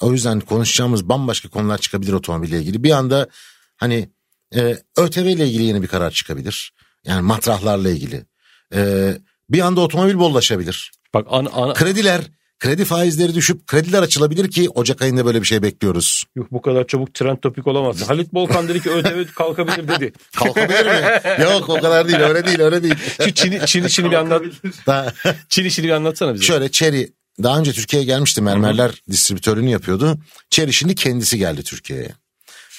O 0.01 0.13
yüzden 0.13 0.41
konuşacağımız 0.41 1.09
bambaşka 1.09 1.49
konular 1.49 1.79
çıkabilir 1.79 2.13
otomobille 2.13 2.59
ilgili. 2.59 2.85
Bir 2.85 2.91
anda 2.91 3.29
hani 3.77 4.09
e, 4.55 4.77
ÖTV 4.97 5.19
ile 5.19 5.47
ilgili 5.47 5.63
yeni 5.63 5.83
bir 5.83 5.89
karar 5.89 6.11
çıkabilir. 6.11 6.73
Yani 7.05 7.23
matrahlarla 7.23 7.91
ilgili. 7.91 8.27
E, 8.75 9.13
bir 9.51 9.61
anda 9.61 9.81
otomobil 9.81 10.19
bollaşabilir. 10.19 10.93
bak 11.15 11.27
ana, 11.31 11.49
ana, 11.51 11.75
Krediler, 11.75 12.21
kredi 12.59 12.85
faizleri 12.85 13.35
düşüp 13.35 13.67
krediler 13.67 14.03
açılabilir 14.03 14.51
ki 14.51 14.69
Ocak 14.71 15.03
ayında 15.03 15.25
böyle 15.27 15.41
bir 15.41 15.47
şey 15.47 15.63
bekliyoruz. 15.63 16.25
Yuh, 16.37 16.45
bu 16.51 16.63
kadar 16.63 16.87
çabuk 16.87 17.15
trend 17.15 17.37
topik 17.37 17.67
olamaz. 17.67 18.03
Halit 18.11 18.35
Bolkan 18.35 18.69
dedi 18.69 18.83
ki 18.83 18.91
ÖTV 18.91 19.25
kalkabilir 19.35 19.89
dedi. 19.89 20.13
Kalkabilir 20.37 20.87
mi? 20.87 21.43
Yok 21.43 21.69
o 21.69 21.81
kadar 21.81 22.09
değil 22.09 22.21
öyle 22.21 22.47
değil 22.47 22.61
öyle 22.61 22.83
değil. 22.83 22.95
Şu 23.25 23.35
Çin, 23.35 23.67
Çin 23.67 23.85
işini 23.85 24.11
bir 24.11 24.17
anlat. 24.17 24.43
Çin 25.49 25.65
işini 25.65 25.87
bir 25.87 25.91
anlatsana 25.91 26.35
bize. 26.35 26.45
Şöyle 26.45 26.71
Cherry 26.71 27.13
daha 27.43 27.59
önce 27.59 27.73
Türkiye'ye 27.73 28.07
gelmişti 28.07 28.43
mermerler 28.43 29.03
distribütörünü 29.11 29.71
yapıyordu. 29.71 30.19
Cherry 30.51 30.73
şimdi 30.73 30.95
kendisi 30.95 31.39
geldi 31.39 31.63
Türkiye'ye. 31.63 32.15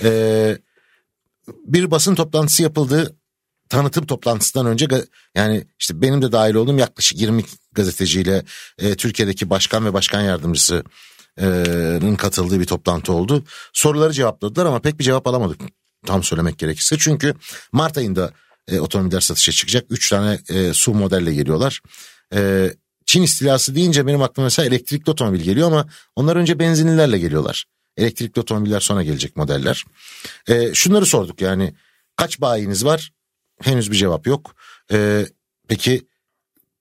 Ee, 0.03 0.57
bir 1.65 1.91
basın 1.91 2.15
toplantısı 2.15 2.63
yapıldı. 2.63 3.15
Tanıtım 3.69 4.05
toplantısından 4.05 4.65
önce 4.65 4.88
yani 5.36 5.67
işte 5.79 6.01
benim 6.01 6.21
de 6.21 6.32
dahil 6.32 6.53
olduğum 6.53 6.77
yaklaşık 6.77 7.21
20 7.21 7.43
gazeteciyle 7.71 8.43
e, 8.77 8.95
Türkiye'deki 8.95 9.49
başkan 9.49 9.86
ve 9.86 9.93
başkan 9.93 10.21
yardımcısının 10.21 12.15
katıldığı 12.17 12.60
bir 12.60 12.65
toplantı 12.65 13.13
oldu. 13.13 13.43
Soruları 13.73 14.13
cevapladılar 14.13 14.65
ama 14.65 14.79
pek 14.79 14.99
bir 14.99 15.03
cevap 15.03 15.27
alamadık 15.27 15.62
tam 16.05 16.23
söylemek 16.23 16.58
gerekirse. 16.58 16.95
Çünkü 16.99 17.34
Mart 17.71 17.97
ayında 17.97 18.34
e, 18.67 18.79
otomobiller 18.79 19.19
satışa 19.19 19.51
çıkacak. 19.51 19.86
3 19.89 20.10
tane 20.10 20.39
e, 20.49 20.73
su 20.73 20.93
modelle 20.93 21.34
geliyorlar. 21.34 21.82
E, 22.34 22.73
Çin 23.05 23.23
istilası 23.23 23.75
deyince 23.75 24.08
benim 24.08 24.21
aklıma 24.21 24.45
mesela 24.45 24.65
elektrikli 24.65 25.10
otomobil 25.10 25.41
geliyor 25.41 25.67
ama 25.67 25.88
onlar 26.15 26.36
önce 26.36 26.60
benzinlilerle 26.60 27.19
geliyorlar. 27.19 27.65
Elektrikli 27.97 28.39
otomobiller 28.39 28.79
sonra 28.79 29.03
gelecek 29.03 29.36
modeller. 29.36 29.84
E, 30.47 30.73
şunları 30.73 31.05
sorduk 31.05 31.41
yani 31.41 31.73
kaç 32.15 32.41
bayiniz 32.41 32.86
var? 32.86 33.12
Henüz 33.63 33.91
bir 33.91 33.97
cevap 33.97 34.27
yok. 34.27 34.55
E, 34.91 35.25
peki 35.67 36.07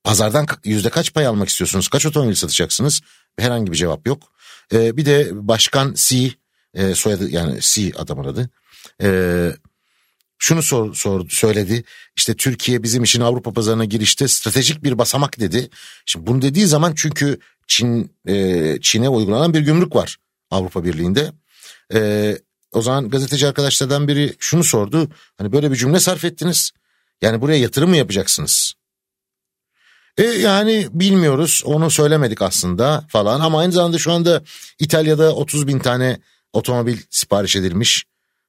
pazardan 0.05 0.47
yüzde 0.65 0.91
kaç 0.91 1.15
pay 1.15 1.27
almak 1.27 1.49
istiyorsunuz? 1.49 1.89
Kaç 1.89 2.07
otomobil 2.07 2.35
satacaksınız? 2.35 3.01
Herhangi 3.39 3.73
bir 3.73 3.77
cevap 3.77 4.07
yok. 4.07 4.23
E, 4.73 4.97
bir 4.97 5.07
de 5.07 5.29
başkan 5.33 5.95
C 5.97 6.31
e, 6.75 6.95
soyadı 6.95 7.31
yani 7.31 7.59
C 7.61 7.93
adamın 7.97 8.25
adı. 8.25 8.51
E, 9.03 9.09
şunu 10.39 10.63
sor, 10.63 10.95
sor, 10.95 11.29
söyledi. 11.29 11.85
İşte 12.17 12.37
Türkiye 12.37 12.83
bizim 12.83 13.05
için 13.05 13.21
Avrupa 13.21 13.53
pazarına 13.53 13.85
girişte 13.85 14.29
stratejik 14.29 14.85
bir 14.85 14.99
basamak 14.99 15.41
dedi. 15.41 15.69
Şimdi 16.07 16.27
bunu 16.27 16.43
dediği 16.43 16.67
zaman 16.67 16.95
çünkü 16.97 17.39
Çin 17.67 18.13
e, 18.29 18.77
Çin'e 18.81 19.09
uygulanan 19.09 19.55
bir 19.55 19.61
gümrük 19.61 19.95
var 19.95 20.17
Avrupa 20.51 20.85
Birliği'nde. 20.85 21.33
E, 21.95 22.39
o 22.73 22.83
zaman 22.83 23.09
gazeteci 23.09 23.49
arkadaşlardan 23.49 24.09
biri 24.09 24.37
şunu 24.39 24.65
sordu. 24.65 25.09
Hani 25.39 25.53
böyle 25.53 25.71
bir 25.71 25.77
cümle 25.77 26.01
sarf 26.01 26.25
ettiniz. 26.25 26.71
Yani 27.23 27.41
buraya 27.41 27.59
yatırım 27.59 27.91
mı 27.91 27.97
yapacaksınız? 27.97 28.73
E 30.19 30.23
yani 30.23 30.89
bilmiyoruz 30.91 31.63
onu 31.65 31.91
söylemedik 31.91 32.43
aslında 32.43 33.05
falan 33.09 33.41
ama 33.41 33.61
aynı 33.61 33.73
zamanda 33.73 33.99
şu 33.99 34.13
anda 34.13 34.43
İtalya'da 34.79 35.35
30 35.35 35.67
bin 35.67 35.79
tane 35.79 36.21
otomobil 36.53 36.99
sipariş 37.11 37.57
edilmiş. 37.57 38.05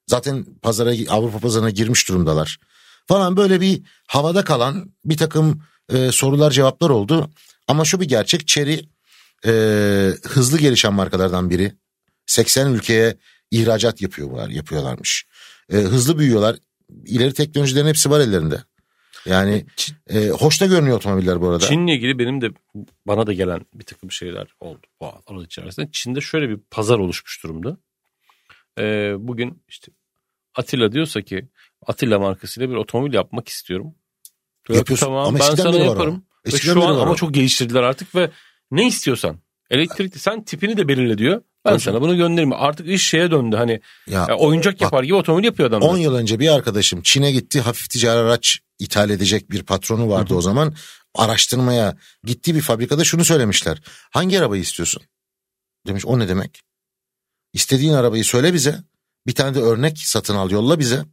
Zaten 0.08 0.46
pazara 0.62 0.94
Avrupa 1.10 1.40
pazarına 1.40 1.70
girmiş 1.70 2.10
durumdalar. 2.10 2.60
Falan 3.08 3.38
böyle 3.38 3.62
bir 3.62 3.82
havada 4.08 4.44
kalan 4.44 4.94
bir 5.06 5.18
takım 5.18 5.64
e, 5.90 6.12
sorular 6.12 6.52
cevaplar 6.52 6.90
oldu. 6.90 7.30
Ama 7.68 7.86
şu 7.86 8.02
bir 8.02 8.06
gerçek 8.06 8.48
Chery 8.48 8.80
e, 9.46 9.52
hızlı 10.24 10.58
gelişen 10.58 10.94
markalardan 10.94 11.50
biri. 11.50 11.76
80 12.26 12.74
ülkeye 12.74 13.18
ihracat 13.52 14.02
yapıyorlar, 14.02 14.50
yapıyorlarmış. 14.50 15.26
E, 15.70 15.76
hızlı 15.78 16.20
büyüyorlar. 16.20 16.56
İleri 17.06 17.34
teknolojilerin 17.34 17.88
hepsi 17.88 18.10
var 18.10 18.20
ellerinde. 18.20 18.64
Yani 19.26 19.66
e, 20.10 20.30
hoş 20.30 20.62
da 20.62 20.66
görünüyor 20.66 20.98
otomobiller 20.98 21.42
bu 21.42 21.50
arada. 21.50 21.60
Çin'le 21.60 21.88
ilgili 21.88 22.20
benim 22.20 22.42
de 22.42 22.50
bana 23.08 23.28
da 23.28 23.34
gelen 23.34 23.66
bir 23.74 23.84
takım 23.84 24.12
şeyler 24.12 24.48
oldu 24.60 24.80
bu 25.02 25.08
aralık 25.28 25.46
içerisinde. 25.46 25.90
Çin'de 25.92 26.22
şöyle 26.22 26.50
bir 26.50 26.58
pazar 26.72 27.00
oluşmuş 27.00 27.44
durumda. 27.44 27.78
Ee, 28.80 29.14
bugün 29.18 29.64
işte 29.68 29.92
Atilla 30.56 30.92
diyorsa 30.92 31.22
ki 31.22 31.48
Atilla 31.88 32.20
markasıyla 32.20 32.70
bir 32.70 32.76
otomobil 32.76 33.14
yapmak 33.14 33.48
istiyorum. 33.48 33.96
Yapıyorsun. 34.70 35.06
Tamam 35.06 35.28
Ama 35.28 35.40
ben 35.40 35.56
sana 35.56 35.78
yaparım. 35.78 36.26
Ve 36.46 36.50
Eskiden 36.50 36.74
şu 36.74 36.80
beri 36.80 36.88
an 36.88 37.00
ama 37.00 37.12
o. 37.12 37.16
çok 37.16 37.34
geliştirdiler 37.34 37.84
artık 37.84 38.16
ve 38.16 38.32
ne 38.72 38.88
istiyorsan 38.88 39.40
elektrikli 39.70 40.20
sen 40.20 40.44
tipini 40.44 40.78
de 40.78 40.88
belirle 40.88 41.18
diyor. 41.18 41.42
Ben 41.72 41.78
sana 41.78 42.02
bunu 42.02 42.18
göndereyim. 42.18 42.54
Artık 42.54 42.88
iş 42.88 43.08
şeye 43.08 43.32
döndü 43.32 43.56
hani 43.56 43.82
Ya, 44.08 44.26
ya 44.30 44.38
oyuncak 44.38 44.74
bak, 44.74 44.82
yapar 44.82 45.04
gibi 45.04 45.16
otomobil 45.16 45.44
yapıyor 45.44 45.70
adamlar. 45.70 45.88
10 45.88 45.98
yıl 45.98 46.16
önce 46.16 46.40
bir 46.40 46.54
arkadaşım 46.56 47.02
Çin'e 47.02 47.32
gitti 47.32 47.62
hafif 47.62 47.90
ticari 47.90 48.20
araç 48.20 48.60
ithal 48.80 49.10
edecek 49.10 49.52
bir 49.52 49.64
patronu 49.64 50.10
vardı 50.10 50.34
o 50.34 50.42
zaman. 50.42 50.74
Araştırmaya 51.16 51.98
gittiği 52.24 52.56
bir 52.56 52.62
fabrikada 52.62 53.04
şunu 53.04 53.26
söylemişler. 53.26 53.82
Hangi 54.12 54.40
arabayı 54.40 54.62
istiyorsun? 54.62 55.02
Demiş 55.88 56.06
o 56.06 56.20
ne 56.20 56.28
demek? 56.28 56.62
İstediğin 57.54 57.94
arabayı 57.94 58.26
söyle 58.26 58.54
bize. 58.54 58.84
Bir 59.28 59.36
tane 59.36 59.56
de 59.56 59.60
örnek 59.60 59.98
satın 59.98 60.36
al 60.36 60.52
yolla 60.52 60.80
bize. 60.80 61.06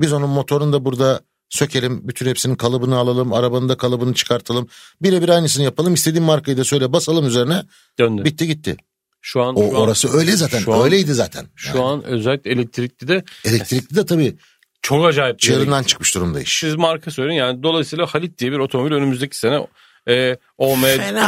Biz 0.00 0.12
onun 0.12 0.30
motorunu 0.30 0.72
da 0.72 0.84
burada 0.84 1.20
sökelim. 1.48 2.08
Bütün 2.08 2.26
hepsinin 2.26 2.54
kalıbını 2.54 2.96
alalım. 2.96 3.32
Arabanın 3.32 3.68
da 3.68 3.76
kalıbını 3.76 4.14
çıkartalım. 4.14 4.68
Birebir 5.02 5.28
aynısını 5.28 5.64
yapalım. 5.64 5.94
İstediğin 5.94 6.24
markayı 6.24 6.56
da 6.56 6.64
söyle 6.64 6.92
basalım 6.92 7.26
üzerine. 7.26 7.62
Döndü. 7.98 8.24
Bitti 8.24 8.46
gitti. 8.46 8.76
Şu 9.20 9.42
an, 9.42 9.56
O 9.56 9.70
şu 9.70 9.76
an, 9.76 9.82
orası 9.82 10.18
öyle 10.18 10.32
zaten. 10.36 10.58
şu 10.58 10.74
an- 10.74 10.84
Öyleydi 10.84 11.14
zaten. 11.14 11.46
şu 11.56 11.78
Yani 11.78 11.86
an 11.86 12.04
özellikle 12.04 12.50
elektrikli 12.50 13.08
de 13.08 13.24
elektrikli 13.44 13.96
de 13.96 14.06
tabii 14.06 14.36
çok 14.82 15.06
acayip. 15.06 15.38
çığırından 15.38 15.82
çıkmış 15.82 16.14
durumda 16.14 16.40
iş. 16.40 16.58
Siz 16.58 16.74
marka 16.74 17.10
söyleyin 17.10 17.38
yani 17.38 17.62
dolayısıyla 17.62 18.06
Halit 18.06 18.38
diye 18.38 18.52
bir 18.52 18.58
otomobil 18.58 18.92
önümüzdeki 18.92 19.38
sene 19.38 19.66
e, 20.08 20.36
OM, 20.58 20.82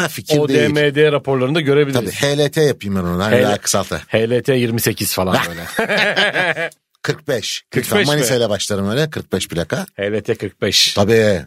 fikir 0.08 0.48
değil. 0.48 0.70
ODMD 0.70 1.12
raporlarında 1.12 1.58
Tabii 1.58 1.64
görebiliriz. 1.66 2.14
HLT 2.22 2.56
yapayım 2.56 2.96
ben 2.96 3.00
onu. 3.02 3.22
HL 3.24 3.58
kısaltı. 3.58 3.96
HLT 4.08 4.48
28 4.48 5.14
falan 5.14 5.36
böyle. 5.48 5.64
45. 7.02 7.64
45 7.70 7.76
Lütfen 7.76 8.00
mi? 8.00 8.06
Manisa 8.06 8.34
ile 8.36 8.48
başlarım 8.48 8.90
öyle. 8.90 9.10
45 9.10 9.48
plaka. 9.48 9.86
HLT 9.96 10.38
45. 10.38 10.94
Tabii. 10.94 11.44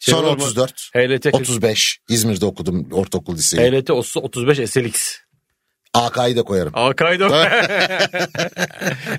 Şey 0.00 0.14
Sonra 0.14 0.26
olur 0.26 0.36
mu? 0.36 0.44
34. 0.44 0.90
HLT 0.94 1.22
40, 1.22 1.34
35. 1.34 1.98
İzmir'de 2.08 2.46
okudum 2.46 2.88
ortaokul 2.92 3.34
liseyi. 3.36 3.70
HLT 3.70 3.90
30, 3.90 4.16
35 4.16 4.70
SLX. 4.70 5.16
AK'yı 5.98 6.36
da 6.36 6.42
koyarım. 6.42 6.72
AK'ydı. 6.74 7.28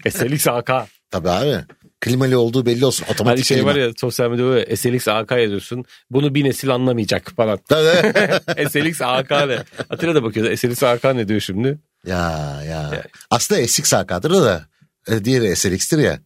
SLX 0.10 0.48
AK. 0.48 0.70
Tabii 1.12 1.30
abi. 1.30 1.64
Klimalı 2.02 2.40
olduğu 2.40 2.66
belli 2.66 2.86
olsun. 2.86 3.06
Otomatik 3.10 3.38
Hani 3.40 3.46
şey 3.46 3.58
klima. 3.58 3.70
var 3.72 3.76
ya 3.76 3.92
sosyal 3.98 4.30
medyada 4.30 4.50
böyle 4.50 4.76
SLX 4.76 5.08
AK 5.08 5.32
yazıyorsun. 5.32 5.86
Bunu 6.10 6.36
bir 6.36 6.44
nesil 6.44 6.70
anlamayacak 6.70 7.32
falan. 7.36 7.60
Tabii. 7.70 8.70
SLX 8.70 9.02
AK 9.02 9.32
ne? 9.32 9.64
Atilla 9.90 10.16
da 10.16 10.24
bakıyor. 10.24 10.56
SLX 10.58 10.84
AK 10.84 11.04
ne 11.04 11.28
diyor 11.28 11.40
şimdi? 11.40 11.80
ya 12.06 12.62
ya. 12.68 13.04
Aslında 13.32 13.68
SX 13.68 13.94
AK'dır 13.94 14.32
da. 14.32 14.66
e, 15.08 15.26
Diğeri 15.26 15.56
SLX'tir 15.56 15.98
ya. 15.98 16.20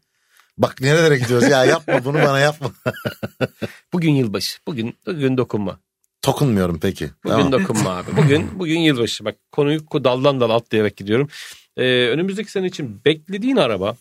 Bak 0.57 0.81
nerelere 0.81 1.17
gidiyoruz 1.17 1.49
ya 1.49 1.65
yapma 1.65 2.05
bunu 2.05 2.13
bana 2.17 2.39
yapma. 2.39 2.71
Bugün 3.93 4.11
yılbaşı. 4.11 4.57
Bugün 4.67 4.97
bugün 5.07 5.37
dokunma. 5.37 5.79
Dokunmuyorum 6.25 6.79
peki. 6.79 7.09
Bugün 7.23 7.35
Tamam. 7.35 7.51
dokunma 7.51 7.89
abi. 7.89 8.17
Bugün 8.17 8.59
bugün 8.59 8.79
yılbaşı. 8.79 9.25
Bak 9.25 9.35
konuyu 9.51 9.79
daldan 9.93 10.39
dal 10.39 10.49
atlayarak 10.49 10.97
gidiyorum. 10.97 11.29
Ee, 11.77 11.83
önümüzdeki 12.07 12.51
sene 12.51 12.67
için 12.67 13.01
beklediğin 13.05 13.55
araba 13.55 13.95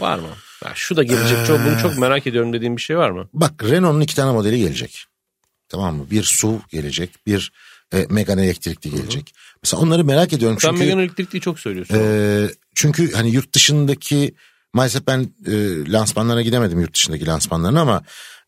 var 0.00 0.18
mı? 0.18 0.28
Ya 0.64 0.72
şu 0.74 0.96
da 0.96 1.02
gelecek. 1.02 1.46
Çok, 1.46 1.60
bunu 1.66 1.78
çok 1.82 1.98
merak 1.98 2.26
ediyorum 2.26 2.52
dediğin 2.52 2.76
bir 2.76 2.82
şey 2.82 2.98
var 2.98 3.10
mı? 3.10 3.28
Bak 3.32 3.64
Renault'un 3.64 4.00
iki 4.00 4.16
tane 4.16 4.32
modeli 4.32 4.58
gelecek. 4.58 5.04
Tamam 5.68 5.96
mı? 5.96 6.06
Bir 6.10 6.22
SUV 6.22 6.58
gelecek. 6.70 7.10
Bir 7.26 7.52
e, 7.94 8.06
Megane 8.10 8.44
elektrikli 8.44 8.90
gelecek. 8.90 9.34
Mesela 9.62 9.82
onları 9.82 10.04
merak 10.04 10.32
ediyorum. 10.32 10.58
Sen 10.60 10.68
Çünkü, 10.70 10.84
Megane 10.84 11.02
elektrikliyi 11.02 11.40
çok 11.40 11.58
söylüyorsun. 11.60 11.94
e, 11.98 12.48
çünkü 12.74 13.12
hani 13.12 13.30
yurt 13.30 13.54
dışındaki 13.54 14.34
maalesef 14.72 15.06
ben 15.06 15.20
e, 15.46 15.52
lansmanlarına 15.92 16.42
gidemedim 16.42 16.80
yurt 16.80 16.94
dışındaki 16.94 17.26
lansmanlarına 17.26 17.80
ama 17.80 18.02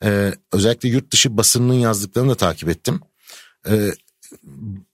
e, 0.05 0.33
özellikle 0.53 0.89
yurt 0.89 1.13
dışı 1.13 1.37
basınının 1.37 1.75
yazdıklarını 1.75 2.31
da 2.31 2.35
takip 2.35 2.69
ettim. 2.69 3.01
E, 3.69 3.91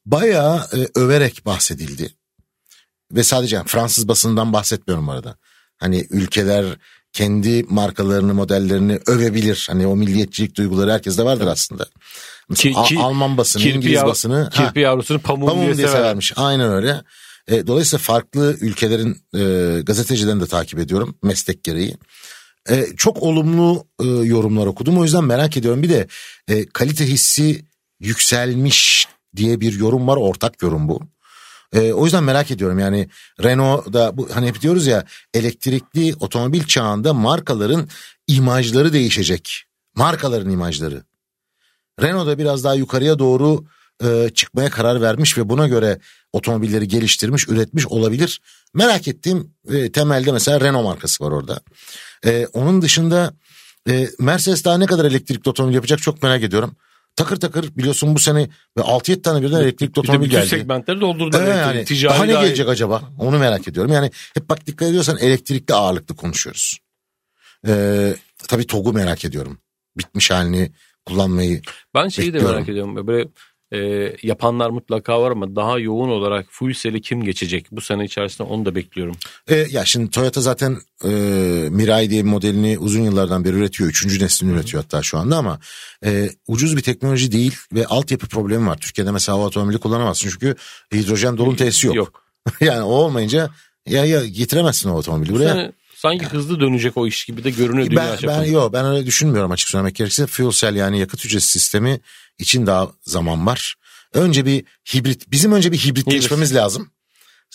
bayağı 0.06 0.56
e, 0.76 0.88
överek 1.00 1.46
bahsedildi. 1.46 2.14
Ve 3.12 3.22
sadece 3.24 3.56
yani 3.56 3.66
Fransız 3.68 4.08
basından 4.08 4.52
bahsetmiyorum 4.52 5.08
arada. 5.08 5.36
Hani 5.78 6.06
ülkeler 6.10 6.64
kendi 7.12 7.62
markalarını, 7.68 8.34
modellerini 8.34 9.00
övebilir. 9.06 9.66
Hani 9.70 9.86
o 9.86 9.96
milliyetçilik 9.96 10.56
duyguları 10.56 10.92
herkeste 10.92 11.24
vardır 11.24 11.46
aslında. 11.46 11.86
Mesela 12.48 12.82
Ki- 12.82 12.94
ki- 12.94 13.00
Alman 13.00 13.36
basını, 13.36 13.62
kirpi, 13.62 13.76
İngiliz 13.76 13.96
yav- 13.96 14.06
basını. 14.06 14.42
ha, 14.42 14.50
kirpi 14.66 14.80
yavrusunu 14.80 15.18
pamuğum, 15.18 15.46
Pamuğum 15.48 15.64
diye, 15.64 15.76
diye 15.76 15.86
sever. 15.86 15.98
severmiş. 15.98 16.32
Aynen 16.36 16.72
öyle. 16.72 17.02
E, 17.48 17.66
dolayısıyla 17.66 18.02
farklı 18.02 18.56
ülkelerin 18.60 19.22
e, 19.34 19.80
gazetecilerini 19.80 20.40
de 20.40 20.46
takip 20.46 20.78
ediyorum 20.78 21.14
meslek 21.22 21.64
gereği. 21.64 21.96
E, 22.70 22.86
çok 22.96 23.22
olumlu 23.22 23.86
e, 24.00 24.04
yorumlar 24.06 24.66
okudum. 24.66 24.98
O 24.98 25.04
yüzden 25.04 25.24
merak 25.24 25.56
ediyorum. 25.56 25.82
Bir 25.82 25.88
de 25.88 26.06
e, 26.48 26.66
kalite 26.66 27.06
hissi 27.06 27.64
yükselmiş 28.00 29.08
diye 29.36 29.60
bir 29.60 29.72
yorum 29.78 30.08
var. 30.08 30.16
Ortak 30.16 30.62
yorum 30.62 30.88
bu. 30.88 31.02
E, 31.72 31.92
o 31.92 32.04
yüzden 32.04 32.24
merak 32.24 32.50
ediyorum 32.50 32.78
yani 32.78 33.08
Renault'da 33.42 34.16
bu 34.16 34.28
hani 34.34 34.46
hep 34.46 34.60
diyoruz 34.60 34.86
ya 34.86 35.04
elektrikli 35.34 36.14
otomobil 36.20 36.64
çağında 36.64 37.14
markaların 37.14 37.88
imajları 38.26 38.92
değişecek. 38.92 39.64
Markaların 39.94 40.50
imajları. 40.50 41.02
Renault 42.02 42.26
da 42.26 42.38
biraz 42.38 42.64
daha 42.64 42.74
yukarıya 42.74 43.18
doğru 43.18 43.64
e, 44.04 44.30
çıkmaya 44.34 44.70
karar 44.70 45.00
vermiş 45.00 45.38
ve 45.38 45.48
buna 45.48 45.68
göre 45.68 45.98
otomobilleri 46.32 46.88
geliştirmiş, 46.88 47.48
üretmiş 47.48 47.86
olabilir. 47.86 48.40
Merak 48.74 49.08
ettiğim 49.08 49.54
e, 49.70 49.92
temelde 49.92 50.32
mesela 50.32 50.60
Renault 50.60 50.84
markası 50.84 51.24
var 51.24 51.30
orada. 51.30 51.60
E, 52.26 52.46
onun 52.46 52.82
dışında 52.82 53.34
e, 53.88 54.08
Mercedes 54.18 54.64
daha 54.64 54.78
ne 54.78 54.86
kadar 54.86 55.04
elektrikli 55.04 55.48
otomobil 55.48 55.74
yapacak 55.74 56.02
çok 56.02 56.22
merak 56.22 56.42
ediyorum. 56.42 56.76
Takır 57.16 57.36
takır 57.36 57.76
biliyorsun 57.76 58.14
bu 58.14 58.18
sene 58.18 58.48
ve 58.78 58.80
6-7 58.80 59.22
tane 59.22 59.42
birden 59.42 59.60
elektrikli 59.60 59.90
Bir 59.90 59.94
de 59.94 60.00
otomobil 60.00 60.30
geldi. 60.30 60.48
segmentleri. 60.48 60.66
Evet, 61.42 61.56
elektrik. 61.56 61.74
yani 61.76 61.84
Ticari 61.84 62.14
daha 62.14 62.24
ne 62.24 62.34
dahil. 62.34 62.46
gelecek 62.46 62.68
acaba? 62.68 63.02
Onu 63.18 63.38
merak 63.38 63.68
ediyorum. 63.68 63.92
Yani 63.92 64.10
hep 64.34 64.48
bak 64.48 64.66
dikkat 64.66 64.88
ediyorsan 64.88 65.18
elektrikli 65.18 65.74
ağırlıklı 65.74 66.16
konuşuyoruz. 66.16 66.78
Ee, 67.66 68.14
tabii 68.48 68.66
TOG'u 68.66 68.92
merak 68.92 69.24
ediyorum. 69.24 69.58
Bitmiş 69.98 70.30
halini 70.30 70.72
kullanmayı. 71.06 71.62
Ben 71.94 72.08
şeyi 72.08 72.28
de 72.28 72.32
Bekliyorum. 72.34 72.56
merak 72.56 72.68
ediyorum. 72.68 73.06
Böyle 73.06 73.28
e, 73.72 73.78
yapanlar 74.22 74.70
mutlaka 74.70 75.22
var 75.22 75.30
ama 75.30 75.56
daha 75.56 75.78
yoğun 75.78 76.08
olarak 76.08 76.46
full 76.50 76.72
cell'i 76.72 77.00
kim 77.00 77.24
geçecek? 77.24 77.66
Bu 77.72 77.80
sene 77.80 78.04
içerisinde 78.04 78.48
onu 78.48 78.64
da 78.64 78.74
bekliyorum. 78.74 79.16
Ee, 79.48 79.66
ya 79.70 79.84
şimdi 79.84 80.10
Toyota 80.10 80.40
zaten 80.40 80.76
e, 81.04 81.08
Mirai 81.70 82.10
diye 82.10 82.24
bir 82.24 82.30
modelini 82.30 82.78
uzun 82.78 83.02
yıllardan 83.02 83.44
beri 83.44 83.56
üretiyor. 83.56 83.90
Üçüncü 83.90 84.24
neslini 84.24 84.52
üretiyor 84.52 84.82
hatta 84.82 85.02
şu 85.02 85.18
anda 85.18 85.36
ama 85.36 85.58
e, 86.04 86.30
ucuz 86.48 86.76
bir 86.76 86.82
teknoloji 86.82 87.32
değil 87.32 87.56
ve 87.72 87.86
altyapı 87.86 88.26
problemi 88.28 88.66
var. 88.66 88.78
Türkiye'de 88.80 89.10
mesela 89.10 89.38
otomobili 89.38 89.78
kullanamazsın 89.78 90.30
çünkü 90.30 90.54
hidrojen 90.94 91.36
dolum 91.36 91.56
tesisi 91.56 91.86
yok. 91.86 91.96
Yok. 91.96 92.22
yani 92.60 92.82
o 92.82 92.88
olmayınca 92.92 93.50
ya, 93.88 94.04
ya 94.04 94.26
getiremezsin 94.26 94.90
o 94.90 94.96
otomobili 94.96 95.30
Bu 95.30 95.34
buraya. 95.34 95.52
sene 95.52 95.72
sanki 95.96 96.26
hızlı 96.26 96.60
dönecek 96.60 96.96
o 96.96 97.06
iş 97.06 97.24
gibi 97.24 97.44
de 97.44 97.50
görünüyor 97.50 97.90
dünya 97.90 98.02
Ben, 98.02 98.10
ben, 98.12 98.16
çapında. 98.16 98.46
yo, 98.46 98.70
ben 98.72 98.86
öyle 98.86 99.06
düşünmüyorum 99.06 99.50
açık 99.50 99.68
söylemek 99.68 99.94
gerekirse. 99.94 100.26
Fuel 100.26 100.50
cell 100.50 100.76
yani 100.76 101.00
yakıt 101.00 101.24
hücresi 101.24 101.48
sistemi 101.48 102.00
için 102.38 102.66
daha 102.66 102.88
zaman 103.02 103.46
var. 103.46 103.74
Önce 104.14 104.46
bir 104.46 104.64
hibrit, 104.94 105.30
bizim 105.30 105.52
önce 105.52 105.72
bir 105.72 105.78
hibrit 105.78 106.06
Hibrit. 106.06 106.20
geçmemiz 106.20 106.54
lazım. 106.54 106.90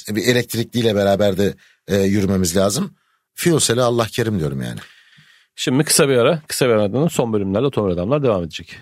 Bir 0.10 0.28
elektrikliyle 0.28 0.96
beraber 0.96 1.38
de 1.38 1.54
e, 1.88 1.98
yürümemiz 1.98 2.58
lazım. 2.58 2.96
Fuel 3.36 3.60
cell'e 3.60 3.82
Allah 3.82 4.08
kerim 4.08 4.40
diyorum 4.40 4.62
yani. 4.62 4.80
Şimdi 5.56 5.84
kısa 5.84 6.10
bir 6.10 6.18
ara, 6.18 6.42
kısa 6.48 6.66
bir 6.66 6.72
aradan 6.72 7.08
son 7.08 7.34
bölümlerde 7.34 7.66
Otomobil 7.66 7.94
Adamlar 7.94 8.24
devam 8.24 8.44
edecek. 8.44 8.78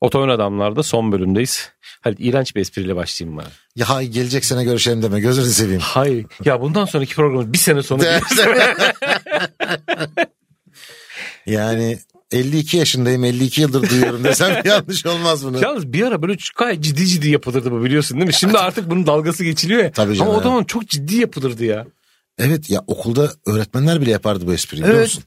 Otomobil 0.00 0.32
Adamlar'da 0.32 0.82
son 0.82 1.12
bölümdeyiz. 1.12 1.72
Hadi 2.00 2.22
iğrenç 2.22 2.56
bir 2.56 2.60
espriyle 2.60 2.96
başlayayım 2.96 3.38
bana. 3.38 3.48
Ya 3.76 3.88
hay, 3.88 4.06
gelecek 4.08 4.44
sene 4.44 4.64
görüşelim 4.64 5.02
deme 5.02 5.20
gözünü 5.20 5.46
seveyim. 5.46 5.80
Hayır. 5.80 6.26
Ya 6.44 6.60
bundan 6.60 6.84
sonraki 6.84 7.14
programımız 7.14 7.52
bir 7.52 7.58
sene 7.58 7.82
sonra 7.82 8.04
yani 11.46 11.98
52 12.32 12.76
yaşındayım 12.76 13.24
52 13.24 13.60
yıldır 13.60 13.90
duyuyorum 13.90 14.24
desem 14.24 14.62
yanlış 14.64 15.06
olmaz 15.06 15.44
bunu. 15.44 15.62
Yalnız 15.62 15.92
bir 15.92 16.02
ara 16.02 16.22
böyle 16.22 16.36
gayet 16.56 16.80
ciddi 16.80 17.06
ciddi 17.06 17.28
yapılırdı 17.28 17.70
bu 17.70 17.84
biliyorsun 17.84 18.16
değil 18.18 18.26
mi? 18.26 18.34
Şimdi 18.34 18.58
artık 18.58 18.90
bunun 18.90 19.06
dalgası 19.06 19.44
geçiliyor 19.44 19.84
ya. 19.84 19.92
Tabii 19.92 20.14
canım, 20.14 20.22
Ama 20.22 20.32
o 20.32 20.34
evet. 20.40 20.44
zaman 20.44 20.64
çok 20.64 20.88
ciddi 20.88 21.16
yapılırdı 21.16 21.64
ya. 21.64 21.86
Evet 22.38 22.70
ya 22.70 22.84
okulda 22.86 23.32
öğretmenler 23.46 24.00
bile 24.00 24.10
yapardı 24.10 24.46
bu 24.46 24.54
espriyi 24.54 24.82
biliyor 24.82 24.96
Evet. 24.98 25.06
musun? 25.08 25.24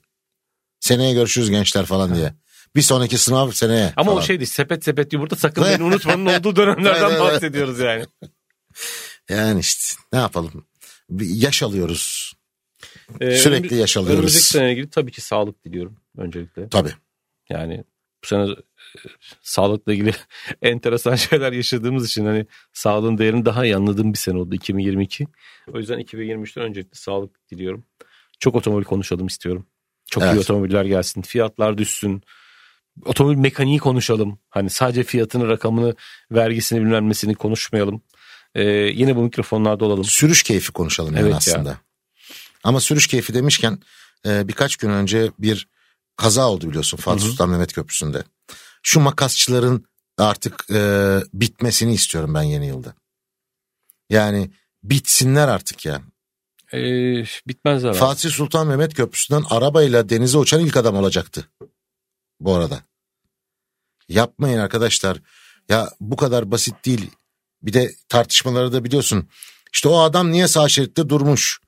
Seneye 0.80 1.12
görüşürüz 1.12 1.50
gençler 1.50 1.84
falan 1.86 2.14
diye. 2.14 2.34
Bir 2.76 2.82
sonraki 2.82 3.18
sınav 3.18 3.50
seneye. 3.50 3.92
Ama 3.96 4.10
o 4.10 4.14
falan. 4.14 4.26
şeydi 4.26 4.46
sepet 4.46 4.84
sepet 4.84 5.12
yumurta 5.12 5.36
sakın 5.36 5.64
beni 5.64 5.82
unutmanın 5.84 6.26
olduğu 6.26 6.56
dönemlerden 6.56 7.20
bahsediyoruz 7.20 7.78
yani. 7.78 8.04
Yani 9.28 9.60
işte 9.60 9.96
ne 10.12 10.18
yapalım? 10.18 10.64
Yaş 11.20 11.62
alıyoruz. 11.62 12.32
Ee, 13.20 13.36
Sürekli 13.36 13.66
önümüz- 13.66 13.80
yaş 13.80 13.96
alıyoruz. 13.96 14.18
Önümüzdeki 14.18 14.44
seneyle 14.46 14.72
ilgili 14.72 14.90
tabii 14.90 15.12
ki 15.12 15.20
sağlık 15.20 15.64
diliyorum 15.64 15.96
öncelikle. 16.16 16.68
Tabii. 16.68 16.92
Yani 17.48 17.84
bu 18.24 18.26
sene 18.26 18.42
e, 18.50 18.56
sağlıkla 19.42 19.92
ilgili 19.92 20.12
enteresan 20.62 21.14
şeyler 21.14 21.52
yaşadığımız 21.52 22.06
için 22.06 22.26
hani 22.26 22.46
sağlığın 22.72 23.18
değerini 23.18 23.44
daha 23.44 23.64
iyi 23.64 23.76
anladığım 23.76 24.12
bir 24.12 24.18
sene 24.18 24.38
oldu 24.38 24.54
2022. 24.54 25.26
O 25.74 25.78
yüzden 25.78 26.00
2023'ten 26.00 26.64
öncelikle 26.64 26.94
sağlık 26.94 27.50
diliyorum. 27.50 27.84
Çok 28.40 28.54
otomobil 28.54 28.84
konuşalım 28.84 29.26
istiyorum. 29.26 29.66
Çok 30.10 30.22
iyi 30.22 30.26
Evet. 30.26 30.38
otomobiller 30.40 30.84
gelsin. 30.84 31.22
Fiyatlar 31.22 31.78
düşsün. 31.78 32.22
Otomobil 33.04 33.36
mekaniği 33.36 33.78
konuşalım. 33.78 34.38
Hani 34.50 34.70
sadece 34.70 35.02
fiyatını, 35.02 35.48
rakamını, 35.48 35.94
vergisini 36.32 36.80
bilmem 36.80 37.08
nesini 37.08 37.34
konuşmayalım. 37.34 38.02
e, 38.54 38.62
yine 38.72 39.16
bu 39.16 39.22
mikrofonlarda 39.22 39.84
olalım. 39.84 40.04
Sürüş 40.04 40.42
keyfi 40.42 40.72
konuşalım 40.72 41.14
yani 41.14 41.22
Evet 41.22 41.32
ya. 41.32 41.36
aslında. 41.36 41.78
Ama 42.64 42.80
sürüş 42.80 43.06
keyfi 43.06 43.34
demişken 43.34 43.78
e, 44.26 44.48
birkaç 44.48 44.76
gün 44.76 44.90
önce 44.90 45.30
bir 45.38 45.68
kaza 46.20 46.50
oldu 46.50 46.68
biliyorsun 46.68 46.96
Fatih. 46.96 47.24
Sultan 47.24 47.50
Mehmet 47.50 47.72
Köprüsü'nde. 47.72 48.24
Şu 48.82 49.00
makasçıların 49.00 49.84
artık 50.18 50.70
e, 50.70 51.20
bitmesini 51.34 51.94
istiyorum 51.94 52.34
ben 52.34 52.42
yeni 52.42 52.66
yılda. 52.66 52.94
Yani 54.10 54.50
bitsinler 54.82 55.48
artık 55.48 55.86
ya. 55.86 56.02
E, 56.72 56.80
bitmez 57.48 57.82
herhalde. 57.82 57.98
Fatih 57.98 58.30
Sultan 58.30 58.66
Mehmet 58.66 58.94
Köprüsü'nden 58.94 59.44
arabayla 59.50 60.08
denize 60.08 60.38
uçan 60.38 60.60
ilk 60.60 60.76
adam 60.76 60.96
olacaktı. 60.96 61.48
Bu 62.40 62.54
arada. 62.54 62.80
Yapmayın 64.08 64.58
arkadaşlar. 64.58 65.18
Ya 65.68 65.90
bu 66.00 66.16
kadar 66.16 66.50
basit 66.50 66.84
değil. 66.84 67.10
Bir 67.62 67.72
de 67.72 67.94
tartışmaları 68.08 68.72
da 68.72 68.84
biliyorsun. 68.84 69.28
İşte 69.72 69.88
o 69.88 70.00
adam 70.00 70.32
niye 70.32 70.48
sağ 70.48 70.68
şeritte 70.68 71.08
durmuş? 71.08 71.60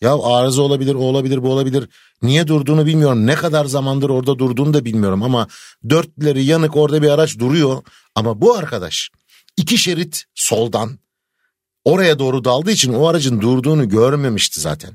Ya 0.00 0.18
arıza 0.22 0.62
olabilir, 0.62 0.94
o 0.94 0.98
olabilir, 0.98 1.42
bu 1.42 1.52
olabilir. 1.52 1.88
Niye 2.22 2.46
durduğunu 2.46 2.86
bilmiyorum. 2.86 3.26
Ne 3.26 3.34
kadar 3.34 3.64
zamandır 3.64 4.10
orada 4.10 4.38
durduğunu 4.38 4.74
da 4.74 4.84
bilmiyorum 4.84 5.22
ama 5.22 5.48
dörtleri 5.90 6.44
yanık 6.44 6.76
orada 6.76 7.02
bir 7.02 7.08
araç 7.08 7.38
duruyor. 7.38 7.82
Ama 8.14 8.40
bu 8.40 8.54
arkadaş 8.54 9.10
iki 9.56 9.78
şerit 9.78 10.24
soldan 10.34 10.98
oraya 11.84 12.18
doğru 12.18 12.44
daldığı 12.44 12.70
için 12.70 12.92
o 12.92 13.06
aracın 13.06 13.40
durduğunu 13.40 13.88
görmemişti 13.88 14.60
zaten. 14.60 14.94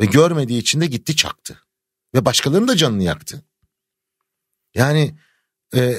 Ve 0.00 0.06
görmediği 0.06 0.60
için 0.60 0.80
de 0.80 0.86
gitti 0.86 1.16
çaktı. 1.16 1.62
Ve 2.14 2.24
başkalarının 2.24 2.68
da 2.68 2.76
canını 2.76 3.02
yaktı. 3.02 3.42
Yani 4.74 5.14
e, 5.74 5.96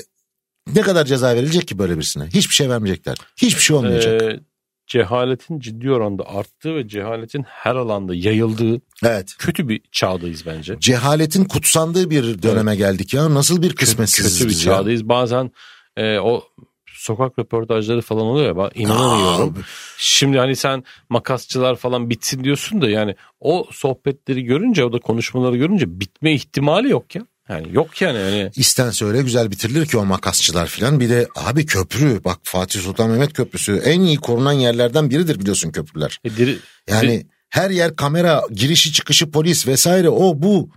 ne 0.68 0.82
kadar 0.82 1.05
ceza 1.05 1.36
verilecek 1.36 1.68
ki 1.68 1.80
böyle 1.80 1.95
birisine? 1.95 2.28
Hiçbir 2.28 2.53
şey 2.53 2.70
vermeyecekler. 2.70 3.18
Hiçbir 3.38 3.61
şey 3.61 3.76
olmayacak. 3.76 4.22
E, 4.22 4.39
cehaletin 4.88 5.59
ciddi 5.59 5.91
oranda 5.91 6.29
arttığı 6.29 6.75
ve 6.75 6.88
cehaletin 6.88 7.43
her 7.43 7.75
alanda 7.75 8.15
yayıldığı 8.15 8.81
evet. 9.03 9.35
kötü 9.39 9.69
bir 9.69 9.81
çağdayız 9.91 10.45
bence. 10.45 10.79
Cehaletin 10.79 11.45
kutsandığı 11.45 12.09
bir 12.09 12.43
döneme 12.43 12.75
geldik 12.75 13.13
ya. 13.13 13.33
Nasıl 13.33 13.61
bir 13.61 13.75
kısmetsiziz 13.75 14.39
kötü 14.39 14.49
bir 14.49 14.55
ya. 14.55 14.61
çağdayız. 14.61 15.09
Bazen 15.09 15.51
e, 15.97 16.19
o 16.19 16.43
sokak 16.85 17.39
röportajları 17.39 18.01
falan 18.01 18.25
oluyor 18.25 18.47
ya 18.47 18.57
ben 18.57 18.81
inanamıyorum. 18.81 19.49
Aa, 19.49 19.61
Şimdi 19.97 20.38
hani 20.38 20.55
sen 20.55 20.83
makasçılar 21.09 21.75
falan 21.75 22.09
bitsin 22.09 22.43
diyorsun 22.43 22.81
da 22.81 22.89
yani 22.89 23.15
o 23.39 23.67
sohbetleri 23.71 24.43
görünce 24.43 24.85
o 24.85 24.93
da 24.93 24.99
konuşmaları 24.99 25.57
görünce 25.57 25.99
bitme 25.99 26.33
ihtimali 26.33 26.89
yok 26.89 27.15
ya. 27.15 27.25
Yani 27.50 27.68
yok 27.72 28.02
yani 28.02 28.18
hani 28.20 28.52
İstense 28.56 29.06
öyle 29.06 29.22
güzel 29.22 29.52
bitirilir 29.52 29.86
ki 29.86 29.98
o 29.98 30.06
makasçılar 30.06 30.68
filan. 30.68 31.00
Bir 31.00 31.10
de 31.10 31.28
abi 31.36 31.66
köprü 31.66 32.24
bak 32.24 32.38
Fatih 32.43 32.80
Sultan 32.80 33.10
Mehmet 33.10 33.34
Köprüsü 33.34 33.82
en 33.86 34.02
iyi 34.02 34.18
korunan 34.18 34.52
yerlerden 34.54 35.10
biridir 35.10 35.39
biliyorsun 35.39 35.72
köprüler. 35.72 36.20
e, 36.26 36.30
diri- 36.30 36.58
Yani 36.89 37.26
her 37.50 37.70
yer 37.70 37.95
kamera 37.95 38.41
girişi 38.52 38.93
çıkışı 38.93 39.32
polis 39.32 39.68
vesaire 39.68 40.10
o 40.10 40.41
bu. 40.41 40.70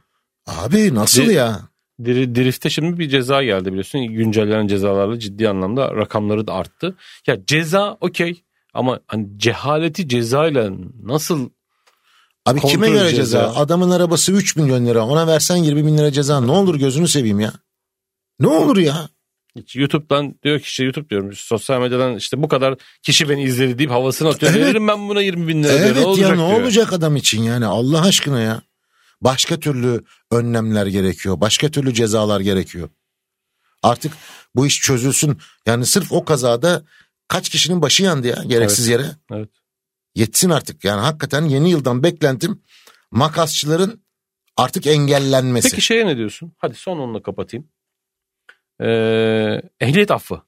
Abi 0.47 0.95
nasıl 0.95 1.27
Di- 1.27 1.33
ya? 1.33 1.61
Diri, 2.05 2.35
Drift'te 2.35 2.71
şimdi 2.71 2.99
bir 2.99 3.09
ceza 3.09 3.43
geldi 3.43 3.69
biliyorsun. 3.69 4.01
Güncellenen 4.07 4.67
cezalarla 4.67 5.19
ciddi 5.19 5.49
anlamda 5.49 5.95
rakamları 5.97 6.47
da 6.47 6.53
arttı. 6.55 6.97
Ya 7.27 7.37
ceza 7.47 7.97
okey 8.01 8.43
ama 8.75 9.01
hani 9.07 9.27
cehaleti 9.37 10.09
cezayla 10.09 10.71
nasıl 11.03 11.51
Abi 12.47 12.61
kime 12.61 12.91
göre 12.91 13.11
ceza? 13.11 13.17
ceza. 13.17 13.55
Adamın 13.55 13.91
arabası 13.91 14.33
3 14.33 14.57
milyon 14.57 14.87
lira 14.87 15.07
ona 15.07 15.27
versen 15.27 15.57
20 15.57 15.87
bin 15.87 15.99
lira 15.99 16.13
ceza 16.13 16.41
ne 16.41 16.51
olur 16.51 16.75
gözünü 16.75 17.09
seveyim 17.09 17.41
ya. 17.41 17.53
Ne 18.41 18.47
olur 18.47 18.77
ya? 18.77 19.09
hiç 19.57 19.77
YouTube'dan 19.77 20.35
diyor 20.43 20.59
ki 20.59 20.65
işte 20.65 20.85
YouTube 20.85 21.11
diyorum 21.11 21.31
sosyal 21.35 21.81
medyadan 21.81 22.17
işte 22.17 22.43
bu 22.43 22.49
kadar 22.49 22.75
kişi 23.03 23.29
beni 23.29 23.43
izledi 23.43 23.79
deyip 23.79 23.91
havasını 23.91 24.29
atıyor. 24.29 24.53
Evet. 24.53 24.65
Veririm 24.67 24.89
ben 24.89 25.09
buna 25.09 25.23
20 25.23 25.49
bin 25.49 25.63
lira 25.65 25.73
diyor. 25.73 25.87
Evet 25.87 25.97
Ne 25.97 26.05
olacak 26.07 26.29
ya 26.31 26.45
ne 26.45 26.49
diyor. 26.49 26.63
olacak 26.63 26.93
adam 26.93 27.17
için 27.17 27.43
yani 27.43 27.67
Allah 27.67 28.03
aşkına 28.03 28.41
ya. 28.41 28.63
Başka 29.21 29.61
türlü 29.61 30.05
önlemler 30.31 30.87
gerekiyor. 30.87 31.41
Başka 31.41 31.69
türlü 31.69 31.95
cezalar 31.95 32.41
gerekiyor. 32.41 32.89
Artık 33.83 34.13
bu 34.55 34.67
iş 34.67 34.81
çözülsün. 34.81 35.39
Yani 35.67 35.87
sırf 35.87 36.13
o 36.13 36.25
kazada 36.25 36.83
kaç 37.29 37.49
kişinin 37.49 37.83
başı 37.83 38.03
yandı 38.03 38.27
ya 38.27 38.43
gereksiz 38.47 38.89
yere. 38.89 39.07
Evet. 39.33 39.49
Yetsin 40.15 40.51
artık. 40.51 40.85
Yani 40.85 41.01
hakikaten 41.01 41.45
yeni 41.45 41.71
yıldan 41.71 42.03
beklentim 42.03 42.63
makasçıların 43.11 44.03
artık 44.57 44.87
engellenmesi. 44.87 45.71
Peki 45.71 45.83
şeye 45.83 46.07
ne 46.07 46.17
diyorsun? 46.17 46.53
Hadi 46.59 46.75
son 46.75 46.99
onunla 46.99 47.23
kapatayım. 47.23 47.69
Ee, 48.81 49.63
ehliyet 49.81 50.11
affı. 50.11 50.43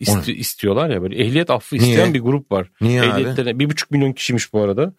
İsti- 0.00 0.32
istiyorlar 0.32 0.90
ya 0.90 1.02
böyle 1.02 1.24
ehliyet 1.24 1.50
affı 1.50 1.76
Niye? 1.76 1.88
isteyen 1.88 2.14
bir 2.14 2.20
grup 2.20 2.52
var. 2.52 2.70
Niye? 2.80 3.02
Ehliyetlerine 3.02 3.58
bir 3.58 3.70
buçuk 3.70 3.90
milyon 3.90 4.12
kişiymiş 4.12 4.52
bu 4.52 4.60
arada. 4.62 4.94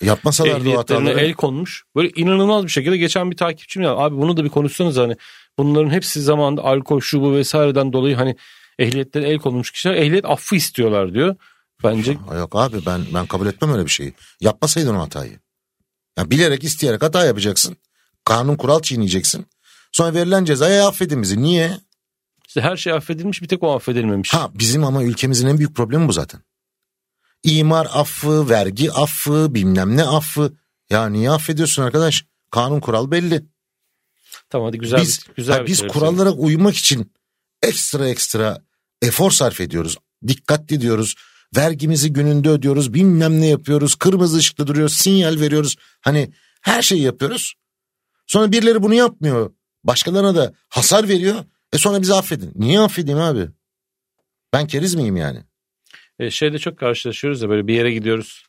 O 0.53 0.57
Ehliyetlerine 0.59 0.76
hataları. 1.09 1.26
el 1.26 1.34
konmuş. 1.34 1.84
Böyle 1.95 2.09
inanılmaz 2.16 2.64
bir 2.64 2.70
şekilde 2.70 2.97
geçen 2.97 3.32
bir 3.32 3.38
takipçim 3.38 3.82
ya 3.84 3.91
abi 3.95 4.16
bunu 4.18 4.38
da 4.38 4.43
bir 4.43 4.49
konuşsanız 4.49 4.97
hani 4.97 5.16
bunların 5.57 5.89
hepsi 5.89 6.22
zamanında 6.22 6.64
alkol 6.64 7.01
şu 7.01 7.22
bu 7.22 7.34
vesaireden 7.34 7.93
dolayı 7.93 8.16
hani 8.16 8.36
ehliyetleri 8.80 9.26
el 9.26 9.38
konmuş 9.39 9.72
kişiler 9.72 9.93
ehliyet 9.95 10.26
affı 10.26 10.55
istiyorlar 10.55 11.14
diyor. 11.14 11.36
Bence 11.84 12.18
Yok 12.38 12.56
abi 12.56 12.86
ben 12.86 13.06
ben 13.14 13.26
kabul 13.26 13.48
etmem 13.48 13.74
öyle 13.74 13.86
bir 13.86 13.92
şeyi. 13.92 14.14
Yapmasaydın 14.42 14.96
o 14.96 15.02
hatayı. 15.02 15.40
Ya 16.18 16.32
bilerek 16.32 16.64
isteyerek 16.64 17.02
hata 17.02 17.26
yapacaksın. 17.26 17.78
Kanun 18.26 18.56
kural 18.56 18.82
çiğneyeceksin. 18.82 19.46
Sonra 19.92 20.14
verilen 20.14 20.46
cezaya 20.46 20.88
affedin 20.88 21.22
bizi. 21.22 21.44
Niye? 21.44 21.80
işte 22.56 22.62
her 22.62 22.78
şey 22.78 22.94
affedilmiş 22.94 23.42
bir 23.42 23.48
tek 23.48 23.64
o 23.64 23.76
affedilmemiş. 23.76 24.34
Ha 24.34 24.52
bizim 24.54 24.84
ama 24.84 25.04
ülkemizin 25.04 25.48
en 25.48 25.58
büyük 25.58 25.76
problemi 25.76 26.08
bu 26.08 26.14
zaten. 26.14 26.42
İmar 27.44 27.88
affı, 27.94 28.50
vergi 28.50 28.92
affı, 28.92 29.54
bilmem 29.54 29.98
ne 29.98 30.04
affı. 30.04 30.54
Ya 30.90 31.10
niye 31.10 31.32
affediyorsun 31.32 31.84
arkadaş? 31.84 32.26
Kanun 32.52 32.80
kural 32.80 33.12
belli. 33.12 33.46
Tamam 34.50 34.68
hadi 34.68 34.78
güzel 34.78 35.02
biz 35.02 35.28
bir, 35.30 35.36
güzel 35.36 35.56
ha, 35.56 35.62
bir 35.62 35.68
biz 35.68 35.80
şey 35.80 35.88
kurallara 35.88 36.32
uymak 36.32 36.76
için 36.76 37.14
ekstra 37.62 38.08
ekstra 38.08 38.62
efor 39.02 39.32
sarf 39.32 39.62
ediyoruz. 39.62 39.98
Dikkatli 40.28 40.82
diyoruz. 40.82 41.16
Vergimizi 41.58 42.14
gününde 42.14 42.49
ödüyoruz. 42.49 42.93
Bilmem 42.93 43.41
ne 43.41 43.45
yapıyoruz. 43.47 43.95
Kırmızı 43.95 44.38
ışıkta 44.38 44.68
duruyoruz. 44.68 44.93
Sinyal 44.97 45.39
veriyoruz. 45.39 45.76
Hani 46.01 46.32
her 46.62 46.82
şeyi 46.82 47.01
yapıyoruz. 47.01 47.54
Sonra 48.28 48.51
birileri 48.51 48.84
bunu 48.84 48.93
yapmıyor. 48.93 49.51
Başkalarına 49.84 50.36
da 50.36 50.54
hasar 50.70 51.08
veriyor. 51.08 51.36
E 51.74 51.78
sonra 51.78 52.01
bizi 52.01 52.14
affedin. 52.14 52.51
Niye 52.56 52.80
affedeyim 52.80 53.20
abi? 53.20 53.47
Ben 54.54 54.68
keriz 54.68 54.95
miyim 54.95 55.18
yani? 55.18 55.43
E, 56.20 56.32
şeyde 56.32 56.60
çok 56.60 56.78
karşılaşıyoruz 56.80 57.41
ya 57.41 57.49
böyle 57.49 57.68
bir 57.68 57.74
yere 57.74 57.91
gidiyoruz. 57.93 58.43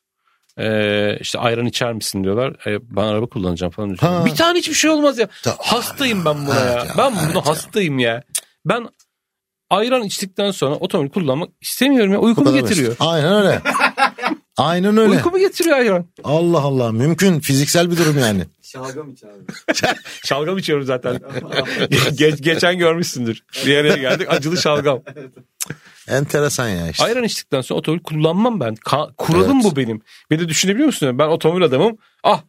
E, 0.59 1.18
işte 1.20 1.38
ayran 1.38 1.66
içer 1.66 1.92
misin 1.92 2.24
diyorlar. 2.24 2.66
E, 2.66 2.96
ben 2.96 3.02
araba 3.02 3.26
kullanacağım 3.26 3.72
falan. 3.72 3.94
Ha. 3.94 4.26
Bir 4.26 4.34
tane 4.34 4.59
hiçbir 4.59 4.74
şey 4.74 4.90
olmaz 4.90 5.18
ya. 5.18 5.28
Ta- 5.42 5.57
Hastayım 5.59 6.24
ben 6.24 6.46
buna 6.46 6.61
Evet 6.61 6.74
ya. 6.74 6.84
ya, 6.84 6.94
Ben 6.98 7.12
buna 7.12 7.22
evet 7.24 7.34
ya. 7.34 7.46
hastayım 7.46 7.98
ya. 7.98 8.22
Ben 8.66 8.88
ayran 9.77 10.03
içtikten 10.03 10.51
sonra 10.51 10.75
otomobil 10.75 11.11
kullanmak 11.11 11.49
istemiyorum 11.61 12.12
ya. 12.12 12.18
Uykumu 12.18 12.47
kadar 12.47 12.59
getiriyor. 12.61 12.89
basit. 12.89 13.03
Aynen 13.03 13.35
öyle. 13.35 13.62
Aynen 14.57 14.97
öyle. 14.97 15.11
Uykumu 15.11 15.39
getiriyor 15.39 15.77
ayran. 15.77 16.07
Allah 16.25 16.61
Allah 16.61 16.93
mümkün 16.93 17.41
fiziksel 17.41 17.91
bir 17.91 17.97
durum 17.97 18.18
yani. 18.18 18.45
Şalgam 18.62 19.11
iç 19.11 19.25
abi. 19.25 19.77
Şalgam 20.25 20.59
içiyorum 20.59 20.85
zaten. 20.85 21.16
Ge- 21.91 22.43
geçen 22.43 22.79
görmüşsündür. 22.79 23.43
Bir 23.66 23.70
yere 23.72 23.97
geldik 23.99 24.27
acılı 24.31 24.57
şalgam. 24.57 25.03
Enteresan 26.09 26.68
ya 26.68 26.89
işte. 26.91 27.05
Ayran 27.05 27.25
içtikten 27.25 27.61
sonra 27.61 27.79
otomobil 27.79 28.03
kullanmam 28.03 28.61
ben. 28.61 28.75
Ka- 28.75 29.14
kuralım 29.16 29.61
Evet. 29.62 29.64
bu 29.72 29.77
benim. 29.77 30.03
Beni 30.31 30.49
düşünebiliyor 30.49 30.87
musun? 30.87 31.18
Ben 31.18 31.29
otomobil 31.29 31.62
adamım. 31.64 31.99
Ah. 32.25 32.41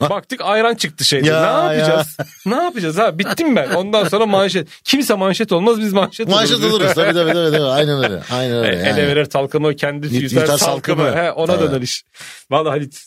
Baktık 0.00 0.40
ayran 0.40 0.74
çıktı 0.74 1.04
şeyde. 1.04 1.28
Ya, 1.28 1.62
ne 1.68 1.74
yapacağız? 1.76 2.16
ne 2.46 2.54
yapacağız 2.54 2.98
ha? 2.98 3.18
Bittim 3.18 3.56
ben. 3.56 3.70
Ondan 3.70 4.08
sonra 4.08 4.26
manşet. 4.26 4.68
Kimse 4.84 5.14
manşet 5.14 5.52
olmaz 5.52 5.80
biz 5.80 5.92
manşet, 5.92 6.28
Manşet 6.28 6.56
oluruz. 6.56 6.72
oluruz 6.74 6.94
tabii 6.94 7.12
tabii 7.14 7.32
tabii. 7.32 7.50
tabii. 7.56 7.62
Aynen 7.64 8.04
öyle. 8.04 8.22
Aynen 8.32 8.56
öyle. 8.56 8.76
Ele 8.76 8.88
Yani. 8.88 9.06
verir 9.06 9.24
talkamı 9.24 9.76
kendi 9.76 10.28
salkamı. 10.30 10.58
salkamı. 10.58 11.16
He, 11.16 11.32
ona 11.32 11.56
Tabii. 11.56 11.70
döner 11.70 11.80
iş. 11.80 12.04
Vallahi 12.50 12.70
Halit 12.70 13.06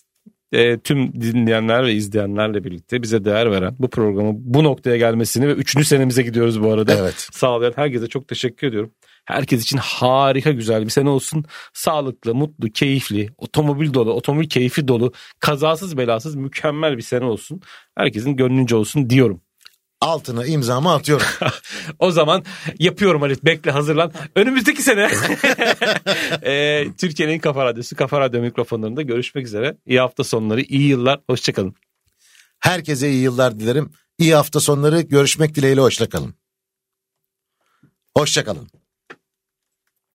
e, 0.52 0.80
tüm 0.80 1.22
dinleyenler 1.22 1.86
ve 1.86 1.94
izleyenlerle 1.94 2.64
birlikte 2.64 3.02
bize 3.02 3.26
değer 3.26 3.52
veren 3.52 3.76
bu 3.80 3.90
programı 3.90 4.32
bu 4.36 4.64
noktaya 4.64 4.98
gelmesini 4.98 5.48
ve 5.48 5.52
üçüncü 5.52 5.86
senemize 5.86 6.24
gidiyoruz 6.24 6.64
bu 6.64 6.72
arada. 6.72 6.94
Evet. 6.94 7.16
Sağlayan 7.32 7.74
herkese 7.76 8.08
çok 8.08 8.28
teşekkür 8.28 8.68
ediyorum. 8.68 8.92
Herkes 9.26 9.64
için 9.64 9.78
harika 9.78 10.52
güzel 10.52 10.86
bir 10.86 10.90
sene 10.90 11.10
olsun. 11.10 11.46
Sağlıklı, 11.74 12.36
mutlu, 12.36 12.70
keyifli, 12.70 13.30
otomobil 13.38 13.94
dolu, 13.94 14.14
otomobil 14.14 14.50
keyfi 14.50 14.88
dolu, 14.88 15.14
kazasız 15.40 15.98
belasız 15.98 16.36
mükemmel 16.36 16.98
bir 16.98 17.02
sene 17.02 17.26
olsun. 17.26 17.62
Herkesin 17.98 18.36
gönlünce 18.36 18.76
olsun 18.76 19.10
diyorum. 19.10 19.42
Altına 20.02 20.46
imzamı 20.46 20.94
atıyorum. 20.94 21.28
O 22.00 22.12
zaman 22.12 22.44
yapıyorum 22.80 23.22
Halit. 23.22 23.46
Bekle 23.46 23.72
hazırlan. 23.72 24.14
Önümüzdeki 24.36 24.84
sene 24.84 25.02
e, 26.44 26.86
Türkiye'nin 26.98 27.34
en 27.34 27.40
Kafa 27.40 27.66
Radyosu, 27.66 27.96
Kafa 27.96 28.20
Radyo 28.20 28.42
mikrofonlarında 28.42 29.02
görüşmek 29.02 29.46
üzere. 29.46 29.78
İyi 29.86 30.00
hafta 30.00 30.24
sonları, 30.24 30.62
iyi 30.62 30.88
yıllar. 30.88 31.20
Hoşçakalın. 31.30 31.76
Herkese 32.60 33.10
iyi 33.10 33.22
yıllar 33.22 33.60
dilerim. 33.60 33.92
İyi 34.18 34.36
hafta 34.36 34.60
sonları 34.60 35.02
görüşmek 35.02 35.56
dileğiyle 35.56 35.82
hoşça 35.82 36.10
kalın. 36.10 36.36
Hoşça 38.18 38.44
kalın. 38.44 38.70